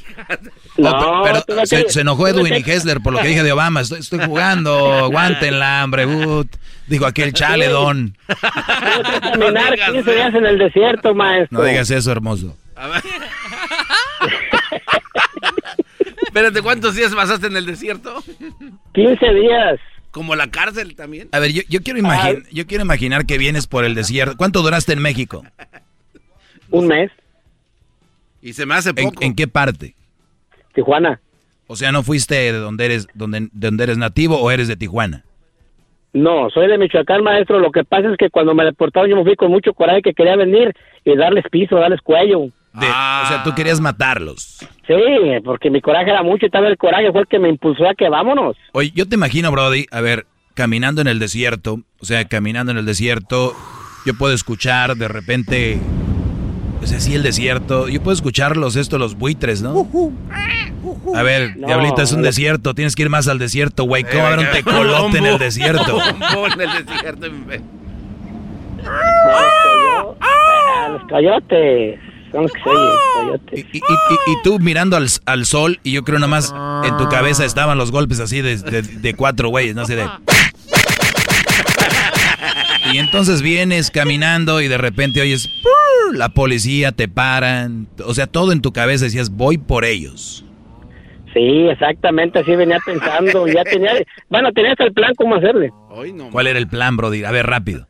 [0.76, 3.80] No, pero no se, enojó Edwin y Hessler por lo que dije de Obama.
[3.80, 6.48] Estoy, estoy jugando, aguántenla, hambre, but.
[6.88, 8.16] Dijo aquel chale, don.
[9.22, 11.60] Caminar 15 días en el desierto, maestro.
[11.60, 12.56] No digas eso, hermoso.
[16.34, 18.20] Espérate, ¿cuántos días pasaste en el desierto?
[18.92, 19.78] 15 días.
[20.10, 21.28] Como la cárcel también.
[21.30, 24.36] A ver, yo, yo quiero imaginar, yo quiero imaginar que vienes por el desierto.
[24.36, 25.44] ¿Cuánto duraste en México?
[26.70, 27.12] Un mes.
[28.42, 29.22] Y se me hace ¿En, poco.
[29.22, 29.94] en qué parte?
[30.74, 31.20] Tijuana.
[31.68, 34.74] O sea, ¿no fuiste de donde eres, donde, de donde eres nativo o eres de
[34.76, 35.22] Tijuana?
[36.12, 37.60] No, soy de Michoacán, maestro.
[37.60, 40.14] Lo que pasa es que cuando me deportaron yo me fui con mucho coraje que
[40.14, 40.72] quería venir
[41.04, 42.40] y darles piso, darles cuello.
[42.72, 44.58] De- O sea, tú querías matarlos.
[44.86, 44.94] Sí,
[45.44, 47.88] porque mi coraje era mucho y tal vez el coraje fue el que me impulsó
[47.88, 48.56] a que vámonos.
[48.72, 52.78] Oye, yo te imagino, Brody, a ver, caminando en el desierto, o sea, caminando en
[52.78, 53.54] el desierto,
[54.04, 55.78] yo puedo escuchar de repente,
[56.82, 59.88] o sea, sí el desierto, yo puedo escuchar los estos, los buitres, ¿no?
[61.14, 62.26] A ver, No, diablita, es un no.
[62.26, 65.38] desierto, tienes que ir más al desierto, güey, ¿cómo haber un tecolote en el un
[65.38, 65.98] desierto?
[66.54, 67.26] en el desierto.
[70.20, 71.98] Ah, los coyotes.
[72.34, 73.64] Son los que se oyen, coyotes.
[73.72, 76.52] Y, y- y- y tú mirando al, al sol, y yo creo nomás
[76.84, 80.08] en tu cabeza estaban los golpes así de, de- de cuatro güeyes, no sé, de...
[82.92, 85.48] Y entonces vienes caminando y de repente oyes,
[86.12, 90.44] la policía te paran, o sea, todo en tu cabeza decías, voy por ellos.
[91.32, 93.46] Sí, exactamente, así venía pensando.
[93.48, 93.92] Ya tenía,
[94.28, 95.70] bueno, tenía hasta el plan cómo hacerle.
[96.30, 97.24] ¿Cuál era el plan, Brody?
[97.24, 97.88] A ver, rápido.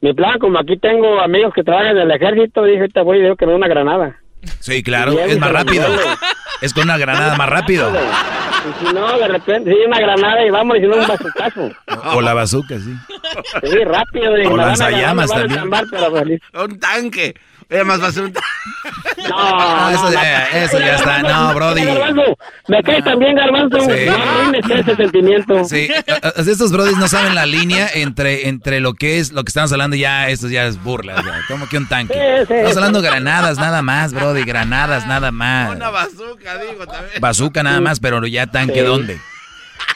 [0.00, 3.22] Mi plan, como aquí tengo amigos que trabajan en el ejército, dije, te voy y
[3.22, 4.20] digo que me una granada.
[4.60, 5.86] Sí, claro, es más rápido.
[6.60, 7.90] Es con una granada más rápido.
[8.66, 11.70] Y si no, de repente, sí, una granada y vamos, y si no, un bazucazo.
[12.16, 12.92] O la bazooka, sí.
[13.62, 14.34] Sí, rápido.
[14.34, 15.70] dije, O lanzallamas también.
[15.88, 16.40] pero pues.
[16.64, 17.34] Un tanque.
[17.70, 18.32] Oye, más tanque.
[19.28, 21.20] No, Ah, eso, no, ya, eso ya está.
[21.22, 21.84] No, Brody.
[21.84, 22.22] Garbanzo,
[22.68, 23.80] me cae también, Garbanzo.
[23.80, 24.06] Sí.
[24.06, 25.64] No ese sentimiento.
[25.64, 29.42] Sí, a- a- estos brodis no saben la línea entre, entre lo que es lo
[29.42, 32.14] que estamos hablando ya, esto ya es burla, o sea, como que un tanque.
[32.14, 32.54] Sí, sí.
[32.54, 35.74] Estamos hablando granadas nada más, brody, granadas nada más.
[35.74, 37.20] Una bazooka, digo, también.
[37.20, 38.86] Bazooka nada más, pero ya tanque, Sí.
[38.86, 39.18] ¿dónde?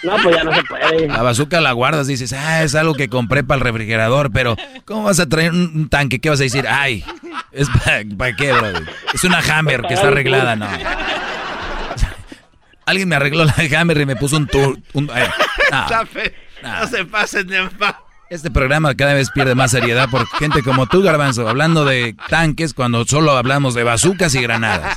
[0.03, 1.09] No, pues ya no se puede.
[1.09, 5.05] La bazooka la guardas, dices, ah, es algo que compré para el refrigerador, pero ¿cómo
[5.05, 6.21] vas a traer un, tanque?
[6.21, 6.67] ¿Qué vas a decir?
[6.67, 7.05] Ay,
[7.53, 7.69] ¿es
[8.17, 8.85] para qué, brody?
[9.13, 10.69] Es una Hammer que está arreglada, no.
[12.87, 14.79] Alguien me arregló la Hammer y me puso un tour.
[14.95, 15.87] Un, no.
[16.63, 17.69] No se pasen de
[18.31, 22.75] Este programa cada vez pierde más seriedad por gente como tú, Garbanzo, hablando de tanques
[22.75, 24.97] cuando solo hablamos de bazucas y granadas.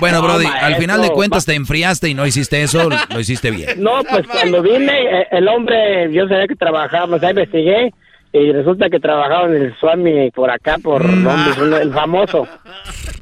[0.00, 3.20] Bueno, No, Brody, al maestro, final de cuentas te enfriaste y no hiciste eso, lo
[3.20, 3.80] hiciste bien.
[3.80, 7.92] No, pues cuando vine, eh, el hombre, yo sabía que trabajaba, o sea, investigué
[8.32, 12.48] y resulta que trabajaba en el Swami por acá, por Londres, un- el famoso.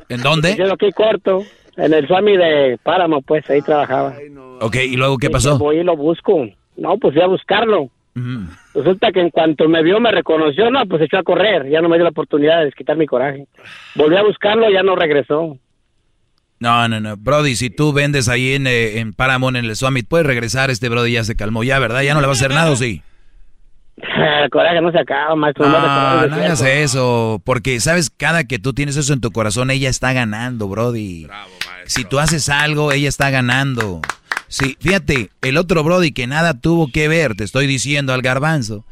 [0.08, 0.56] ¿En dónde?
[0.56, 1.44] Yo aquí corto,
[1.76, 4.14] en el Swami de Páramo, pues ahí trabajaba.
[4.62, 5.58] Ok, ¿y luego qué pasó?
[5.58, 6.46] Voy y lo busco.
[6.78, 7.90] No, pues fui a buscarlo.
[8.74, 11.68] Resulta que en cuanto me vio, me reconoció, no, pues echó a correr.
[11.68, 13.46] Ya no me dio la oportunidad de desquitar mi coraje.
[13.96, 15.58] Volví a buscarlo, ya no regresó.
[16.60, 17.16] No, no, no.
[17.16, 20.70] Brody, si tú vendes ahí en, eh, en Paramount, en el Summit, puedes regresar.
[20.70, 22.02] Este Brody ya se calmó, ya, ¿verdad?
[22.02, 23.02] Ya no le va a hacer nada, ¿o sí?
[24.42, 25.66] El coraje no se acaba, maestro.
[25.66, 27.40] No, no hagas eso.
[27.44, 28.10] Porque, ¿sabes?
[28.10, 31.26] Cada que tú tienes eso en tu corazón, ella está ganando, Brody.
[31.86, 34.00] Si tú haces algo, ella está ganando.
[34.50, 38.84] Sí, fíjate, el otro Brody que nada tuvo que ver, te estoy diciendo al garbanzo,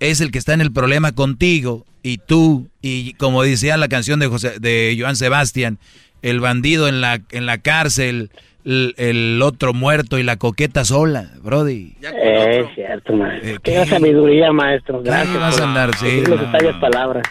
[0.00, 4.18] es el que está en el problema contigo y tú, y como decía la canción
[4.18, 5.78] de, José, de Joan Sebastián,
[6.22, 8.30] el bandido en la, en la cárcel,
[8.64, 11.94] el, el otro muerto y la coqueta sola, Brody.
[12.02, 13.50] Es cierto, maestro.
[13.50, 13.86] Eh, Qué ¿qué?
[13.86, 15.00] sabiduría, maestro.
[15.00, 15.38] Gracias.
[15.38, 16.80] vas a por andar, sí, no, no.
[16.80, 17.22] palabras.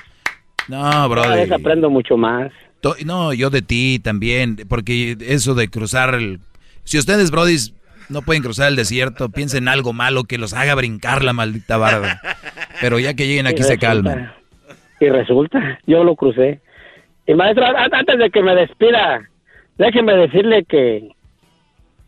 [0.69, 1.35] No, Cada Brody.
[1.41, 2.49] vez aprendo mucho más.
[3.03, 6.39] No, yo de ti también, porque eso de cruzar el...
[6.87, 7.57] Si ustedes, Brody,
[8.07, 11.75] no pueden cruzar el desierto, piensen en algo malo que los haga brincar la maldita
[11.75, 12.21] barda.
[12.79, 14.31] Pero ya que lleguen aquí se calman.
[15.01, 16.61] Y resulta, yo lo crucé.
[17.27, 19.27] Y maestro, antes de que me despida,
[19.77, 21.09] déjeme decirle que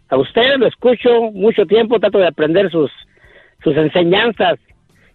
[0.07, 2.89] a usted lo escucho mucho tiempo, trato de aprender sus,
[3.61, 4.59] sus enseñanzas.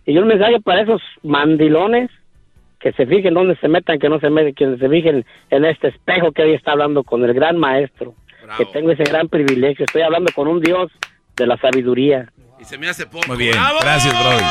[0.05, 2.11] Y un mensaje para esos mandilones
[2.81, 5.89] que se fijen dónde se metan, que no se meten, que se fijen en este
[5.89, 8.15] espejo que hoy está hablando con el gran maestro.
[8.59, 9.85] Que tengo ese gran privilegio.
[9.85, 10.91] Estoy hablando con un Dios
[11.37, 12.31] de la sabiduría.
[12.61, 13.27] Y se me hace poco.
[13.29, 14.45] Muy bien, gracias, Brody.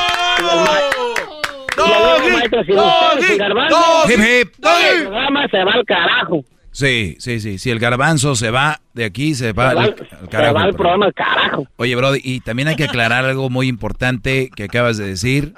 [4.03, 6.45] El programa se va al carajo.
[6.71, 7.59] Sí, sí, sí.
[7.59, 10.27] Si el garbanzo se va de aquí, se va Se va al, al- al se
[10.27, 10.53] carajo.
[10.55, 11.67] va al programa al carajo.
[11.77, 15.53] Oye, Brody, y también hay que aclarar algo muy importante que acabas de decir.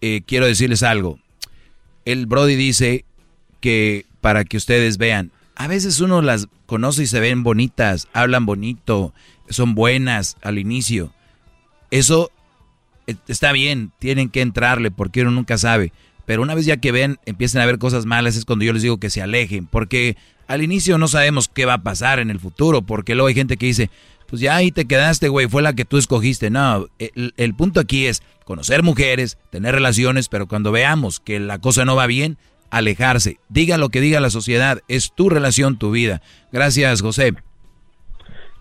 [0.00, 1.18] Eh, quiero decirles algo.
[2.04, 3.04] El Brody dice
[3.60, 8.46] que para que ustedes vean, a veces uno las conoce y se ven bonitas, hablan
[8.46, 9.12] bonito,
[9.48, 11.12] son buenas al inicio.
[11.90, 12.30] Eso
[13.06, 15.92] eh, está bien, tienen que entrarle porque uno nunca sabe.
[16.26, 18.82] Pero una vez ya que ven, empiezan a ver cosas malas, es cuando yo les
[18.82, 19.66] digo que se alejen.
[19.66, 20.16] Porque
[20.46, 22.82] al inicio no sabemos qué va a pasar en el futuro.
[22.82, 23.90] Porque luego hay gente que dice,
[24.26, 26.50] pues ya ahí te quedaste, güey, fue la que tú escogiste.
[26.50, 31.60] No, el, el punto aquí es conocer mujeres, tener relaciones, pero cuando veamos que la
[31.60, 32.38] cosa no va bien,
[32.70, 33.38] alejarse.
[33.48, 36.22] Diga lo que diga la sociedad, es tu relación, tu vida.
[36.52, 37.34] Gracias, José.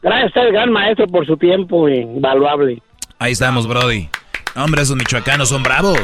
[0.02, 2.82] Gracias a usted, gran maestro, por su tiempo invaluable.
[3.18, 4.10] Ahí estamos, Brody.
[4.56, 6.00] Hombre, esos michoacanos son bravos.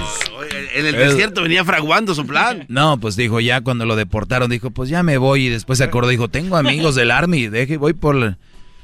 [0.75, 2.65] En el Eh, desierto venía fraguando su plan.
[2.67, 5.45] No, pues dijo, ya cuando lo deportaron, dijo, pues ya me voy.
[5.45, 8.15] Y después se acordó, dijo, tengo amigos del Army, deje, voy por...
[8.15, 8.37] la-".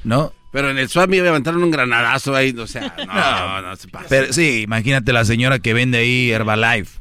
[0.03, 0.31] ¿No?
[0.53, 4.05] Pero en el Swami levantaron un granadazo ahí, o sea, no, no se pasa.
[4.07, 6.99] Pero sí, imagínate la señora que vende ahí Herbalife.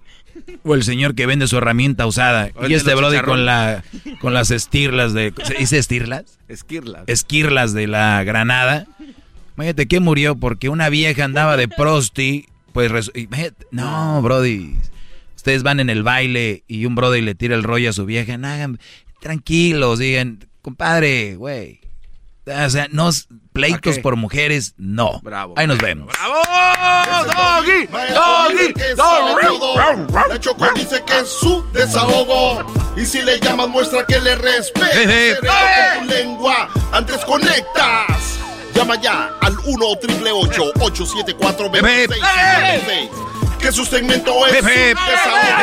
[0.65, 2.51] O el señor que vende su herramienta usada.
[2.57, 3.85] O Y este brody con la
[4.21, 6.39] con las estirlas de ¿se dice estirlas?
[6.49, 7.05] Esquirlas.
[7.07, 8.87] Esquirlas de la Granada.
[9.57, 13.29] Imagínate que murió porque una vieja andaba de prosti, pues resu-
[13.71, 14.77] no, brody.
[15.35, 18.35] Ustedes van en el baile y un brody le tira el rollo a su vieja,
[18.35, 18.79] hagan
[19.21, 21.81] tranquilos, digan, compadre, güey.
[22.49, 23.11] O sea, no
[23.53, 25.21] pleitos por mujeres, no.
[25.23, 25.55] Bravo.
[25.57, 26.13] Ahí nos vemos.
[26.17, 26.37] ¡Bravo!
[27.25, 27.87] ¡Doggy!
[27.87, 28.73] ¡Doggy!
[28.95, 30.29] ¡Doggy!
[30.29, 32.65] La Choco dice que es su desahogo.
[32.97, 34.87] Y si le llamas, muestra que le respeta.
[34.95, 35.37] Eh, eh.
[35.41, 36.69] con tu lengua.
[36.93, 38.39] Antes conectas.
[38.75, 43.09] Llama ya al 1 874 Eh,2656
[43.59, 45.57] Que su segmento es su desahogo.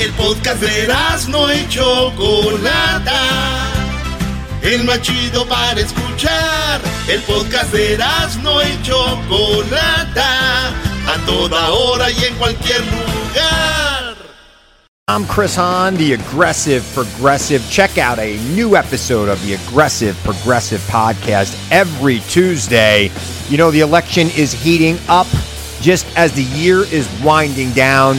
[0.00, 0.88] El podcast de
[1.28, 3.20] no y Chocolata.
[4.62, 6.80] El más chido para escuchar.
[7.08, 7.98] El podcast de
[8.42, 10.68] no y Chocolata.
[11.06, 14.16] A toda hora y en cualquier lugar.
[15.08, 17.60] I'm Chris Hahn, the Aggressive Progressive.
[17.68, 23.10] Check out a new episode of the Aggressive Progressive podcast every Tuesday.
[23.48, 25.26] You know, the election is heating up
[25.80, 28.18] just as the year is winding down.